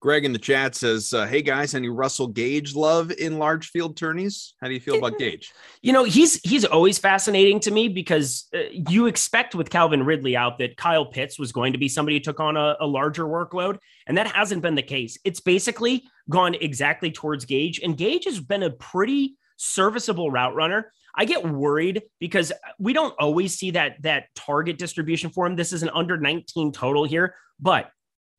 Greg 0.00 0.24
in 0.24 0.32
the 0.32 0.38
chat 0.38 0.76
says, 0.76 1.12
uh, 1.12 1.26
"Hey 1.26 1.42
guys, 1.42 1.74
any 1.74 1.88
Russell 1.88 2.28
Gage 2.28 2.76
love 2.76 3.10
in 3.10 3.38
large 3.38 3.70
field 3.70 3.96
tourneys? 3.96 4.54
How 4.60 4.68
do 4.68 4.74
you 4.74 4.80
feel 4.80 4.96
about 4.96 5.18
Gage? 5.18 5.52
You 5.82 5.92
know, 5.92 6.04
he's 6.04 6.40
he's 6.42 6.64
always 6.64 6.98
fascinating 6.98 7.58
to 7.60 7.70
me 7.70 7.88
because 7.88 8.46
uh, 8.54 8.60
you 8.70 9.06
expect 9.06 9.54
with 9.54 9.70
Calvin 9.70 10.04
Ridley 10.04 10.36
out 10.36 10.58
that 10.58 10.76
Kyle 10.76 11.06
Pitts 11.06 11.38
was 11.38 11.50
going 11.50 11.72
to 11.72 11.78
be 11.78 11.88
somebody 11.88 12.16
who 12.16 12.20
took 12.20 12.38
on 12.38 12.56
a, 12.56 12.76
a 12.80 12.86
larger 12.86 13.24
workload, 13.24 13.78
and 14.06 14.16
that 14.16 14.28
hasn't 14.28 14.62
been 14.62 14.76
the 14.76 14.82
case. 14.82 15.18
It's 15.24 15.40
basically 15.40 16.04
gone 16.30 16.54
exactly 16.54 17.10
towards 17.10 17.44
Gage, 17.44 17.80
and 17.80 17.96
Gage 17.96 18.24
has 18.26 18.38
been 18.38 18.62
a 18.62 18.70
pretty 18.70 19.36
serviceable 19.56 20.30
route 20.30 20.54
runner. 20.54 20.92
I 21.14 21.24
get 21.24 21.44
worried 21.44 22.02
because 22.20 22.52
we 22.78 22.92
don't 22.92 23.14
always 23.18 23.58
see 23.58 23.72
that 23.72 24.00
that 24.02 24.26
target 24.36 24.78
distribution 24.78 25.30
for 25.30 25.44
him. 25.46 25.56
This 25.56 25.72
is 25.72 25.82
an 25.82 25.90
under 25.92 26.16
19 26.16 26.70
total 26.70 27.02
here, 27.02 27.34
but 27.58 27.90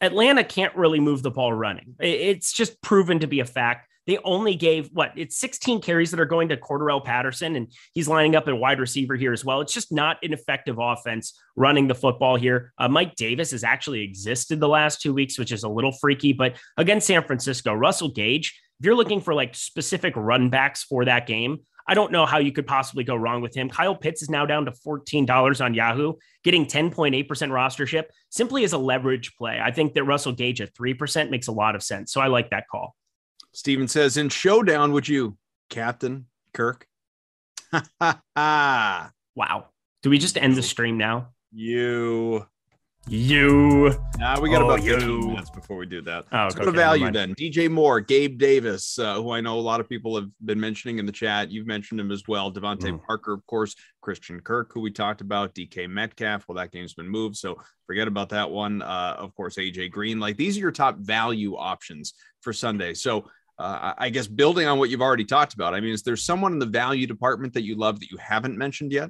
Atlanta 0.02 0.44
can't 0.44 0.76
really 0.76 1.00
move 1.00 1.24
the 1.24 1.32
ball 1.32 1.54
running. 1.54 1.96
It's 2.00 2.54
just 2.54 2.82
proven 2.82 3.20
to 3.20 3.28
be 3.28 3.40
a 3.40 3.46
fact. 3.46 3.88
They 4.08 4.18
only 4.24 4.56
gave 4.56 4.90
what 4.92 5.12
it's 5.16 5.38
16 5.38 5.82
carries 5.82 6.10
that 6.10 6.20
are 6.20 6.26
going 6.26 6.50
to 6.50 6.58
Cordarrelle 6.58 7.04
Patterson, 7.04 7.56
and 7.56 7.72
he's 7.94 8.08
lining 8.08 8.36
up 8.36 8.48
at 8.48 8.58
wide 8.58 8.80
receiver 8.80 9.16
here 9.16 9.34
as 9.34 9.46
well. 9.46 9.62
It's 9.62 9.74
just 9.74 9.92
not 9.92 10.18
an 10.24 10.34
effective 10.34 10.78
offense 10.80 11.40
running 11.56 11.88
the 11.88 11.94
football 11.94 12.36
here. 12.36 12.74
Uh, 12.80 12.88
Mike 12.88 13.16
Davis 13.16 13.52
has 13.52 13.64
actually 13.64 14.02
existed 14.02 14.60
the 14.60 14.68
last 14.68 15.00
two 15.02 15.14
weeks, 15.14 15.38
which 15.38 15.52
is 15.52 15.64
a 15.64 15.70
little 15.70 15.92
freaky. 15.92 16.34
But 16.34 16.56
against 16.78 17.06
San 17.06 17.24
Francisco, 17.24 17.72
Russell 17.74 18.10
Gage, 18.10 18.60
if 18.80 18.86
you're 18.86 18.96
looking 18.96 19.22
for 19.22 19.36
like 19.36 19.54
specific 19.54 20.16
run 20.16 20.50
backs 20.50 20.84
for 20.84 21.06
that 21.06 21.28
game, 21.28 21.60
I 21.90 21.96
don't 21.96 22.12
know 22.12 22.28
how 22.28 22.38
you 22.38 22.52
could 22.52 22.68
possibly 22.68 23.04
go 23.04 23.16
wrong 23.16 23.42
with 23.42 23.56
him. 23.56 23.68
Kyle 23.68 23.96
Pitts 23.96 24.22
is 24.22 24.30
now 24.30 24.46
down 24.46 24.66
to 24.66 24.72
$14 24.72 25.66
on 25.66 25.74
Yahoo, 25.74 26.14
getting 26.44 26.68
10.8% 26.68 27.26
rostership 27.26 28.04
simply 28.30 28.64
as 28.64 28.74
a 28.74 28.78
leverage 28.78 29.36
play. 29.36 29.60
I 29.60 29.72
think 29.72 29.96
that 29.96 30.04
Russell 30.04 30.34
Gage 30.34 30.62
at 30.62 30.76
3% 30.76 31.32
makes 31.32 31.48
a 31.48 31.52
lot 31.52 31.74
of 31.74 31.82
sense. 31.82 32.14
So 32.14 32.22
I 32.22 32.28
like 32.28 32.52
that 32.52 32.66
call. 32.72 32.96
Steven 33.54 33.88
says, 33.88 34.18
in 34.18 34.30
showdown, 34.30 34.94
would 34.94 35.08
you, 35.08 35.36
Captain 35.72 36.28
Kirk? 36.54 36.86
wow. 38.00 39.10
Do 40.04 40.12
we 40.12 40.20
just 40.20 40.38
end 40.38 40.56
the 40.56 40.62
stream 40.62 40.96
now? 40.96 41.30
You. 41.52 42.46
You. 43.10 43.96
Nah, 44.20 44.40
we 44.40 44.52
got 44.52 44.62
oh, 44.62 44.66
about 44.70 44.82
15 44.82 45.10
you. 45.10 45.28
minutes 45.30 45.50
before 45.50 45.78
we 45.78 45.88
do 45.88 46.00
that. 46.04 46.26
Oh, 46.32 46.46
okay, 46.46 46.64
to 46.64 46.72
value 46.72 47.12
then. 47.12 47.34
DJ 47.34 47.68
Moore, 47.68 48.00
Gabe 48.02 48.38
Davis, 48.38 49.00
uh, 49.00 49.16
who 49.16 49.32
I 49.32 49.42
know 49.42 49.58
a 49.58 49.62
lot 49.62 49.80
of 49.80 49.90
people 49.90 50.16
have 50.16 50.30
been 50.46 50.60
mentioning 50.60 51.00
in 51.00 51.08
the 51.08 51.12
chat. 51.12 51.50
You've 51.50 51.66
mentioned 51.66 52.00
him 52.00 52.12
as 52.12 52.28
well. 52.28 52.54
DeVante 52.54 52.82
mm. 52.82 53.04
Parker, 53.04 53.34
of 53.34 53.44
course. 53.48 53.76
Christian 54.02 54.40
Kirk, 54.40 54.72
who 54.72 54.82
we 54.82 54.92
talked 54.92 55.22
about. 55.22 55.56
DK 55.56 55.90
Metcalf. 55.90 56.48
Well, 56.48 56.58
that 56.58 56.72
game's 56.72 56.94
been 56.94 57.10
moved, 57.10 57.36
so 57.36 57.60
forget 57.88 58.08
about 58.08 58.30
that 58.30 58.52
one. 58.52 58.84
Uh, 58.84 59.16
of 59.18 59.34
course, 59.34 59.56
AJ 59.56 59.90
Green. 59.90 60.20
Like 60.20 60.38
these 60.38 60.56
are 60.58 60.62
your 60.62 60.72
top 60.72 61.00
value 61.00 61.56
options 61.56 62.14
for 62.42 62.54
Sunday. 62.54 62.94
So 62.94 63.26
uh, 63.58 63.94
I 63.98 64.10
guess 64.10 64.28
building 64.28 64.68
on 64.68 64.78
what 64.78 64.92
you've 64.92 65.02
already 65.02 65.26
talked 65.26 65.56
about. 65.56 65.74
I 65.74 65.80
mean, 65.80 65.94
is 65.94 66.04
there 66.04 66.16
someone 66.16 66.54
in 66.54 66.60
the 66.60 66.66
value 66.68 67.08
department 67.08 67.54
that 67.56 67.64
you 67.64 67.76
love 67.76 68.00
that 68.02 68.12
you 68.12 68.18
haven't 68.18 68.58
mentioned 68.58 68.92
yet? 68.92 69.10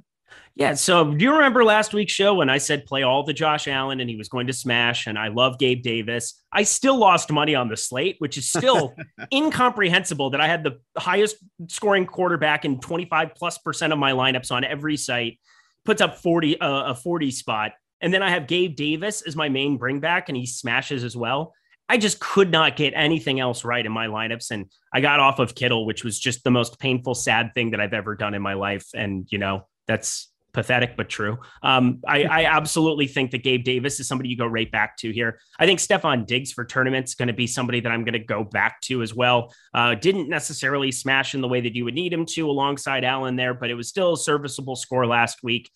Yeah. 0.55 0.73
So 0.73 1.13
do 1.13 1.23
you 1.23 1.31
remember 1.31 1.63
last 1.63 1.93
week's 1.93 2.11
show 2.11 2.35
when 2.35 2.49
I 2.49 2.57
said 2.57 2.85
play 2.85 3.03
all 3.03 3.23
the 3.23 3.31
Josh 3.31 3.67
Allen 3.67 4.01
and 4.01 4.09
he 4.09 4.17
was 4.17 4.27
going 4.27 4.47
to 4.47 4.53
smash 4.53 5.07
and 5.07 5.17
I 5.17 5.29
love 5.29 5.57
Gabe 5.57 5.81
Davis? 5.81 6.43
I 6.51 6.63
still 6.63 6.97
lost 6.97 7.31
money 7.31 7.55
on 7.55 7.69
the 7.69 7.77
slate, 7.77 8.17
which 8.19 8.37
is 8.37 8.49
still 8.49 8.93
incomprehensible 9.33 10.31
that 10.31 10.41
I 10.41 10.47
had 10.47 10.63
the 10.63 10.79
highest 10.97 11.37
scoring 11.67 12.05
quarterback 12.05 12.65
in 12.65 12.81
25 12.81 13.35
plus 13.35 13.57
percent 13.57 13.93
of 13.93 13.99
my 13.99 14.11
lineups 14.11 14.51
on 14.51 14.65
every 14.65 14.97
site, 14.97 15.39
puts 15.85 16.01
up 16.01 16.17
40, 16.17 16.59
uh, 16.59 16.91
a 16.91 16.95
40 16.95 17.31
spot. 17.31 17.71
And 18.01 18.13
then 18.13 18.21
I 18.21 18.29
have 18.29 18.47
Gabe 18.47 18.75
Davis 18.75 19.21
as 19.21 19.35
my 19.35 19.47
main 19.47 19.79
bringback 19.79 20.25
and 20.27 20.35
he 20.35 20.45
smashes 20.45 21.05
as 21.05 21.15
well. 21.15 21.53
I 21.89 21.97
just 21.97 22.19
could 22.19 22.51
not 22.51 22.75
get 22.75 22.93
anything 22.95 23.39
else 23.39 23.65
right 23.65 23.83
in 23.83 23.91
my 23.91 24.07
lineups. 24.07 24.51
And 24.51 24.67
I 24.93 25.01
got 25.01 25.19
off 25.19 25.39
of 25.39 25.55
Kittle, 25.55 25.87
which 25.87 26.03
was 26.03 26.19
just 26.19 26.43
the 26.43 26.51
most 26.51 26.79
painful, 26.79 27.15
sad 27.15 27.53
thing 27.55 27.71
that 27.71 27.79
I've 27.79 27.93
ever 27.93 28.15
done 28.15 28.35
in 28.35 28.43
my 28.43 28.53
life. 28.53 28.85
And, 28.93 29.25
you 29.31 29.39
know, 29.39 29.67
that's 29.89 30.29
pathetic 30.53 30.95
but 30.97 31.09
true. 31.09 31.37
Um, 31.61 31.99
I, 32.07 32.23
I, 32.23 32.43
absolutely 32.45 33.07
think 33.07 33.31
that 33.31 33.43
Gabe 33.43 33.63
Davis 33.63 33.99
is 33.99 34.07
somebody 34.07 34.29
you 34.29 34.37
go 34.37 34.47
right 34.47 34.71
back 34.71 34.97
to 34.97 35.11
here. 35.11 35.39
I 35.59 35.65
think 35.65 35.79
Stefon 35.79 36.25
Diggs 36.25 36.51
for 36.51 36.65
tournaments 36.65 37.13
going 37.13 37.27
to 37.27 37.33
be 37.33 37.45
somebody 37.47 37.79
that 37.81 37.91
I'm 37.91 38.03
going 38.03 38.13
to 38.13 38.19
go 38.19 38.43
back 38.43 38.81
to 38.81 39.01
as 39.01 39.13
well. 39.13 39.53
Uh, 39.73 39.95
didn't 39.95 40.27
necessarily 40.27 40.91
smash 40.91 41.35
in 41.35 41.41
the 41.41 41.47
way 41.47 41.61
that 41.61 41.75
you 41.75 41.85
would 41.85 41.93
need 41.93 42.11
him 42.11 42.25
to 42.27 42.49
alongside 42.49 43.03
Allen 43.03 43.35
there, 43.35 43.53
but 43.53 43.69
it 43.69 43.75
was 43.75 43.87
still 43.87 44.13
a 44.13 44.17
serviceable 44.17 44.75
score 44.75 45.05
last 45.05 45.43
week. 45.43 45.69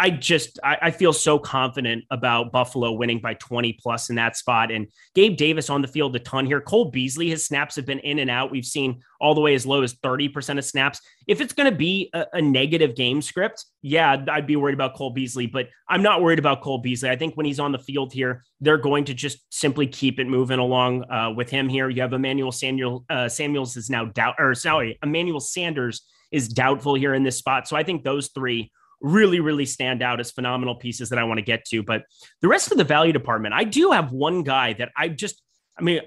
I 0.00 0.08
just 0.08 0.58
I, 0.64 0.78
I, 0.80 0.90
feel 0.92 1.12
so 1.12 1.38
confident 1.38 2.04
about 2.10 2.52
Buffalo 2.52 2.90
winning 2.92 3.20
by 3.20 3.34
20 3.34 3.74
plus 3.74 4.08
in 4.08 4.16
that 4.16 4.34
spot. 4.34 4.72
And 4.72 4.86
Gabe 5.14 5.36
Davis 5.36 5.68
on 5.68 5.82
the 5.82 5.88
field 5.88 6.16
a 6.16 6.18
ton 6.18 6.46
here. 6.46 6.62
Cole 6.62 6.86
Beasley, 6.86 7.28
his 7.28 7.44
snaps 7.44 7.76
have 7.76 7.84
been 7.84 7.98
in 7.98 8.18
and 8.18 8.30
out. 8.30 8.50
We've 8.50 8.64
seen 8.64 9.02
all 9.20 9.34
the 9.34 9.42
way 9.42 9.54
as 9.54 9.66
low 9.66 9.82
as 9.82 9.94
30% 9.96 10.56
of 10.56 10.64
snaps. 10.64 11.02
If 11.28 11.42
it's 11.42 11.52
going 11.52 11.70
to 11.70 11.76
be 11.76 12.08
a, 12.14 12.24
a, 12.32 12.40
negative 12.40 12.96
game 12.96 13.20
script, 13.20 13.66
yeah, 13.82 14.24
I'd 14.30 14.46
be 14.46 14.56
worried 14.56 14.72
about 14.72 14.94
Cole 14.94 15.10
Beasley, 15.10 15.44
but 15.44 15.68
I'm 15.86 16.02
not 16.02 16.22
worried 16.22 16.38
about 16.38 16.62
Cole 16.62 16.78
Beasley. 16.78 17.10
I 17.10 17.16
think 17.16 17.36
when 17.36 17.44
he's 17.44 17.60
on 17.60 17.70
the 17.70 17.78
field 17.78 18.10
here, 18.10 18.42
they're 18.62 18.78
going 18.78 19.04
to 19.04 19.12
just 19.12 19.40
simply 19.50 19.86
keep 19.86 20.18
it 20.18 20.26
moving 20.26 20.60
along 20.60 21.04
uh, 21.10 21.30
with 21.36 21.50
him 21.50 21.68
here. 21.68 21.90
You 21.90 22.00
have 22.00 22.14
Emmanuel 22.14 22.52
Samuel 22.52 23.04
uh, 23.10 23.28
Samuels 23.28 23.76
is 23.76 23.90
now 23.90 24.06
doubt 24.06 24.36
or 24.38 24.54
sorry, 24.54 24.98
Emmanuel 25.02 25.40
Sanders 25.40 26.06
is 26.32 26.48
doubtful 26.48 26.94
here 26.94 27.12
in 27.12 27.22
this 27.22 27.36
spot. 27.36 27.68
So 27.68 27.76
I 27.76 27.82
think 27.82 28.02
those 28.02 28.28
three 28.28 28.70
really, 29.00 29.40
really 29.40 29.66
stand 29.66 30.02
out 30.02 30.20
as 30.20 30.30
phenomenal 30.30 30.74
pieces 30.74 31.08
that 31.08 31.18
I 31.18 31.24
want 31.24 31.38
to 31.38 31.44
get 31.44 31.64
to. 31.66 31.82
But 31.82 32.04
the 32.40 32.48
rest 32.48 32.70
of 32.70 32.78
the 32.78 32.84
value 32.84 33.12
department, 33.12 33.54
I 33.54 33.64
do 33.64 33.90
have 33.92 34.12
one 34.12 34.42
guy 34.42 34.74
that 34.74 34.90
I 34.96 35.08
just, 35.08 35.42
I 35.78 35.82
mean, 35.82 36.00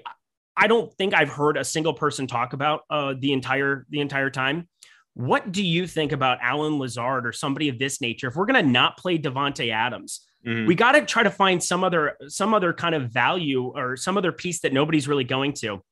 I 0.56 0.66
don't 0.66 0.92
think 0.94 1.14
I've 1.14 1.30
heard 1.30 1.56
a 1.56 1.64
single 1.64 1.94
person 1.94 2.26
talk 2.26 2.52
about 2.52 2.82
uh, 2.88 3.14
the 3.18 3.32
entire 3.32 3.86
the 3.90 4.00
entire 4.00 4.30
time. 4.30 4.68
What 5.14 5.52
do 5.52 5.62
you 5.62 5.86
think 5.86 6.12
about 6.12 6.38
Allen 6.42 6.78
Lazard 6.78 7.26
or 7.26 7.32
somebody 7.32 7.68
of 7.68 7.78
this 7.78 8.00
nature? 8.00 8.28
If 8.28 8.36
we're 8.36 8.46
going 8.46 8.64
to 8.64 8.70
not 8.70 8.96
play 8.96 9.16
Davante 9.18 9.72
Adams, 9.72 10.26
mm-hmm. 10.46 10.66
we 10.66 10.74
got 10.74 10.92
to 10.92 11.04
try 11.04 11.22
to 11.22 11.30
find 11.30 11.62
some 11.62 11.84
other 11.84 12.16
some 12.28 12.54
other 12.54 12.72
kind 12.72 12.94
of 12.94 13.10
value 13.10 13.72
or 13.74 13.96
some 13.96 14.16
other 14.16 14.32
piece 14.32 14.60
that 14.60 14.72
nobody's 14.72 15.08
really 15.08 15.24
going 15.24 15.52
to. 15.54 15.82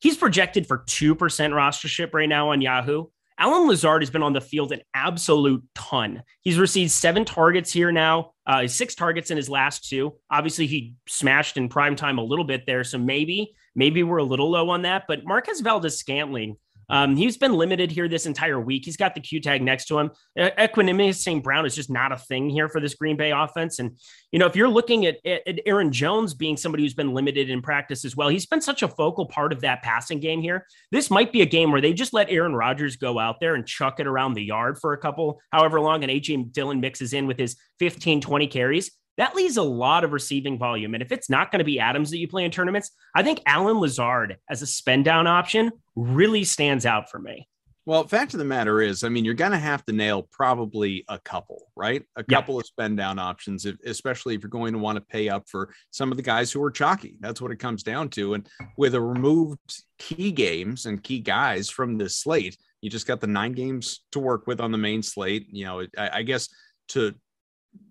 He's 0.00 0.16
projected 0.16 0.66
for 0.66 0.84
two 0.86 1.14
percent 1.14 1.52
rostership 1.52 2.14
right 2.14 2.28
now 2.28 2.50
on 2.50 2.60
Yahoo. 2.60 3.06
Allen 3.42 3.66
Lazard 3.66 4.02
has 4.02 4.10
been 4.10 4.22
on 4.22 4.32
the 4.32 4.40
field 4.40 4.70
an 4.70 4.82
absolute 4.94 5.64
ton. 5.74 6.22
He's 6.42 6.58
received 6.58 6.92
seven 6.92 7.24
targets 7.24 7.72
here 7.72 7.90
now, 7.90 8.34
uh, 8.46 8.68
six 8.68 8.94
targets 8.94 9.32
in 9.32 9.36
his 9.36 9.48
last 9.48 9.88
two. 9.88 10.14
Obviously, 10.30 10.68
he 10.68 10.94
smashed 11.08 11.56
in 11.56 11.68
prime 11.68 11.96
time 11.96 12.18
a 12.18 12.22
little 12.22 12.44
bit 12.44 12.66
there. 12.66 12.84
So 12.84 12.98
maybe, 12.98 13.52
maybe 13.74 14.04
we're 14.04 14.18
a 14.18 14.22
little 14.22 14.48
low 14.48 14.70
on 14.70 14.82
that. 14.82 15.06
But 15.08 15.24
Marquez 15.24 15.60
Valdes-Scantling 15.60 16.56
um, 16.92 17.16
he's 17.16 17.38
been 17.38 17.54
limited 17.54 17.90
here 17.90 18.06
this 18.06 18.26
entire 18.26 18.60
week. 18.60 18.84
He's 18.84 18.98
got 18.98 19.14
the 19.14 19.20
Q 19.20 19.40
tag 19.40 19.62
next 19.62 19.86
to 19.86 19.98
him. 19.98 20.10
Equanimeous 20.38 21.14
St. 21.14 21.42
Brown 21.42 21.64
is 21.64 21.74
just 21.74 21.90
not 21.90 22.12
a 22.12 22.18
thing 22.18 22.50
here 22.50 22.68
for 22.68 22.82
this 22.82 22.94
Green 22.94 23.16
Bay 23.16 23.30
offense. 23.30 23.78
And, 23.78 23.96
you 24.30 24.38
know, 24.38 24.44
if 24.44 24.54
you're 24.54 24.68
looking 24.68 25.06
at, 25.06 25.16
at, 25.24 25.60
Aaron 25.64 25.90
Jones 25.90 26.34
being 26.34 26.58
somebody 26.58 26.82
who's 26.82 26.92
been 26.92 27.14
limited 27.14 27.48
in 27.48 27.62
practice 27.62 28.04
as 28.04 28.14
well, 28.14 28.28
he's 28.28 28.44
been 28.44 28.60
such 28.60 28.82
a 28.82 28.88
focal 28.88 29.24
part 29.24 29.54
of 29.54 29.62
that 29.62 29.82
passing 29.82 30.20
game 30.20 30.42
here. 30.42 30.66
This 30.90 31.10
might 31.10 31.32
be 31.32 31.40
a 31.40 31.46
game 31.46 31.72
where 31.72 31.80
they 31.80 31.94
just 31.94 32.12
let 32.12 32.28
Aaron 32.28 32.54
Rodgers 32.54 32.96
go 32.96 33.18
out 33.18 33.40
there 33.40 33.54
and 33.54 33.66
chuck 33.66 33.98
it 33.98 34.06
around 34.06 34.34
the 34.34 34.44
yard 34.44 34.78
for 34.78 34.92
a 34.92 34.98
couple, 34.98 35.40
however 35.50 35.80
long, 35.80 36.04
and 36.04 36.12
AJ 36.12 36.52
Dillon 36.52 36.80
mixes 36.80 37.14
in 37.14 37.26
with 37.26 37.38
his 37.38 37.56
15, 37.78 38.20
20 38.20 38.46
carries 38.48 38.90
that 39.18 39.34
leaves 39.34 39.56
a 39.56 39.62
lot 39.62 40.04
of 40.04 40.12
receiving 40.12 40.58
volume. 40.58 40.94
And 40.94 41.02
if 41.02 41.12
it's 41.12 41.28
not 41.28 41.50
going 41.50 41.58
to 41.58 41.64
be 41.64 41.78
Adams 41.78 42.10
that 42.10 42.18
you 42.18 42.28
play 42.28 42.44
in 42.44 42.50
tournaments, 42.50 42.90
I 43.14 43.22
think 43.22 43.40
Allen 43.46 43.78
Lazard 43.78 44.38
as 44.48 44.62
a 44.62 44.66
spend 44.66 45.04
down 45.04 45.26
option 45.26 45.70
really 45.96 46.44
stands 46.44 46.86
out 46.86 47.10
for 47.10 47.18
me. 47.18 47.48
Well, 47.84 48.06
fact 48.06 48.32
of 48.32 48.38
the 48.38 48.44
matter 48.44 48.80
is, 48.80 49.02
I 49.02 49.08
mean, 49.08 49.24
you're 49.24 49.34
going 49.34 49.50
to 49.50 49.58
have 49.58 49.84
to 49.86 49.92
nail 49.92 50.28
probably 50.30 51.04
a 51.08 51.18
couple, 51.18 51.66
right? 51.74 52.04
A 52.14 52.22
couple 52.22 52.56
of 52.56 52.64
spend 52.64 52.96
down 52.96 53.18
options, 53.18 53.66
if, 53.66 53.74
especially 53.84 54.36
if 54.36 54.42
you're 54.42 54.50
going 54.50 54.72
to 54.72 54.78
want 54.78 54.96
to 54.96 55.00
pay 55.00 55.28
up 55.28 55.48
for 55.48 55.74
some 55.90 56.12
of 56.12 56.16
the 56.16 56.22
guys 56.22 56.52
who 56.52 56.62
are 56.62 56.70
chalky. 56.70 57.16
That's 57.18 57.40
what 57.40 57.50
it 57.50 57.56
comes 57.56 57.82
down 57.82 58.08
to. 58.10 58.34
And 58.34 58.48
with 58.76 58.94
a 58.94 59.00
removed 59.00 59.82
key 59.98 60.30
games 60.30 60.86
and 60.86 61.02
key 61.02 61.18
guys 61.18 61.68
from 61.68 61.98
this 61.98 62.16
slate, 62.16 62.56
you 62.82 62.88
just 62.88 63.08
got 63.08 63.20
the 63.20 63.26
nine 63.26 63.52
games 63.52 64.04
to 64.12 64.20
work 64.20 64.46
with 64.46 64.60
on 64.60 64.70
the 64.70 64.78
main 64.78 65.02
slate. 65.02 65.48
You 65.50 65.64
know, 65.64 65.80
I, 65.98 66.10
I 66.18 66.22
guess 66.22 66.48
to 66.90 67.16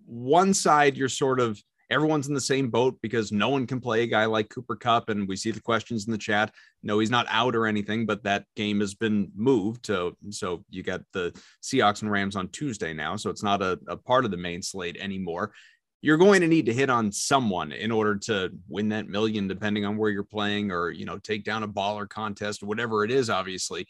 one 0.06 0.54
side 0.54 0.96
you're 0.96 1.08
sort 1.08 1.40
of 1.40 1.62
everyone's 1.92 2.26
in 2.26 2.34
the 2.34 2.40
same 2.40 2.70
boat 2.70 2.98
because 3.02 3.30
no 3.30 3.50
one 3.50 3.66
can 3.66 3.78
play 3.80 4.02
a 4.02 4.06
guy 4.06 4.24
like 4.24 4.48
Cooper 4.48 4.76
Kupp. 4.76 5.10
And 5.10 5.28
we 5.28 5.36
see 5.36 5.50
the 5.50 5.60
questions 5.60 6.06
in 6.06 6.12
the 6.12 6.18
chat. 6.18 6.52
No, 6.82 6.98
he's 6.98 7.10
not 7.10 7.26
out 7.28 7.54
or 7.54 7.66
anything, 7.66 8.06
but 8.06 8.24
that 8.24 8.46
game 8.56 8.80
has 8.80 8.94
been 8.94 9.30
moved. 9.36 9.84
To, 9.84 10.16
so 10.30 10.64
you 10.70 10.82
got 10.82 11.02
the 11.12 11.38
Seahawks 11.62 12.02
and 12.02 12.10
Rams 12.10 12.34
on 12.34 12.48
Tuesday 12.48 12.94
now. 12.94 13.16
So 13.16 13.30
it's 13.30 13.42
not 13.42 13.62
a, 13.62 13.78
a 13.88 13.96
part 13.96 14.24
of 14.24 14.30
the 14.30 14.36
main 14.38 14.62
slate 14.62 14.96
anymore. 14.98 15.52
You're 16.00 16.16
going 16.16 16.40
to 16.40 16.48
need 16.48 16.66
to 16.66 16.72
hit 16.72 16.90
on 16.90 17.12
someone 17.12 17.70
in 17.70 17.92
order 17.92 18.16
to 18.16 18.50
win 18.68 18.88
that 18.88 19.08
million, 19.08 19.46
depending 19.46 19.84
on 19.84 19.96
where 19.96 20.10
you're 20.10 20.24
playing, 20.24 20.72
or 20.72 20.90
you 20.90 21.04
know, 21.04 21.18
take 21.18 21.44
down 21.44 21.62
a 21.62 21.68
baller 21.68 22.08
contest, 22.08 22.62
whatever 22.62 23.04
it 23.04 23.12
is. 23.12 23.30
Obviously, 23.30 23.86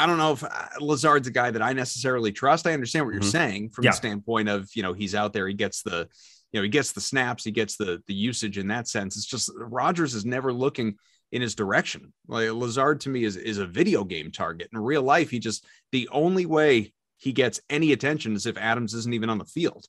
I 0.00 0.06
don't 0.06 0.16
know 0.16 0.32
if 0.32 0.42
uh, 0.42 0.48
Lazard's 0.80 1.28
a 1.28 1.30
guy 1.30 1.50
that 1.50 1.60
I 1.60 1.74
necessarily 1.74 2.32
trust. 2.32 2.66
I 2.66 2.72
understand 2.72 3.04
what 3.04 3.12
you're 3.12 3.20
mm-hmm. 3.20 3.30
saying 3.30 3.70
from 3.70 3.84
yeah. 3.84 3.90
the 3.90 3.96
standpoint 3.96 4.48
of 4.48 4.70
you 4.74 4.82
know 4.82 4.94
he's 4.94 5.14
out 5.14 5.34
there, 5.34 5.46
he 5.46 5.54
gets 5.54 5.82
the 5.82 6.08
you 6.52 6.58
know, 6.58 6.62
he 6.62 6.70
gets 6.70 6.92
the 6.92 7.00
snaps, 7.00 7.44
he 7.44 7.50
gets 7.50 7.76
the 7.76 8.02
the 8.06 8.14
usage 8.14 8.56
in 8.56 8.68
that 8.68 8.88
sense. 8.88 9.16
It's 9.16 9.26
just 9.26 9.50
Rodgers 9.54 10.14
is 10.14 10.24
never 10.24 10.52
looking 10.52 10.96
in 11.32 11.42
his 11.42 11.54
direction. 11.54 12.12
Like 12.26 12.50
Lazard 12.50 13.00
to 13.02 13.10
me 13.10 13.24
is 13.24 13.36
is 13.36 13.58
a 13.58 13.66
video 13.66 14.04
game 14.04 14.30
target. 14.30 14.68
In 14.72 14.78
real 14.78 15.02
life, 15.02 15.30
he 15.30 15.38
just 15.38 15.66
the 15.92 16.08
only 16.10 16.46
way 16.46 16.92
he 17.18 17.32
gets 17.32 17.60
any 17.68 17.92
attention 17.92 18.34
is 18.34 18.46
if 18.46 18.56
Adams 18.56 18.94
isn't 18.94 19.14
even 19.14 19.28
on 19.28 19.38
the 19.38 19.44
field. 19.44 19.84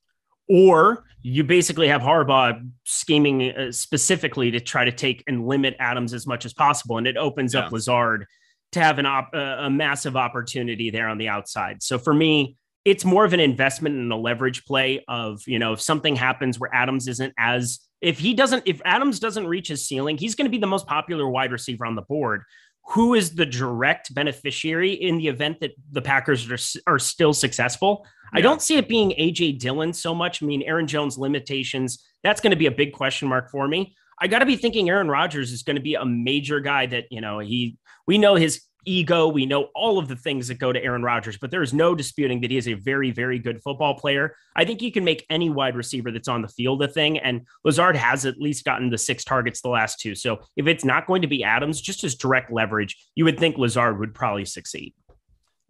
Or 0.49 1.05
you 1.21 1.45
basically 1.45 1.87
have 1.87 2.01
Harbaugh 2.01 2.69
scheming 2.83 3.51
uh, 3.51 3.71
specifically 3.71 4.51
to 4.51 4.59
try 4.59 4.83
to 4.83 4.91
take 4.91 5.23
and 5.25 5.47
limit 5.47 5.77
Adams 5.79 6.13
as 6.13 6.27
much 6.27 6.43
as 6.43 6.53
possible, 6.53 6.97
and 6.97 7.07
it 7.07 7.15
opens 7.15 7.53
yeah. 7.53 7.61
up 7.61 7.71
Lazard 7.71 8.25
to 8.71 8.79
have 8.79 8.99
an 8.99 9.05
op- 9.05 9.33
a 9.33 9.69
massive 9.69 10.15
opportunity 10.15 10.89
there 10.89 11.07
on 11.07 11.17
the 11.17 11.27
outside. 11.27 11.83
So 11.83 11.97
for 11.97 12.13
me, 12.13 12.57
it's 12.85 13.05
more 13.05 13.25
of 13.25 13.33
an 13.33 13.39
investment 13.39 13.95
and 13.95 14.11
a 14.11 14.15
leverage 14.15 14.65
play 14.65 15.03
of, 15.07 15.41
you 15.45 15.59
know, 15.59 15.73
if 15.73 15.81
something 15.81 16.15
happens 16.15 16.59
where 16.59 16.73
Adams 16.73 17.07
isn't 17.07 17.33
as 17.37 17.79
if 18.01 18.17
he 18.17 18.33
doesn't 18.33 18.63
if 18.65 18.81
Adams 18.83 19.19
doesn't 19.19 19.45
reach 19.47 19.67
his 19.67 19.85
ceiling, 19.85 20.17
he's 20.17 20.35
going 20.35 20.45
to 20.45 20.51
be 20.51 20.57
the 20.57 20.67
most 20.67 20.87
popular 20.87 21.29
wide 21.29 21.51
receiver 21.51 21.85
on 21.85 21.95
the 21.95 22.01
board. 22.01 22.43
Who 22.89 23.13
is 23.13 23.35
the 23.35 23.45
direct 23.45 24.13
beneficiary 24.15 24.93
in 24.93 25.17
the 25.17 25.27
event 25.27 25.59
that 25.59 25.71
the 25.91 26.01
Packers 26.01 26.49
are, 26.49 26.91
are 26.93 26.99
still 26.99 27.33
successful? 27.33 28.03
Yeah. 28.33 28.39
I 28.39 28.41
don't 28.41 28.61
see 28.61 28.77
it 28.77 28.89
being 28.89 29.11
AJ 29.11 29.59
Dillon 29.59 29.93
so 29.93 30.15
much. 30.15 30.41
I 30.41 30.47
mean, 30.47 30.63
Aaron 30.63 30.87
Jones 30.87 31.17
limitations, 31.17 32.03
that's 32.23 32.41
going 32.41 32.51
to 32.51 32.57
be 32.57 32.65
a 32.65 32.71
big 32.71 32.93
question 32.93 33.27
mark 33.27 33.51
for 33.51 33.67
me. 33.67 33.95
I 34.19 34.27
got 34.27 34.39
to 34.39 34.45
be 34.45 34.55
thinking 34.55 34.89
Aaron 34.89 35.07
Rodgers 35.07 35.51
is 35.51 35.63
going 35.63 35.77
to 35.77 35.81
be 35.81 35.95
a 35.95 36.05
major 36.05 36.59
guy 36.59 36.85
that, 36.87 37.05
you 37.09 37.21
know, 37.21 37.39
he 37.39 37.77
we 38.07 38.17
know 38.17 38.35
his 38.35 38.61
ego. 38.85 39.27
We 39.27 39.45
know 39.45 39.69
all 39.75 39.99
of 39.99 40.07
the 40.07 40.15
things 40.15 40.47
that 40.47 40.59
go 40.59 40.71
to 40.71 40.83
Aaron 40.83 41.03
Rodgers, 41.03 41.37
but 41.37 41.51
there 41.51 41.61
is 41.61 41.73
no 41.73 41.93
disputing 41.95 42.41
that 42.41 42.51
he 42.51 42.57
is 42.57 42.67
a 42.67 42.73
very, 42.73 43.11
very 43.11 43.39
good 43.39 43.61
football 43.61 43.95
player. 43.95 44.35
I 44.55 44.65
think 44.65 44.81
he 44.81 44.91
can 44.91 45.03
make 45.03 45.25
any 45.29 45.49
wide 45.49 45.75
receiver 45.75 46.11
that's 46.11 46.27
on 46.27 46.41
the 46.41 46.47
field 46.47 46.81
a 46.83 46.87
thing. 46.87 47.19
And 47.19 47.47
Lazard 47.63 47.95
has 47.95 48.25
at 48.25 48.39
least 48.39 48.65
gotten 48.65 48.89
the 48.89 48.97
six 48.97 49.23
targets 49.23 49.61
the 49.61 49.69
last 49.69 49.99
two. 49.99 50.15
So 50.15 50.39
if 50.55 50.67
it's 50.67 50.85
not 50.85 51.07
going 51.07 51.21
to 51.21 51.27
be 51.27 51.43
Adams, 51.43 51.79
just 51.79 52.03
as 52.03 52.15
direct 52.15 52.51
leverage, 52.51 52.97
you 53.15 53.25
would 53.25 53.39
think 53.39 53.57
Lazard 53.57 53.99
would 53.99 54.13
probably 54.13 54.45
succeed. 54.45 54.93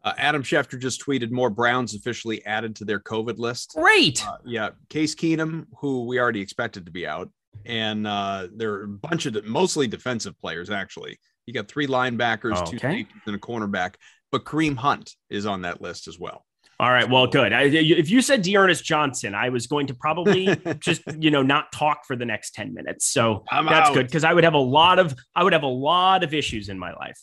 Uh, 0.04 0.14
Adam 0.18 0.42
Schefter 0.42 0.80
just 0.80 1.06
tweeted 1.06 1.32
more 1.32 1.50
Browns 1.52 1.94
officially 1.94 2.44
added 2.46 2.76
to 2.78 2.86
their 2.86 3.00
COVID 3.00 3.38
list. 3.38 3.74
Great. 3.76 4.26
Uh, 4.28 4.38
yeah. 4.46 4.70
Case 4.90 5.14
Keenum, 5.14 5.68
who 5.80 6.06
we 6.06 6.20
already 6.20 6.42
expected 6.42 6.86
to 6.86 6.92
be 6.92 7.06
out. 7.06 7.30
And 7.66 8.08
uh, 8.08 8.48
there 8.54 8.74
are 8.74 8.84
a 8.84 8.88
bunch 8.88 9.26
of 9.26 9.44
mostly 9.46 9.88
defensive 9.88 10.40
players, 10.40 10.70
actually. 10.70 11.20
You 11.46 11.54
got 11.54 11.68
three 11.68 11.88
linebackers, 11.88 12.58
okay. 12.58 12.72
two 12.72 12.78
safeties, 12.80 13.22
and 13.26 13.36
a 13.36 13.40
cornerback. 13.40 13.96
But 14.32 14.46
Kareem 14.46 14.78
Hunt 14.78 15.16
is 15.30 15.46
on 15.46 15.64
that 15.64 15.82
list 15.82 16.08
as 16.08 16.18
well. 16.18 16.46
All 16.80 16.90
right. 16.90 17.08
Well, 17.08 17.28
good. 17.28 17.54
I, 17.54 17.64
if 17.64 18.10
you 18.10 18.24
said 18.24 18.42
D'Ernest 18.42 18.84
Johnson, 18.84 19.36
I 19.36 19.50
was 19.50 19.68
going 19.68 19.86
to 19.88 19.94
probably 19.94 20.56
just 20.80 21.04
you 21.20 21.30
know 21.30 21.44
not 21.44 21.72
talk 21.72 22.08
for 22.08 22.16
the 22.16 22.26
next 22.26 22.56
ten 22.56 22.74
minutes. 22.74 23.06
So 23.06 23.44
I'm 23.52 23.68
that's 23.68 23.90
out. 23.90 23.94
good 23.94 24.08
because 24.08 24.24
I 24.24 24.34
would 24.34 24.44
have 24.44 24.56
a 24.56 24.60
lot 24.60 24.98
of 24.98 25.14
I 25.36 25.44
would 25.44 25.54
have 25.54 25.62
a 25.62 25.68
lot 25.68 26.24
of 26.24 26.34
issues 26.34 26.70
in 26.70 26.80
my 26.80 26.92
life. 26.94 27.20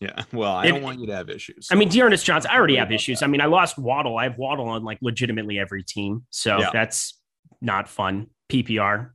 Yeah. 0.00 0.22
Well, 0.32 0.54
I 0.54 0.66
if, 0.66 0.74
don't 0.74 0.82
want 0.82 1.00
you 1.00 1.06
to 1.08 1.14
have 1.14 1.28
issues. 1.28 1.68
I 1.72 1.74
mean, 1.74 1.88
D'Ernest 1.88 2.24
Johnson, 2.24 2.52
I 2.52 2.56
already 2.56 2.76
have 2.76 2.92
issues. 2.92 3.18
That. 3.18 3.26
I 3.26 3.28
mean, 3.28 3.40
I 3.40 3.46
lost 3.46 3.78
Waddle. 3.78 4.16
I 4.16 4.24
have 4.24 4.38
Waddle 4.38 4.68
on 4.68 4.84
like 4.84 4.98
legitimately 5.02 5.58
every 5.58 5.82
team. 5.82 6.24
So 6.30 6.58
yeah. 6.58 6.70
that's 6.72 7.18
not 7.60 7.88
fun. 7.88 8.28
PPR. 8.48 9.10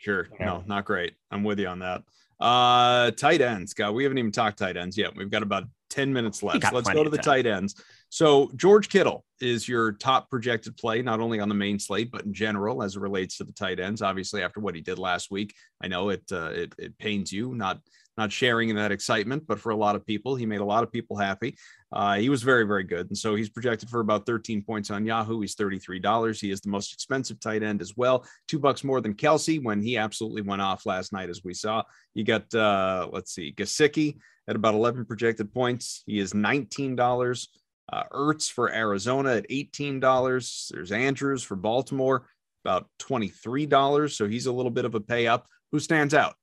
Sure. 0.00 0.28
Yeah. 0.38 0.46
No, 0.46 0.64
not 0.66 0.86
great. 0.86 1.14
I'm 1.30 1.44
with 1.44 1.60
you 1.60 1.68
on 1.68 1.80
that. 1.80 2.02
Uh, 2.40 3.10
tight 3.10 3.42
ends, 3.42 3.74
God, 3.74 3.92
we 3.92 4.02
haven't 4.02 4.16
even 4.16 4.32
talked 4.32 4.58
tight 4.58 4.78
ends 4.78 4.96
yet. 4.96 5.14
We've 5.14 5.30
got 5.30 5.42
about 5.42 5.64
10 5.90 6.10
minutes 6.10 6.42
left. 6.42 6.72
Let's 6.72 6.88
go 6.88 7.04
to 7.04 7.10
the 7.10 7.18
tight 7.18 7.44
ends. 7.46 7.74
So, 8.10 8.50
George 8.56 8.88
Kittle 8.88 9.24
is 9.40 9.68
your 9.68 9.92
top 9.92 10.28
projected 10.28 10.76
play, 10.76 11.00
not 11.00 11.20
only 11.20 11.40
on 11.40 11.48
the 11.48 11.54
main 11.54 11.78
slate, 11.78 12.10
but 12.10 12.24
in 12.24 12.34
general 12.34 12.82
as 12.82 12.96
it 12.96 13.00
relates 13.00 13.38
to 13.38 13.44
the 13.44 13.52
tight 13.52 13.80
ends. 13.80 14.02
Obviously, 14.02 14.42
after 14.42 14.60
what 14.60 14.74
he 14.74 14.80
did 14.80 14.98
last 14.98 15.30
week, 15.30 15.54
I 15.82 15.88
know 15.88 16.10
it 16.10 16.24
uh, 16.30 16.50
it, 16.50 16.74
it 16.76 16.98
pains 16.98 17.32
you 17.32 17.54
not 17.54 17.80
not 18.20 18.30
sharing 18.30 18.68
in 18.68 18.76
that 18.76 18.92
excitement, 18.92 19.44
but 19.46 19.58
for 19.58 19.70
a 19.70 19.76
lot 19.76 19.96
of 19.96 20.04
people, 20.04 20.34
he 20.34 20.44
made 20.44 20.60
a 20.60 20.64
lot 20.64 20.82
of 20.82 20.92
people 20.92 21.16
happy. 21.16 21.56
Uh, 21.90 22.16
he 22.16 22.28
was 22.28 22.42
very, 22.42 22.64
very 22.64 22.82
good. 22.82 23.06
And 23.08 23.16
so 23.16 23.34
he's 23.34 23.48
projected 23.48 23.88
for 23.88 24.00
about 24.00 24.26
13 24.26 24.62
points 24.62 24.90
on 24.90 25.06
Yahoo. 25.06 25.40
He's 25.40 25.56
$33. 25.56 26.38
He 26.38 26.50
is 26.50 26.60
the 26.60 26.68
most 26.68 26.92
expensive 26.92 27.40
tight 27.40 27.62
end 27.62 27.80
as 27.80 27.96
well. 27.96 28.26
Two 28.46 28.58
bucks 28.58 28.84
more 28.84 29.00
than 29.00 29.14
Kelce 29.14 29.62
when 29.62 29.80
he 29.80 29.96
absolutely 29.96 30.42
went 30.42 30.60
off 30.60 30.84
last 30.84 31.12
night, 31.12 31.30
as 31.30 31.42
we 31.42 31.54
saw. 31.54 31.82
You 32.12 32.24
got, 32.24 32.52
uh, 32.54 33.08
let's 33.10 33.32
see, 33.32 33.54
Gesicki 33.56 34.18
at 34.48 34.56
about 34.56 34.74
11 34.74 35.06
projected 35.06 35.52
points. 35.52 36.02
He 36.06 36.18
is 36.18 36.34
$19. 36.34 37.46
Uh, 37.92 38.04
Ertz 38.12 38.50
for 38.50 38.72
Arizona 38.72 39.36
at 39.36 39.48
$18. 39.48 40.70
There's 40.70 40.92
Andrews 40.92 41.42
for 41.42 41.56
Baltimore, 41.56 42.26
about 42.64 42.88
$23. 43.00 44.14
So 44.14 44.28
he's 44.28 44.46
a 44.46 44.52
little 44.52 44.70
bit 44.70 44.84
of 44.84 44.94
a 44.94 45.00
pay 45.00 45.26
up. 45.26 45.46
Who 45.72 45.80
stands 45.80 46.14
out? 46.14 46.34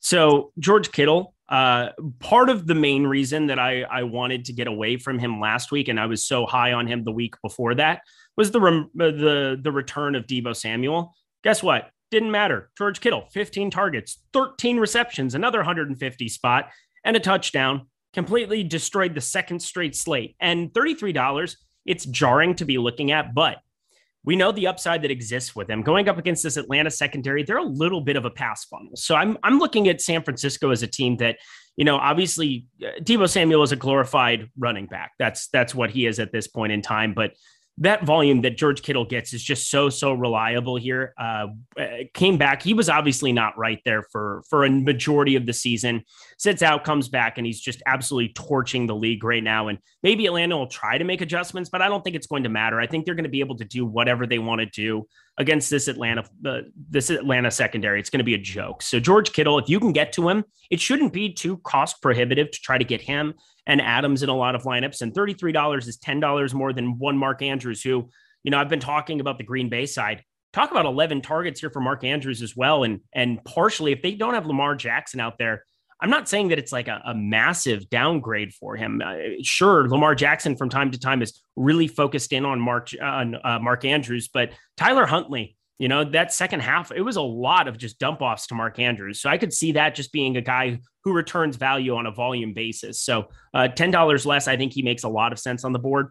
So 0.00 0.52
George 0.58 0.92
Kittle, 0.92 1.34
uh, 1.48 1.90
part 2.20 2.48
of 2.48 2.66
the 2.66 2.74
main 2.74 3.06
reason 3.06 3.48
that 3.48 3.58
I, 3.58 3.82
I 3.82 4.04
wanted 4.04 4.46
to 4.46 4.52
get 4.52 4.66
away 4.66 4.96
from 4.96 5.18
him 5.18 5.40
last 5.40 5.72
week, 5.72 5.88
and 5.88 6.00
I 6.00 6.06
was 6.06 6.24
so 6.24 6.46
high 6.46 6.72
on 6.72 6.86
him 6.86 7.04
the 7.04 7.12
week 7.12 7.34
before 7.42 7.74
that, 7.74 8.02
was 8.36 8.50
the 8.50 8.60
uh, 8.60 8.82
the 8.94 9.60
the 9.60 9.72
return 9.72 10.14
of 10.14 10.26
Deebo 10.26 10.56
Samuel. 10.56 11.14
Guess 11.44 11.62
what? 11.62 11.90
Didn't 12.10 12.30
matter. 12.30 12.70
George 12.78 13.00
Kittle, 13.00 13.26
15 13.32 13.70
targets, 13.70 14.18
13 14.32 14.78
receptions, 14.78 15.34
another 15.34 15.58
150 15.58 16.28
spot, 16.28 16.70
and 17.04 17.16
a 17.16 17.20
touchdown. 17.20 17.86
Completely 18.12 18.64
destroyed 18.64 19.14
the 19.14 19.20
second 19.20 19.60
straight 19.60 19.94
slate. 19.94 20.36
And 20.40 20.72
$33, 20.72 21.56
it's 21.86 22.04
jarring 22.06 22.54
to 22.56 22.64
be 22.64 22.78
looking 22.78 23.12
at, 23.12 23.34
but 23.34 23.58
we 24.24 24.36
know 24.36 24.52
the 24.52 24.66
upside 24.66 25.02
that 25.02 25.10
exists 25.10 25.56
with 25.56 25.66
them 25.66 25.82
going 25.82 26.08
up 26.08 26.18
against 26.18 26.42
this 26.42 26.56
Atlanta 26.56 26.90
secondary. 26.90 27.42
They're 27.42 27.56
a 27.56 27.62
little 27.62 28.02
bit 28.02 28.16
of 28.16 28.24
a 28.24 28.30
pass 28.30 28.64
funnel. 28.66 28.92
So 28.94 29.14
I'm 29.14 29.38
I'm 29.42 29.58
looking 29.58 29.88
at 29.88 30.00
San 30.00 30.22
Francisco 30.22 30.70
as 30.70 30.82
a 30.82 30.86
team 30.86 31.16
that, 31.18 31.38
you 31.76 31.84
know, 31.84 31.96
obviously 31.96 32.66
uh, 32.82 33.00
Deebo 33.00 33.28
Samuel 33.28 33.62
is 33.62 33.72
a 33.72 33.76
glorified 33.76 34.48
running 34.58 34.86
back. 34.86 35.12
That's 35.18 35.48
that's 35.48 35.74
what 35.74 35.90
he 35.90 36.06
is 36.06 36.18
at 36.18 36.32
this 36.32 36.48
point 36.48 36.72
in 36.72 36.82
time. 36.82 37.14
But 37.14 37.32
that 37.80 38.04
volume 38.04 38.42
that 38.42 38.58
George 38.58 38.82
Kittle 38.82 39.06
gets 39.06 39.32
is 39.32 39.42
just 39.42 39.70
so 39.70 39.88
so 39.88 40.12
reliable 40.12 40.76
here. 40.76 41.14
Uh, 41.18 41.48
uh, 41.78 41.86
came 42.12 42.36
back. 42.36 42.62
He 42.62 42.74
was 42.74 42.88
obviously 42.90 43.32
not 43.32 43.56
right 43.56 43.80
there 43.84 44.02
for 44.12 44.42
for 44.48 44.64
a 44.64 44.70
majority 44.70 45.34
of 45.34 45.46
the 45.46 45.52
season. 45.52 46.04
Sits 46.38 46.62
out, 46.62 46.84
comes 46.84 47.08
back, 47.08 47.38
and 47.38 47.46
he's 47.46 47.60
just 47.60 47.82
absolutely 47.86 48.32
torching 48.34 48.86
the 48.86 48.94
league 48.94 49.24
right 49.24 49.42
now. 49.42 49.68
And 49.68 49.78
maybe 50.02 50.26
Atlanta 50.26 50.58
will 50.58 50.66
try 50.66 50.98
to 50.98 51.04
make 51.04 51.22
adjustments, 51.22 51.70
but 51.70 51.80
I 51.80 51.88
don't 51.88 52.04
think 52.04 52.16
it's 52.16 52.26
going 52.26 52.42
to 52.42 52.50
matter. 52.50 52.78
I 52.78 52.86
think 52.86 53.06
they're 53.06 53.14
going 53.14 53.24
to 53.24 53.30
be 53.30 53.40
able 53.40 53.56
to 53.56 53.64
do 53.64 53.86
whatever 53.86 54.26
they 54.26 54.38
want 54.38 54.60
to 54.60 54.66
do 54.66 55.06
against 55.40 55.70
this 55.70 55.88
Atlanta 55.88 56.22
uh, 56.44 56.60
this 56.90 57.08
Atlanta 57.08 57.50
secondary. 57.50 57.98
It's 57.98 58.10
going 58.10 58.18
to 58.18 58.24
be 58.24 58.34
a 58.34 58.38
joke. 58.38 58.82
So 58.82 59.00
George 59.00 59.32
Kittle, 59.32 59.58
if 59.58 59.70
you 59.70 59.80
can 59.80 59.92
get 59.92 60.12
to 60.12 60.28
him, 60.28 60.44
it 60.70 60.80
shouldn't 60.80 61.14
be 61.14 61.32
too 61.32 61.56
cost 61.58 62.02
prohibitive 62.02 62.50
to 62.50 62.58
try 62.60 62.76
to 62.76 62.84
get 62.84 63.00
him 63.00 63.34
and 63.66 63.80
Adams 63.80 64.22
in 64.22 64.28
a 64.28 64.36
lot 64.36 64.54
of 64.54 64.64
lineups. 64.64 65.00
And 65.00 65.14
$33 65.14 65.88
is 65.88 65.98
$10 65.98 66.54
more 66.54 66.74
than 66.74 66.98
one 66.98 67.16
Mark 67.16 67.40
Andrews, 67.40 67.82
who, 67.82 68.10
you 68.44 68.50
know, 68.50 68.58
I've 68.58 68.68
been 68.68 68.80
talking 68.80 69.20
about 69.20 69.38
the 69.38 69.44
Green 69.44 69.70
Bay 69.70 69.86
side. 69.86 70.22
Talk 70.52 70.70
about 70.72 70.84
11 70.84 71.22
targets 71.22 71.60
here 71.60 71.70
for 71.70 71.80
Mark 71.80 72.04
Andrews 72.04 72.42
as 72.42 72.54
well. 72.54 72.84
And, 72.84 73.00
and 73.14 73.42
partially, 73.44 73.92
if 73.92 74.02
they 74.02 74.12
don't 74.12 74.34
have 74.34 74.46
Lamar 74.46 74.74
Jackson 74.74 75.20
out 75.20 75.38
there, 75.38 75.64
I'm 76.02 76.10
not 76.10 76.28
saying 76.28 76.48
that 76.48 76.58
it's 76.58 76.72
like 76.72 76.88
a, 76.88 77.02
a 77.04 77.14
massive 77.14 77.88
downgrade 77.90 78.54
for 78.54 78.76
him. 78.76 79.02
Uh, 79.04 79.16
sure, 79.42 79.88
Lamar 79.88 80.14
Jackson 80.14 80.56
from 80.56 80.68
time 80.68 80.90
to 80.90 80.98
time 80.98 81.22
is 81.22 81.42
really 81.56 81.88
focused 81.88 82.32
in 82.32 82.44
on 82.44 82.60
Mark 82.60 82.88
on 83.02 83.36
uh, 83.44 83.58
Mark 83.58 83.84
Andrews, 83.84 84.28
but 84.28 84.50
Tyler 84.76 85.06
Huntley, 85.06 85.56
you 85.78 85.88
know, 85.88 86.04
that 86.04 86.32
second 86.32 86.60
half, 86.60 86.92
it 86.92 87.00
was 87.00 87.16
a 87.16 87.22
lot 87.22 87.68
of 87.68 87.78
just 87.78 87.98
dump 87.98 88.20
offs 88.20 88.46
to 88.48 88.54
Mark 88.54 88.78
Andrews. 88.78 89.20
So 89.20 89.30
I 89.30 89.38
could 89.38 89.52
see 89.52 89.72
that 89.72 89.94
just 89.94 90.12
being 90.12 90.36
a 90.36 90.42
guy 90.42 90.78
who 91.04 91.12
returns 91.12 91.56
value 91.56 91.96
on 91.96 92.06
a 92.06 92.10
volume 92.10 92.52
basis. 92.52 93.00
So 93.02 93.28
uh, 93.54 93.68
$10 93.74 94.26
less, 94.26 94.46
I 94.46 94.56
think 94.56 94.74
he 94.74 94.82
makes 94.82 95.04
a 95.04 95.08
lot 95.08 95.32
of 95.32 95.38
sense 95.38 95.64
on 95.64 95.72
the 95.72 95.78
board. 95.78 96.08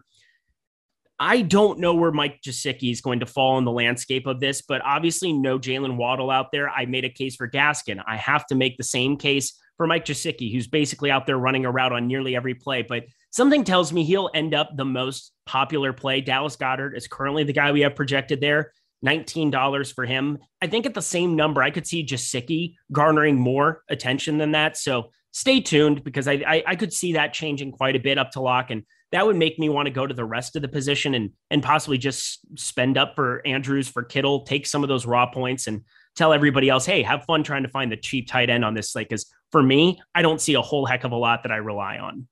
I 1.22 1.42
don't 1.42 1.78
know 1.78 1.94
where 1.94 2.10
Mike 2.10 2.40
Gesicki 2.40 2.90
is 2.90 3.02
going 3.02 3.20
to 3.20 3.26
fall 3.26 3.58
in 3.58 3.66
the 3.66 3.70
landscape 3.70 4.26
of 4.26 4.40
this, 4.40 4.62
but 4.62 4.80
obviously 4.82 5.34
no 5.34 5.58
Jaylen 5.58 5.96
Waddle 5.96 6.30
out 6.30 6.50
there. 6.50 6.70
I 6.70 6.86
made 6.86 7.04
a 7.04 7.10
case 7.10 7.36
for 7.36 7.48
Gaskin. 7.48 8.02
I 8.06 8.16
have 8.16 8.46
to 8.46 8.54
make 8.54 8.78
the 8.78 8.82
same 8.82 9.18
case 9.18 9.52
for 9.76 9.86
Mike 9.86 10.06
Gesicki, 10.06 10.50
who's 10.50 10.66
basically 10.66 11.10
out 11.10 11.26
there 11.26 11.36
running 11.36 11.66
a 11.66 11.70
route 11.70 11.92
on 11.92 12.06
nearly 12.06 12.34
every 12.34 12.54
play. 12.54 12.80
But 12.80 13.04
something 13.32 13.64
tells 13.64 13.92
me 13.92 14.02
he'll 14.02 14.30
end 14.32 14.54
up 14.54 14.70
the 14.74 14.86
most 14.86 15.32
popular 15.44 15.92
play. 15.92 16.22
Dallas 16.22 16.56
Goedert 16.56 16.96
is 16.96 17.06
currently 17.06 17.44
the 17.44 17.52
guy 17.52 17.70
we 17.70 17.82
have 17.82 17.94
projected 17.94 18.40
there. 18.40 18.72
$19 19.04 19.94
for 19.94 20.06
him. 20.06 20.38
I 20.62 20.68
think 20.68 20.86
at 20.86 20.94
the 20.94 21.02
same 21.02 21.36
number, 21.36 21.62
I 21.62 21.70
could 21.70 21.86
see 21.86 22.04
Gesicki 22.04 22.74
garnering 22.92 23.38
more 23.38 23.82
attention 23.88 24.38
than 24.38 24.52
that. 24.52 24.76
So 24.76 25.10
stay 25.32 25.60
tuned 25.60 26.02
because 26.04 26.26
I, 26.26 26.42
I, 26.46 26.62
I 26.66 26.76
could 26.76 26.92
see 26.92 27.14
that 27.14 27.32
changing 27.32 27.72
quite 27.72 27.96
a 27.96 28.00
bit 28.00 28.18
up 28.18 28.32
to 28.32 28.40
lock. 28.40 28.70
And 28.70 28.84
that 29.12 29.26
would 29.26 29.36
make 29.36 29.58
me 29.58 29.68
want 29.68 29.86
to 29.86 29.92
go 29.92 30.06
to 30.06 30.14
the 30.14 30.24
rest 30.24 30.56
of 30.56 30.62
the 30.62 30.68
position 30.68 31.14
and 31.14 31.30
and 31.50 31.62
possibly 31.62 31.98
just 31.98 32.40
spend 32.58 32.96
up 32.96 33.14
for 33.14 33.46
Andrews 33.46 33.88
for 33.88 34.02
Kittle, 34.02 34.42
take 34.42 34.66
some 34.66 34.82
of 34.82 34.88
those 34.88 35.06
raw 35.06 35.26
points 35.26 35.66
and 35.66 35.82
tell 36.16 36.32
everybody 36.32 36.68
else, 36.68 36.86
hey, 36.86 37.02
have 37.02 37.24
fun 37.24 37.42
trying 37.42 37.62
to 37.62 37.68
find 37.68 37.90
the 37.90 37.96
cheap 37.96 38.28
tight 38.28 38.50
end 38.50 38.64
on 38.64 38.74
this 38.74 38.92
slate. 38.92 39.08
Because 39.08 39.32
for 39.50 39.62
me, 39.62 40.00
I 40.14 40.22
don't 40.22 40.40
see 40.40 40.54
a 40.54 40.62
whole 40.62 40.86
heck 40.86 41.04
of 41.04 41.12
a 41.12 41.16
lot 41.16 41.42
that 41.42 41.52
I 41.52 41.56
rely 41.56 41.98
on. 41.98 42.26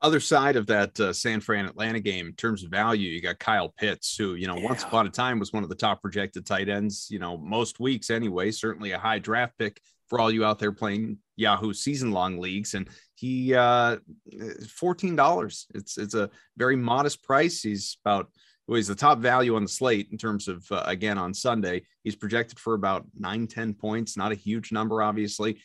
Other 0.00 0.18
side 0.18 0.56
of 0.56 0.66
that 0.66 0.98
uh, 0.98 1.12
San 1.12 1.40
Fran 1.40 1.64
Atlanta 1.64 2.00
game 2.00 2.26
in 2.26 2.32
terms 2.34 2.64
of 2.64 2.70
value, 2.72 3.08
you 3.08 3.22
got 3.22 3.38
Kyle 3.38 3.68
Pitts, 3.68 4.16
who 4.16 4.34
you 4.34 4.48
know 4.48 4.56
yeah. 4.56 4.64
once 4.64 4.82
upon 4.82 5.06
a 5.06 5.10
time 5.10 5.38
was 5.38 5.52
one 5.52 5.62
of 5.62 5.68
the 5.68 5.76
top 5.76 6.02
projected 6.02 6.44
tight 6.44 6.68
ends. 6.68 7.06
You 7.08 7.20
know 7.20 7.36
most 7.38 7.78
weeks 7.78 8.10
anyway. 8.10 8.50
Certainly 8.50 8.90
a 8.92 8.98
high 8.98 9.20
draft 9.20 9.56
pick 9.58 9.80
for 10.08 10.18
all 10.18 10.30
you 10.30 10.44
out 10.44 10.58
there 10.58 10.72
playing 10.72 11.18
Yahoo 11.42 11.72
season 11.72 12.12
long 12.12 12.38
leagues. 12.38 12.74
And 12.74 12.88
he 13.14 13.54
uh 13.54 13.98
$14. 14.30 15.64
It's 15.74 15.98
it's 15.98 16.14
a 16.14 16.30
very 16.56 16.76
modest 16.76 17.22
price. 17.22 17.62
He's 17.62 17.98
about 18.04 18.30
well, 18.66 18.76
he's 18.76 18.88
the 18.88 18.94
top 18.94 19.18
value 19.18 19.56
on 19.56 19.62
the 19.62 19.68
slate 19.68 20.08
in 20.12 20.18
terms 20.18 20.48
of 20.48 20.64
uh, 20.70 20.84
again 20.86 21.18
on 21.18 21.34
Sunday. 21.34 21.82
He's 22.04 22.16
projected 22.16 22.58
for 22.58 22.74
about 22.74 23.04
nine, 23.18 23.46
10 23.46 23.74
points, 23.74 24.16
not 24.16 24.32
a 24.32 24.36
huge 24.36 24.72
number, 24.72 25.02
obviously. 25.02 25.60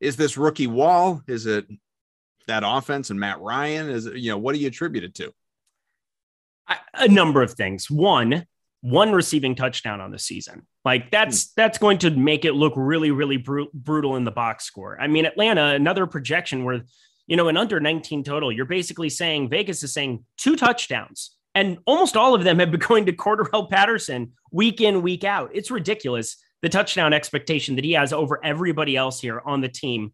Is 0.00 0.16
this 0.16 0.36
rookie 0.36 0.66
wall? 0.66 1.22
Is 1.26 1.46
it 1.46 1.66
that 2.46 2.62
offense 2.64 3.10
and 3.10 3.18
Matt 3.18 3.40
Ryan? 3.40 3.88
Is 3.90 4.06
it, 4.06 4.16
you 4.16 4.30
know, 4.30 4.38
what 4.38 4.54
do 4.54 4.60
you 4.60 4.68
attribute 4.68 5.04
it 5.04 5.14
to? 5.16 5.32
A 6.94 7.08
number 7.08 7.42
of 7.42 7.52
things. 7.52 7.90
One, 7.90 8.46
one 8.86 9.10
receiving 9.10 9.56
touchdown 9.56 10.00
on 10.00 10.12
the 10.12 10.18
season. 10.18 10.64
Like 10.84 11.10
that's 11.10 11.46
hmm. 11.46 11.52
that's 11.56 11.78
going 11.78 11.98
to 11.98 12.10
make 12.10 12.44
it 12.44 12.52
look 12.52 12.72
really 12.76 13.10
really 13.10 13.36
br- 13.36 13.62
brutal 13.74 14.16
in 14.16 14.24
the 14.24 14.30
box 14.30 14.64
score. 14.64 14.96
I 15.00 15.08
mean, 15.08 15.26
Atlanta, 15.26 15.74
another 15.74 16.06
projection 16.06 16.64
where 16.64 16.82
you 17.26 17.36
know 17.36 17.48
an 17.48 17.56
under 17.56 17.80
19 17.80 18.22
total. 18.22 18.52
You're 18.52 18.64
basically 18.64 19.08
saying 19.08 19.50
Vegas 19.50 19.82
is 19.82 19.92
saying 19.92 20.24
two 20.36 20.54
touchdowns, 20.54 21.36
and 21.54 21.78
almost 21.84 22.16
all 22.16 22.34
of 22.34 22.44
them 22.44 22.60
have 22.60 22.70
been 22.70 22.80
going 22.88 23.06
to 23.06 23.12
Cordarrelle 23.12 23.68
Patterson 23.68 24.32
week 24.52 24.80
in 24.80 25.02
week 25.02 25.24
out. 25.24 25.50
It's 25.52 25.70
ridiculous 25.70 26.36
the 26.62 26.68
touchdown 26.68 27.12
expectation 27.12 27.74
that 27.76 27.84
he 27.84 27.92
has 27.92 28.12
over 28.12 28.40
everybody 28.44 28.96
else 28.96 29.20
here 29.20 29.42
on 29.44 29.60
the 29.60 29.68
team. 29.68 30.12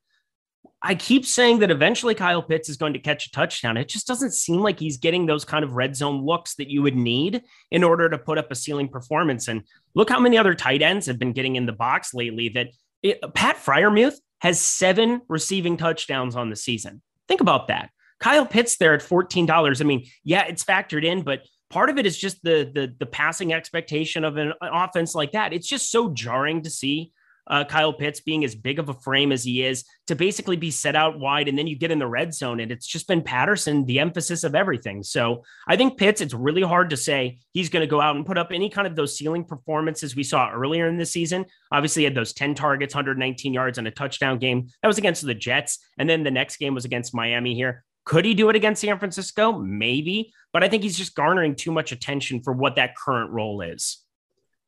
I 0.84 0.96
keep 0.96 1.24
saying 1.24 1.60
that 1.60 1.70
eventually 1.70 2.14
Kyle 2.14 2.42
Pitts 2.42 2.68
is 2.68 2.76
going 2.76 2.94
to 2.94 2.98
catch 2.98 3.26
a 3.26 3.30
touchdown. 3.30 3.76
It 3.76 3.88
just 3.88 4.06
doesn't 4.06 4.32
seem 4.32 4.60
like 4.60 4.80
he's 4.80 4.96
getting 4.96 5.26
those 5.26 5.44
kind 5.44 5.64
of 5.64 5.74
red 5.74 5.94
zone 5.94 6.24
looks 6.24 6.56
that 6.56 6.68
you 6.68 6.82
would 6.82 6.96
need 6.96 7.42
in 7.70 7.84
order 7.84 8.08
to 8.08 8.18
put 8.18 8.36
up 8.36 8.50
a 8.50 8.56
ceiling 8.56 8.88
performance. 8.88 9.46
And 9.46 9.62
look 9.94 10.10
how 10.10 10.18
many 10.18 10.36
other 10.36 10.54
tight 10.54 10.82
ends 10.82 11.06
have 11.06 11.20
been 11.20 11.32
getting 11.32 11.54
in 11.54 11.66
the 11.66 11.72
box 11.72 12.12
lately 12.12 12.48
that 12.50 12.68
it, 13.02 13.20
Pat 13.34 13.56
Freiermuth 13.56 14.16
has 14.40 14.60
seven 14.60 15.20
receiving 15.28 15.76
touchdowns 15.76 16.34
on 16.34 16.50
the 16.50 16.56
season. 16.56 17.00
Think 17.28 17.40
about 17.40 17.68
that. 17.68 17.90
Kyle 18.18 18.46
Pitts 18.46 18.76
there 18.76 18.94
at 18.94 19.02
$14. 19.02 19.80
I 19.80 19.84
mean, 19.84 20.06
yeah, 20.24 20.46
it's 20.46 20.64
factored 20.64 21.04
in, 21.04 21.22
but 21.22 21.42
part 21.70 21.90
of 21.90 21.98
it 21.98 22.06
is 22.06 22.16
just 22.16 22.42
the 22.42 22.70
the 22.72 22.94
the 22.98 23.06
passing 23.06 23.52
expectation 23.52 24.24
of 24.24 24.36
an 24.36 24.52
offense 24.60 25.14
like 25.14 25.32
that. 25.32 25.52
It's 25.52 25.66
just 25.66 25.90
so 25.90 26.10
jarring 26.10 26.62
to 26.62 26.70
see 26.70 27.12
uh, 27.46 27.64
Kyle 27.64 27.92
Pitts 27.92 28.20
being 28.20 28.44
as 28.44 28.54
big 28.54 28.78
of 28.78 28.88
a 28.88 28.94
frame 28.94 29.32
as 29.32 29.44
he 29.44 29.64
is 29.64 29.84
to 30.06 30.14
basically 30.14 30.56
be 30.56 30.70
set 30.70 30.96
out 30.96 31.18
wide. 31.18 31.48
And 31.48 31.58
then 31.58 31.66
you 31.66 31.76
get 31.76 31.90
in 31.90 31.98
the 31.98 32.06
red 32.06 32.34
zone, 32.34 32.60
and 32.60 32.70
it's 32.70 32.86
just 32.86 33.08
been 33.08 33.22
Patterson, 33.22 33.84
the 33.84 33.98
emphasis 33.98 34.44
of 34.44 34.54
everything. 34.54 35.02
So 35.02 35.42
I 35.66 35.76
think 35.76 35.98
Pitts, 35.98 36.20
it's 36.20 36.34
really 36.34 36.62
hard 36.62 36.90
to 36.90 36.96
say 36.96 37.38
he's 37.52 37.68
going 37.68 37.82
to 37.82 37.90
go 37.90 38.00
out 38.00 38.16
and 38.16 38.26
put 38.26 38.38
up 38.38 38.50
any 38.52 38.70
kind 38.70 38.86
of 38.86 38.96
those 38.96 39.16
ceiling 39.16 39.44
performances 39.44 40.16
we 40.16 40.22
saw 40.22 40.50
earlier 40.50 40.86
in 40.86 40.98
the 40.98 41.06
season. 41.06 41.44
Obviously, 41.70 42.04
had 42.04 42.14
those 42.14 42.32
10 42.32 42.54
targets, 42.54 42.94
119 42.94 43.52
yards, 43.52 43.78
and 43.78 43.88
a 43.88 43.90
touchdown 43.90 44.38
game. 44.38 44.68
That 44.82 44.88
was 44.88 44.98
against 44.98 45.24
the 45.24 45.34
Jets. 45.34 45.78
And 45.98 46.08
then 46.08 46.22
the 46.22 46.30
next 46.30 46.56
game 46.56 46.74
was 46.74 46.84
against 46.84 47.14
Miami 47.14 47.54
here. 47.54 47.84
Could 48.04 48.24
he 48.24 48.34
do 48.34 48.48
it 48.50 48.56
against 48.56 48.80
San 48.80 48.98
Francisco? 48.98 49.52
Maybe. 49.52 50.32
But 50.52 50.64
I 50.64 50.68
think 50.68 50.82
he's 50.82 50.98
just 50.98 51.14
garnering 51.14 51.54
too 51.54 51.70
much 51.70 51.92
attention 51.92 52.42
for 52.42 52.52
what 52.52 52.76
that 52.76 52.96
current 52.96 53.30
role 53.30 53.60
is. 53.62 53.98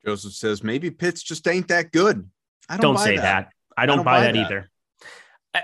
Joseph 0.05 0.33
says 0.33 0.63
maybe 0.63 0.91
Pitts 0.91 1.23
just 1.23 1.47
ain't 1.47 1.67
that 1.67 1.91
good. 1.91 2.29
I 2.69 2.77
don't, 2.77 2.95
don't 2.95 3.03
say 3.03 3.15
that. 3.17 3.21
that. 3.21 3.49
I 3.77 3.85
don't, 3.85 3.93
I 3.93 3.95
don't 3.97 4.05
buy, 4.05 4.17
buy, 4.19 4.23
that, 4.25 4.33
that. 4.33 4.45
either. 4.45 4.69
Uh, 5.53 5.59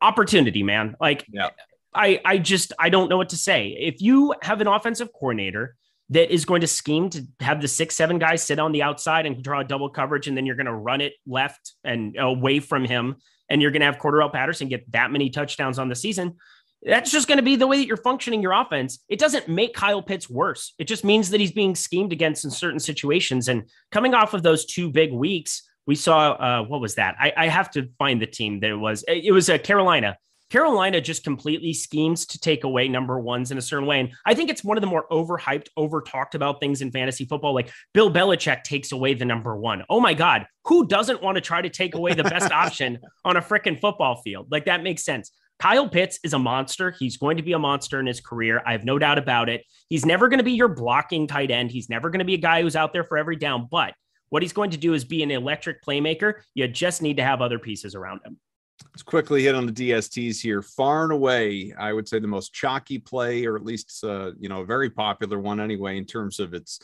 opportunity, 0.00 0.62
man. 0.62 0.96
Like, 1.00 1.24
yeah. 1.32 1.50
I, 1.94 2.20
I 2.24 2.38
just, 2.38 2.72
I 2.78 2.88
don't 2.88 3.08
know 3.08 3.16
what 3.16 3.30
to 3.30 3.36
say. 3.36 3.76
If 3.78 4.00
you 4.00 4.34
have 4.42 4.60
an 4.60 4.66
offensive 4.66 5.12
coordinator 5.12 5.76
that 6.10 6.32
is 6.32 6.44
going 6.44 6.62
to 6.62 6.66
scheme 6.66 7.10
to 7.10 7.26
have 7.40 7.60
the 7.60 7.68
six, 7.68 7.94
seven 7.94 8.18
guys 8.18 8.42
sit 8.42 8.58
on 8.58 8.72
the 8.72 8.82
outside 8.82 9.26
and 9.26 9.42
draw 9.42 9.60
a 9.60 9.64
double 9.64 9.88
coverage, 9.88 10.26
and 10.26 10.36
then 10.36 10.46
you're 10.46 10.56
going 10.56 10.66
to 10.66 10.74
run 10.74 11.00
it 11.00 11.14
left 11.26 11.74
and 11.84 12.16
away 12.18 12.60
from 12.60 12.84
him, 12.84 13.16
and 13.48 13.60
you're 13.60 13.70
going 13.70 13.80
to 13.80 13.86
have 13.86 13.98
Cordarrelle 13.98 14.32
Patterson 14.32 14.68
get 14.68 14.90
that 14.92 15.10
many 15.10 15.30
touchdowns 15.30 15.78
on 15.78 15.88
the 15.88 15.94
season, 15.94 16.36
that's 16.82 17.10
just 17.10 17.28
going 17.28 17.38
to 17.38 17.44
be 17.44 17.56
the 17.56 17.66
way 17.66 17.76
that 17.76 17.86
you're 17.86 17.96
functioning 17.96 18.42
your 18.42 18.52
offense. 18.52 18.98
It 19.08 19.18
doesn't 19.18 19.48
make 19.48 19.74
Kyle 19.74 20.02
Pitts 20.02 20.28
worse. 20.28 20.74
It 20.78 20.84
just 20.84 21.04
means 21.04 21.30
that 21.30 21.40
he's 21.40 21.52
being 21.52 21.74
schemed 21.74 22.12
against 22.12 22.44
in 22.44 22.50
certain 22.50 22.80
situations. 22.80 23.48
And 23.48 23.68
coming 23.92 24.14
off 24.14 24.34
of 24.34 24.42
those 24.42 24.66
two 24.66 24.90
big 24.90 25.12
weeks, 25.12 25.62
we 25.86 25.94
saw 25.94 26.32
uh, 26.32 26.62
what 26.64 26.80
was 26.80 26.94
that? 26.96 27.16
I, 27.18 27.32
I, 27.36 27.48
have 27.48 27.70
to 27.72 27.88
find 27.98 28.20
the 28.22 28.26
team 28.26 28.60
that 28.60 28.70
it 28.70 28.76
was. 28.76 29.04
It 29.08 29.32
was 29.32 29.50
uh, 29.50 29.58
Carolina. 29.58 30.16
Carolina 30.52 31.00
just 31.00 31.24
completely 31.24 31.72
schemes 31.72 32.26
to 32.26 32.38
take 32.38 32.64
away 32.64 32.86
number 32.86 33.18
ones 33.18 33.50
in 33.50 33.56
a 33.56 33.62
certain 33.62 33.86
way. 33.86 34.00
And 34.00 34.10
I 34.26 34.34
think 34.34 34.50
it's 34.50 34.62
one 34.62 34.76
of 34.76 34.82
the 34.82 34.86
more 34.86 35.06
overhyped, 35.10 35.68
over 35.78 36.02
talked 36.02 36.34
about 36.34 36.60
things 36.60 36.82
in 36.82 36.90
fantasy 36.92 37.24
football. 37.24 37.54
Like 37.54 37.70
Bill 37.94 38.12
Belichick 38.12 38.62
takes 38.62 38.92
away 38.92 39.14
the 39.14 39.24
number 39.24 39.56
one. 39.56 39.82
Oh 39.88 39.98
my 39.98 40.12
God, 40.12 40.46
who 40.66 40.86
doesn't 40.86 41.22
want 41.22 41.36
to 41.36 41.40
try 41.40 41.62
to 41.62 41.70
take 41.70 41.94
away 41.94 42.12
the 42.12 42.24
best 42.24 42.52
option 42.52 42.98
on 43.24 43.38
a 43.38 43.40
freaking 43.40 43.80
football 43.80 44.20
field? 44.20 44.48
Like 44.50 44.66
that 44.66 44.82
makes 44.82 45.04
sense. 45.04 45.32
Kyle 45.58 45.88
Pitts 45.88 46.18
is 46.22 46.34
a 46.34 46.38
monster. 46.38 46.90
He's 46.98 47.16
going 47.16 47.38
to 47.38 47.42
be 47.42 47.52
a 47.52 47.58
monster 47.58 47.98
in 47.98 48.06
his 48.06 48.20
career. 48.20 48.62
I 48.66 48.72
have 48.72 48.84
no 48.84 48.98
doubt 48.98 49.16
about 49.16 49.48
it. 49.48 49.64
He's 49.88 50.04
never 50.04 50.28
going 50.28 50.38
to 50.38 50.44
be 50.44 50.52
your 50.52 50.68
blocking 50.68 51.26
tight 51.26 51.50
end. 51.50 51.70
He's 51.70 51.88
never 51.88 52.10
going 52.10 52.18
to 52.18 52.26
be 52.26 52.34
a 52.34 52.38
guy 52.38 52.60
who's 52.60 52.76
out 52.76 52.92
there 52.92 53.04
for 53.04 53.16
every 53.16 53.36
down, 53.36 53.68
but 53.70 53.94
what 54.32 54.42
he's 54.42 54.54
going 54.54 54.70
to 54.70 54.78
do 54.78 54.94
is 54.94 55.04
be 55.04 55.22
an 55.22 55.30
electric 55.30 55.84
playmaker. 55.84 56.36
You 56.54 56.66
just 56.66 57.02
need 57.02 57.18
to 57.18 57.22
have 57.22 57.42
other 57.42 57.58
pieces 57.58 57.94
around 57.94 58.22
him. 58.24 58.38
Let's 58.86 59.02
quickly 59.02 59.42
hit 59.42 59.54
on 59.54 59.66
the 59.66 59.72
DSTs 59.72 60.40
here. 60.40 60.62
Far 60.62 61.02
and 61.02 61.12
away, 61.12 61.74
I 61.78 61.92
would 61.92 62.08
say 62.08 62.18
the 62.18 62.26
most 62.26 62.54
chalky 62.54 62.98
play, 62.98 63.44
or 63.44 63.56
at 63.56 63.64
least 63.64 64.02
uh, 64.02 64.32
you 64.40 64.48
know 64.48 64.62
a 64.62 64.64
very 64.64 64.88
popular 64.88 65.38
one 65.38 65.60
anyway, 65.60 65.98
in 65.98 66.06
terms 66.06 66.40
of 66.40 66.54
its 66.54 66.80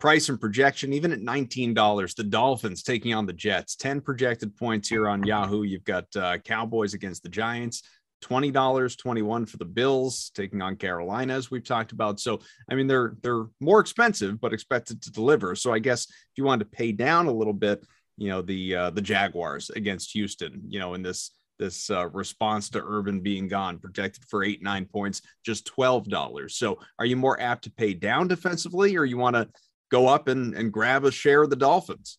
price 0.00 0.30
and 0.30 0.40
projection. 0.40 0.94
Even 0.94 1.12
at 1.12 1.20
nineteen 1.20 1.74
dollars, 1.74 2.14
the 2.14 2.24
Dolphins 2.24 2.82
taking 2.82 3.12
on 3.12 3.26
the 3.26 3.32
Jets. 3.34 3.76
Ten 3.76 4.00
projected 4.00 4.56
points 4.56 4.88
here 4.88 5.06
on 5.06 5.22
Yahoo. 5.22 5.64
You've 5.64 5.84
got 5.84 6.04
uh, 6.16 6.38
Cowboys 6.38 6.94
against 6.94 7.22
the 7.22 7.28
Giants. 7.28 7.82
$20, 8.22 8.98
21 8.98 9.46
for 9.46 9.56
the 9.56 9.64
Bills 9.64 10.30
taking 10.34 10.62
on 10.62 10.76
Carolina, 10.76 11.34
as 11.34 11.50
we've 11.50 11.64
talked 11.64 11.92
about. 11.92 12.18
So, 12.20 12.40
I 12.70 12.74
mean, 12.74 12.86
they're 12.86 13.16
they're 13.22 13.46
more 13.60 13.80
expensive, 13.80 14.40
but 14.40 14.52
expected 14.52 15.02
to 15.02 15.12
deliver. 15.12 15.54
So 15.54 15.72
I 15.72 15.78
guess 15.78 16.04
if 16.04 16.36
you 16.36 16.44
wanted 16.44 16.64
to 16.64 16.76
pay 16.76 16.92
down 16.92 17.26
a 17.26 17.32
little 17.32 17.52
bit, 17.52 17.84
you 18.16 18.28
know, 18.28 18.42
the 18.42 18.74
uh, 18.74 18.90
the 18.90 19.02
Jaguars 19.02 19.70
against 19.70 20.12
Houston, 20.12 20.62
you 20.68 20.78
know, 20.78 20.94
in 20.94 21.02
this 21.02 21.30
this 21.58 21.90
uh, 21.90 22.08
response 22.08 22.70
to 22.70 22.82
Urban 22.84 23.20
being 23.20 23.48
gone, 23.48 23.78
projected 23.78 24.24
for 24.24 24.44
eight, 24.44 24.62
nine 24.62 24.84
points, 24.84 25.22
just 25.44 25.70
$12. 25.74 26.50
So 26.50 26.78
are 26.98 27.06
you 27.06 27.16
more 27.16 27.40
apt 27.40 27.64
to 27.64 27.70
pay 27.70 27.94
down 27.94 28.28
defensively 28.28 28.96
or 28.96 29.04
you 29.04 29.16
want 29.16 29.36
to 29.36 29.48
go 29.90 30.06
up 30.06 30.28
and, 30.28 30.54
and 30.54 30.72
grab 30.72 31.04
a 31.04 31.10
share 31.10 31.42
of 31.42 31.50
the 31.50 31.56
Dolphins? 31.56 32.18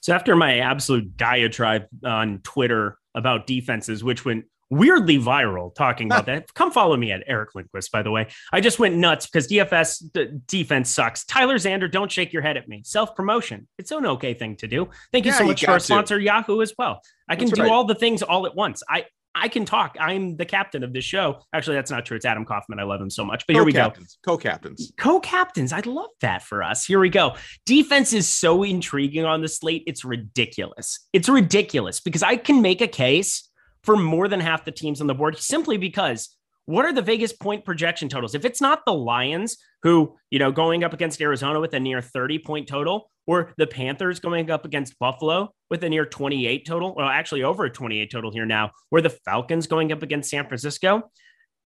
So 0.00 0.12
after 0.12 0.36
my 0.36 0.58
absolute 0.58 1.16
diatribe 1.16 1.86
on 2.04 2.40
Twitter 2.42 2.98
about 3.14 3.46
defenses, 3.46 4.04
which 4.04 4.24
went 4.24 4.44
weirdly 4.70 5.18
viral 5.18 5.74
talking 5.74 6.08
about 6.08 6.26
that. 6.26 6.52
Come 6.54 6.70
follow 6.70 6.96
me 6.96 7.12
at 7.12 7.22
Eric 7.26 7.54
Lindquist, 7.54 7.92
by 7.92 8.02
the 8.02 8.10
way. 8.10 8.28
I 8.52 8.60
just 8.60 8.78
went 8.78 8.96
nuts 8.96 9.26
because 9.26 9.48
DFS 9.48 10.12
d- 10.12 10.28
defense 10.46 10.90
sucks. 10.90 11.24
Tyler 11.24 11.56
Xander, 11.56 11.90
don't 11.90 12.10
shake 12.10 12.32
your 12.32 12.42
head 12.42 12.56
at 12.56 12.68
me. 12.68 12.82
Self 12.84 13.14
promotion. 13.14 13.68
It's 13.78 13.90
an 13.90 14.06
okay 14.06 14.34
thing 14.34 14.56
to 14.56 14.68
do. 14.68 14.88
Thank 15.12 15.24
you 15.24 15.32
yeah, 15.32 15.38
so 15.38 15.46
much 15.46 15.62
you 15.62 15.66
for 15.66 15.72
our 15.72 15.78
sponsor, 15.78 16.18
Yahoo, 16.18 16.62
as 16.62 16.74
well. 16.76 17.00
I 17.28 17.36
can 17.36 17.46
that's 17.46 17.58
do 17.58 17.62
right. 17.62 17.72
all 17.72 17.84
the 17.84 17.94
things 17.94 18.22
all 18.22 18.46
at 18.46 18.54
once. 18.54 18.82
I, 18.88 19.06
I 19.34 19.48
can 19.48 19.64
talk. 19.64 19.96
I'm 19.98 20.36
the 20.36 20.44
captain 20.44 20.84
of 20.84 20.92
this 20.92 21.04
show. 21.04 21.40
Actually, 21.52 21.76
that's 21.76 21.90
not 21.90 22.06
true. 22.06 22.16
It's 22.16 22.24
Adam 22.24 22.44
Kaufman. 22.44 22.78
I 22.78 22.84
love 22.84 23.00
him 23.00 23.10
so 23.10 23.24
much. 23.24 23.46
But 23.46 23.56
here 23.56 23.64
we 23.64 23.72
go. 23.72 23.92
Co-captains. 24.24 24.92
Co-captains. 24.96 25.72
I 25.72 25.80
love 25.80 26.10
that 26.20 26.42
for 26.42 26.62
us. 26.62 26.86
Here 26.86 27.00
we 27.00 27.08
go. 27.08 27.34
Defense 27.66 28.12
is 28.12 28.28
so 28.28 28.62
intriguing 28.62 29.24
on 29.24 29.42
the 29.42 29.48
slate. 29.48 29.82
It's 29.86 30.04
ridiculous. 30.04 31.00
It's 31.12 31.28
ridiculous 31.28 32.00
because 32.00 32.22
I 32.22 32.36
can 32.36 32.62
make 32.62 32.80
a 32.80 32.86
case 32.86 33.50
for 33.84 33.96
more 33.96 34.28
than 34.28 34.40
half 34.40 34.64
the 34.64 34.72
teams 34.72 35.00
on 35.00 35.06
the 35.06 35.14
board 35.14 35.38
simply 35.38 35.76
because 35.76 36.36
what 36.66 36.86
are 36.86 36.92
the 36.92 37.02
Vegas 37.02 37.32
point 37.32 37.64
projection 37.64 38.08
totals? 38.08 38.34
If 38.34 38.44
it's 38.44 38.60
not 38.60 38.84
the 38.86 38.94
Lions, 38.94 39.58
who, 39.82 40.16
you 40.30 40.38
know, 40.38 40.50
going 40.50 40.82
up 40.82 40.94
against 40.94 41.20
Arizona 41.20 41.60
with 41.60 41.74
a 41.74 41.80
near 41.80 42.00
30 42.00 42.38
point 42.38 42.66
total, 42.66 43.10
or 43.26 43.52
the 43.58 43.66
Panthers 43.66 44.20
going 44.20 44.50
up 44.50 44.64
against 44.64 44.98
Buffalo 44.98 45.50
with 45.70 45.84
a 45.84 45.88
near 45.88 46.06
28 46.06 46.66
total, 46.66 46.94
well, 46.94 47.08
actually 47.08 47.42
over 47.42 47.64
a 47.64 47.70
28 47.70 48.10
total 48.10 48.30
here 48.30 48.46
now, 48.46 48.70
or 48.90 49.00
the 49.00 49.10
Falcons 49.10 49.66
going 49.66 49.92
up 49.92 50.02
against 50.02 50.30
San 50.30 50.46
Francisco, 50.46 51.10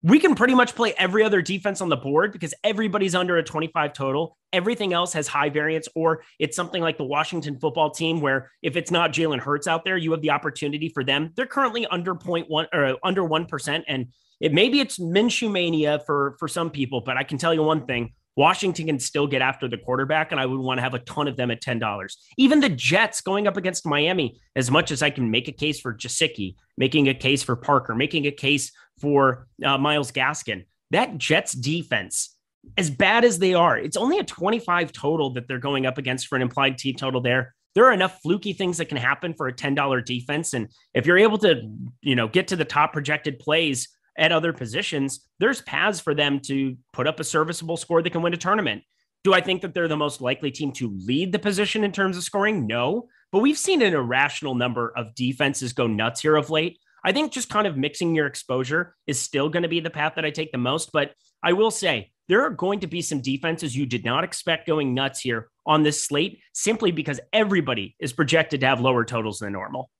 we 0.03 0.21
can 0.21 0.35
pretty 0.35 0.55
much 0.55 0.77
play 0.77 0.95
every 0.97 1.25
other 1.25 1.43
defense 1.43 1.81
on 1.81 1.89
the 1.89 1.97
board 1.97 2.33
because 2.33 2.55
everybody's 2.63 3.15
under 3.15 3.37
a 3.37 3.43
25 3.43 3.93
total. 3.93 4.37
Everything 4.53 4.93
else 4.93 5.13
has 5.13 5.27
high 5.27 5.49
variance, 5.49 5.89
or 5.97 6.23
it's 6.39 6.55
something 6.55 6.81
like 6.81 6.99
the 6.99 7.05
Washington 7.05 7.59
football 7.59 7.91
team, 7.91 8.21
where 8.21 8.51
if 8.63 8.77
it's 8.77 8.91
not 8.91 9.13
Jalen 9.13 9.41
Hurts 9.41 9.67
out 9.67 9.85
there, 9.85 9.97
you 9.97 10.13
have 10.13 10.23
the 10.23 10.31
opportunity 10.31 10.89
for 10.89 11.03
them. 11.03 11.33
They're 11.35 11.47
currently 11.47 11.87
under 11.87 12.15
0.1 12.15 12.67
or 12.73 12.97
under 13.03 13.23
1%. 13.23 13.83
And 13.89 14.07
it 14.41 14.53
maybe 14.55 14.79
it's 14.79 14.99
Minshew 14.99 15.51
mania 15.51 16.01
for, 16.07 16.37
for 16.39 16.47
some 16.47 16.71
people, 16.71 17.01
but 17.01 17.17
I 17.17 17.25
can 17.25 17.39
tell 17.39 17.53
you 17.53 17.65
one 17.65 17.85
thing 17.87 18.13
Washington 18.39 18.87
can 18.87 19.01
still 19.01 19.27
get 19.27 19.43
after 19.43 19.67
the 19.67 19.77
quarterback, 19.77 20.31
and 20.31 20.41
I 20.41 20.47
would 20.47 20.61
want 20.61 20.79
to 20.79 20.83
have 20.83 20.95
a 20.95 21.01
ton 21.01 21.27
of 21.27 21.37
them 21.37 21.51
at 21.51 21.61
$10. 21.61 22.17
Even 22.37 22.61
the 22.61 22.69
Jets 22.69 23.21
going 23.21 23.49
up 23.49 23.57
against 23.57 23.85
Miami, 23.85 24.41
as 24.55 24.71
much 24.71 24.93
as 24.93 25.03
I 25.03 25.11
can 25.11 25.29
make 25.29 25.49
a 25.49 25.53
case 25.53 25.81
for 25.81 25.93
Gesicki, 25.93 26.55
making 26.77 27.09
a 27.09 27.15
case 27.15 27.43
for 27.43 27.57
Parker, 27.57 27.97
making 27.97 28.27
a 28.27 28.31
case 28.31 28.71
for 29.01 29.47
uh, 29.65 29.79
Myles 29.79 30.13
Gaskin, 30.13 30.65
that 30.91 31.19
Jets 31.19 31.53
defense, 31.53 32.37
as 32.77 32.91
bad 32.91 33.25
as 33.25 33.39
they 33.39 33.55
are, 33.55 33.77
it's 33.77 33.97
only 33.97 34.19
a 34.19 34.25
25 34.25 34.93
total 34.93 35.33
that 35.35 35.49
they're 35.49 35.59
going 35.59 35.87
up 35.87 35.99
against 35.99 36.27
for 36.27 36.37
an 36.37 36.43
implied 36.43 36.79
T 36.79 36.93
total 36.93 37.21
there. 37.21 37.55
There 37.75 37.85
are 37.85 37.93
enough 37.93 38.21
fluky 38.23 38.53
things 38.53 38.79
that 38.79 38.89
can 38.89 38.97
happen 38.97 39.35
for 39.35 39.47
a 39.47 39.53
$10 39.53 40.05
defense. 40.05 40.55
And 40.55 40.69
if 40.95 41.07
you're 41.07 41.19
able 41.19 41.39
to, 41.39 41.63
you 42.01 42.17
know, 42.17 42.27
get 42.27 42.49
to 42.49 42.57
the 42.57 42.65
top 42.65 42.93
projected 42.93 43.39
plays 43.39 43.89
at 44.17 44.33
other 44.33 44.53
positions, 44.53 45.21
there's 45.39 45.63
paths 45.63 46.01
for 46.01 46.15
them 46.15 46.41
to 46.41 46.77
put 46.93 47.07
up 47.07 47.21
a 47.21 47.25
serviceable 47.25 47.77
score 47.77 48.03
that 48.03 48.11
can 48.11 48.23
win 48.23 48.35
a 48.35 48.39
tournament. 48.39 48.83
Do 49.23 49.35
I 49.35 49.41
think 49.41 49.63
that 49.63 49.75
they're 49.75 49.89
the 49.89 49.97
most 49.97 50.21
likely 50.21 50.51
team 50.51 50.73
to 50.73 50.97
lead 51.05 51.33
the 51.33 51.39
position 51.39 51.85
in 51.85 51.93
terms 51.93 52.17
of 52.17 52.25
scoring? 52.25 52.67
No, 52.67 53.09
but 53.31 53.41
we've 53.41 53.59
seen 53.59 53.83
an 53.83 53.95
irrational 53.95 54.55
number 54.55 54.93
of 54.97 55.15
defenses 55.15 55.73
go 55.73 55.87
nuts 55.87 56.21
here 56.21 56.37
of 56.37 56.51
late. 56.51 56.79
I 57.05 57.13
think 57.13 57.33
just 57.33 57.49
kind 57.49 57.67
of 57.67 57.77
mixing 57.77 58.15
your 58.15 58.27
exposure 58.27 58.95
is 59.07 59.21
still 59.21 59.49
going 59.49 59.63
to 59.63 59.69
be 59.69 59.81
the 59.81 59.91
path 59.91 60.15
that 60.17 60.25
I 60.25 60.31
take 60.31 60.53
the 60.53 60.59
most. 60.59 60.91
But 60.93 61.13
I 61.43 61.53
will 61.53 61.71
say 61.71 62.11
there 62.29 62.43
are 62.43 62.51
going 62.51 62.81
to 62.81 62.87
be 62.87 63.03
some 63.03 63.21
defenses 63.21 63.77
you 63.77 63.87
did 63.87 64.05
not 64.05 64.25
expect 64.25 64.67
going 64.67 64.95
nuts 64.95 65.21
here 65.21 65.49
on 65.67 65.83
this 65.83 66.05
slate 66.05 66.41
simply 66.53 66.91
because 66.91 67.21
everybody 67.33 67.97
is 67.99 68.13
projected 68.13 68.61
to 68.61 68.67
have 68.67 68.81
lower 68.81 69.05
totals 69.05 69.39
than 69.39 69.53
normal. 69.53 69.91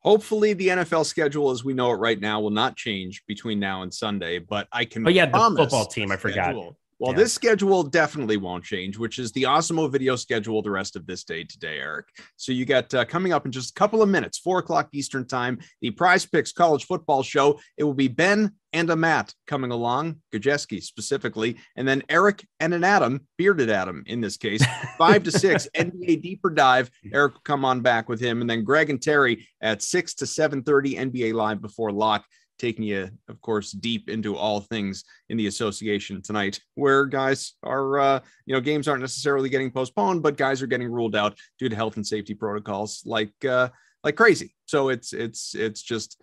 Hopefully, 0.00 0.52
the 0.52 0.68
NFL 0.68 1.06
schedule 1.06 1.50
as 1.50 1.64
we 1.64 1.72
know 1.72 1.90
it 1.90 1.94
right 1.94 2.20
now 2.20 2.38
will 2.40 2.50
not 2.50 2.76
change 2.76 3.22
between 3.26 3.58
now 3.58 3.82
and 3.82 3.92
Sunday. 3.92 4.38
But 4.38 4.68
I 4.70 4.84
can. 4.84 5.06
Oh 5.06 5.10
yeah, 5.10 5.24
the 5.24 5.38
football 5.56 5.86
team. 5.86 6.12
I 6.12 6.16
forgot. 6.16 6.44
Schedule, 6.44 6.76
well, 7.04 7.12
yeah. 7.12 7.18
this 7.18 7.34
schedule 7.34 7.82
definitely 7.82 8.38
won't 8.38 8.64
change, 8.64 8.96
which 8.96 9.18
is 9.18 9.30
the 9.32 9.42
Awesemo 9.42 9.92
video 9.92 10.16
schedule 10.16 10.62
the 10.62 10.70
rest 10.70 10.96
of 10.96 11.06
this 11.06 11.22
day 11.22 11.44
today, 11.44 11.78
Eric. 11.78 12.06
So 12.36 12.50
you 12.50 12.64
got 12.64 12.94
uh, 12.94 13.04
coming 13.04 13.34
up 13.34 13.44
in 13.44 13.52
just 13.52 13.72
a 13.72 13.74
couple 13.74 14.00
of 14.00 14.08
minutes, 14.08 14.38
four 14.38 14.58
o'clock 14.58 14.88
Eastern 14.92 15.26
time, 15.26 15.58
the 15.82 15.90
Prize 15.90 16.24
Picks 16.24 16.52
College 16.52 16.86
Football 16.86 17.22
Show. 17.22 17.60
It 17.76 17.84
will 17.84 17.92
be 17.92 18.08
Ben 18.08 18.52
and 18.72 18.88
a 18.88 18.96
Matt 18.96 19.34
coming 19.46 19.70
along, 19.70 20.16
Gajeski 20.32 20.82
specifically, 20.82 21.58
and 21.76 21.86
then 21.86 22.02
Eric 22.08 22.42
and 22.58 22.72
an 22.72 22.84
Adam, 22.84 23.26
bearded 23.36 23.68
Adam 23.68 24.02
in 24.06 24.22
this 24.22 24.38
case, 24.38 24.64
five 24.98 25.24
to 25.24 25.30
six 25.30 25.68
NBA 25.76 26.22
deeper 26.22 26.48
dive. 26.48 26.90
Eric 27.12 27.34
will 27.34 27.42
come 27.44 27.66
on 27.66 27.82
back 27.82 28.08
with 28.08 28.18
him, 28.18 28.40
and 28.40 28.48
then 28.48 28.64
Greg 28.64 28.88
and 28.88 29.02
Terry 29.02 29.46
at 29.60 29.82
six 29.82 30.14
to 30.14 30.26
seven 30.26 30.62
thirty 30.62 30.94
NBA 30.94 31.34
live 31.34 31.60
before 31.60 31.92
lock 31.92 32.24
taking 32.58 32.84
you, 32.84 33.10
of 33.28 33.40
course, 33.40 33.72
deep 33.72 34.08
into 34.08 34.36
all 34.36 34.60
things 34.60 35.04
in 35.28 35.36
the 35.36 35.46
association 35.46 36.22
tonight, 36.22 36.60
where 36.74 37.06
guys 37.06 37.54
are, 37.62 37.98
uh, 37.98 38.20
you 38.46 38.54
know, 38.54 38.60
games 38.60 38.88
aren't 38.88 39.00
necessarily 39.00 39.48
getting 39.48 39.70
postponed, 39.70 40.22
but 40.22 40.36
guys 40.36 40.62
are 40.62 40.66
getting 40.66 40.90
ruled 40.90 41.16
out 41.16 41.38
due 41.58 41.68
to 41.68 41.76
health 41.76 41.96
and 41.96 42.06
safety 42.06 42.34
protocols, 42.34 43.02
like 43.04 43.32
uh, 43.44 43.68
like 44.02 44.16
crazy. 44.16 44.54
So 44.66 44.88
it's 44.88 45.12
it's 45.12 45.54
it's 45.54 45.82
just 45.82 46.20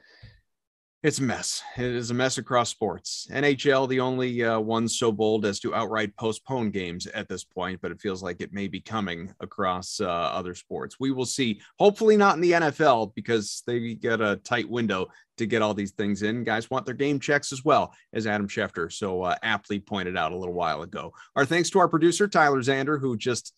it's 1.03 1.17
a 1.17 1.23
mess. 1.23 1.63
It 1.77 1.85
is 1.85 2.11
a 2.11 2.13
mess 2.13 2.37
across 2.37 2.69
sports. 2.69 3.27
NHL, 3.31 3.89
the 3.89 3.99
only 3.99 4.43
uh, 4.43 4.59
one 4.59 4.87
so 4.87 5.11
bold 5.11 5.45
as 5.45 5.59
to 5.61 5.73
outright 5.73 6.15
postpone 6.15 6.69
games 6.69 7.07
at 7.07 7.27
this 7.27 7.43
point, 7.43 7.81
but 7.81 7.89
it 7.89 7.99
feels 7.99 8.21
like 8.21 8.39
it 8.39 8.53
may 8.53 8.67
be 8.67 8.79
coming 8.79 9.33
across 9.39 9.99
uh, 9.99 10.07
other 10.07 10.53
sports. 10.53 10.97
We 10.99 11.11
will 11.11 11.25
see. 11.25 11.59
Hopefully, 11.79 12.17
not 12.17 12.35
in 12.35 12.41
the 12.41 12.51
NFL 12.51 13.15
because 13.15 13.63
they 13.65 13.95
get 13.95 14.21
a 14.21 14.35
tight 14.43 14.69
window 14.69 15.07
to 15.37 15.47
get 15.47 15.63
all 15.63 15.73
these 15.73 15.91
things 15.91 16.21
in. 16.21 16.43
Guys 16.43 16.69
want 16.69 16.85
their 16.85 16.93
game 16.93 17.19
checks 17.19 17.51
as 17.51 17.65
well, 17.65 17.95
as 18.13 18.27
Adam 18.27 18.47
Schefter 18.47 18.91
so 18.91 19.23
uh, 19.23 19.35
aptly 19.41 19.79
pointed 19.79 20.15
out 20.15 20.33
a 20.33 20.37
little 20.37 20.53
while 20.53 20.83
ago. 20.83 21.13
Our 21.35 21.45
thanks 21.45 21.71
to 21.71 21.79
our 21.79 21.89
producer, 21.89 22.27
Tyler 22.27 22.61
Zander, 22.61 22.99
who 22.99 23.17
just 23.17 23.55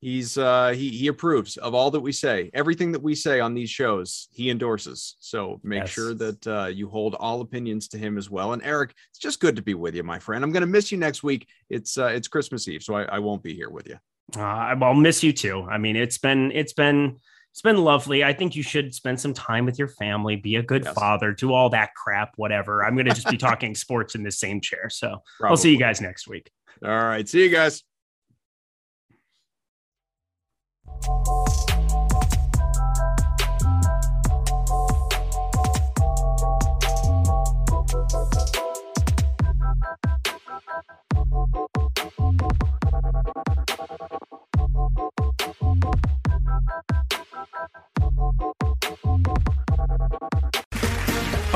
he's 0.00 0.36
uh 0.36 0.68
he 0.76 0.90
he 0.90 1.08
approves 1.08 1.56
of 1.56 1.74
all 1.74 1.90
that 1.90 2.00
we 2.00 2.12
say 2.12 2.50
everything 2.52 2.92
that 2.92 3.02
we 3.02 3.14
say 3.14 3.40
on 3.40 3.54
these 3.54 3.70
shows 3.70 4.28
he 4.30 4.50
endorses 4.50 5.16
so 5.20 5.58
make 5.62 5.80
yes. 5.80 5.90
sure 5.90 6.14
that 6.14 6.46
uh 6.46 6.66
you 6.66 6.88
hold 6.88 7.14
all 7.14 7.40
opinions 7.40 7.88
to 7.88 7.98
him 7.98 8.18
as 8.18 8.30
well 8.30 8.52
and 8.52 8.62
eric 8.62 8.94
it's 9.10 9.18
just 9.18 9.40
good 9.40 9.56
to 9.56 9.62
be 9.62 9.74
with 9.74 9.94
you 9.94 10.02
my 10.02 10.18
friend 10.18 10.44
i'm 10.44 10.52
gonna 10.52 10.66
miss 10.66 10.92
you 10.92 10.98
next 10.98 11.22
week 11.22 11.48
it's 11.70 11.96
uh 11.96 12.06
it's 12.06 12.28
christmas 12.28 12.68
eve 12.68 12.82
so 12.82 12.94
i, 12.94 13.04
I 13.04 13.18
won't 13.18 13.42
be 13.42 13.54
here 13.54 13.70
with 13.70 13.88
you 13.88 13.96
uh, 14.36 14.40
i'll 14.40 14.94
miss 14.94 15.22
you 15.22 15.32
too 15.32 15.62
i 15.70 15.78
mean 15.78 15.96
it's 15.96 16.18
been 16.18 16.52
it's 16.52 16.74
been 16.74 17.18
it's 17.56 17.62
been 17.62 17.78
lovely. 17.78 18.22
I 18.22 18.34
think 18.34 18.54
you 18.54 18.62
should 18.62 18.94
spend 18.94 19.18
some 19.18 19.32
time 19.32 19.64
with 19.64 19.78
your 19.78 19.88
family, 19.88 20.36
be 20.36 20.56
a 20.56 20.62
good 20.62 20.84
yes. 20.84 20.92
father, 20.92 21.32
do 21.32 21.54
all 21.54 21.70
that 21.70 21.94
crap, 21.94 22.32
whatever. 22.36 22.84
I'm 22.84 22.94
going 22.96 23.06
to 23.06 23.14
just 23.14 23.30
be 23.30 23.38
talking 23.38 23.74
sports 23.74 24.14
in 24.14 24.22
the 24.22 24.30
same 24.30 24.60
chair. 24.60 24.90
So 24.90 25.22
Probably. 25.40 25.50
I'll 25.50 25.56
see 25.56 25.72
you 25.72 25.78
guys 25.78 26.02
next 26.02 26.28
week. 26.28 26.50
All 26.84 26.90
right. 26.90 27.26
See 27.26 27.42
you 27.42 27.48
guys. 27.48 27.82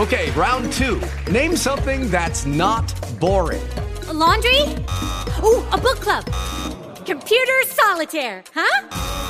Okay, 0.01 0.31
round 0.31 0.73
two. 0.73 0.99
Name 1.31 1.55
something 1.55 2.09
that's 2.11 2.47
not 2.47 2.95
boring. 3.21 3.61
A 4.09 4.13
laundry? 4.15 4.63
Ooh, 5.45 5.63
a 5.73 5.79
book 5.79 6.01
club. 6.01 6.25
Computer 7.05 7.63
solitaire, 7.67 8.43
huh? 8.55 9.30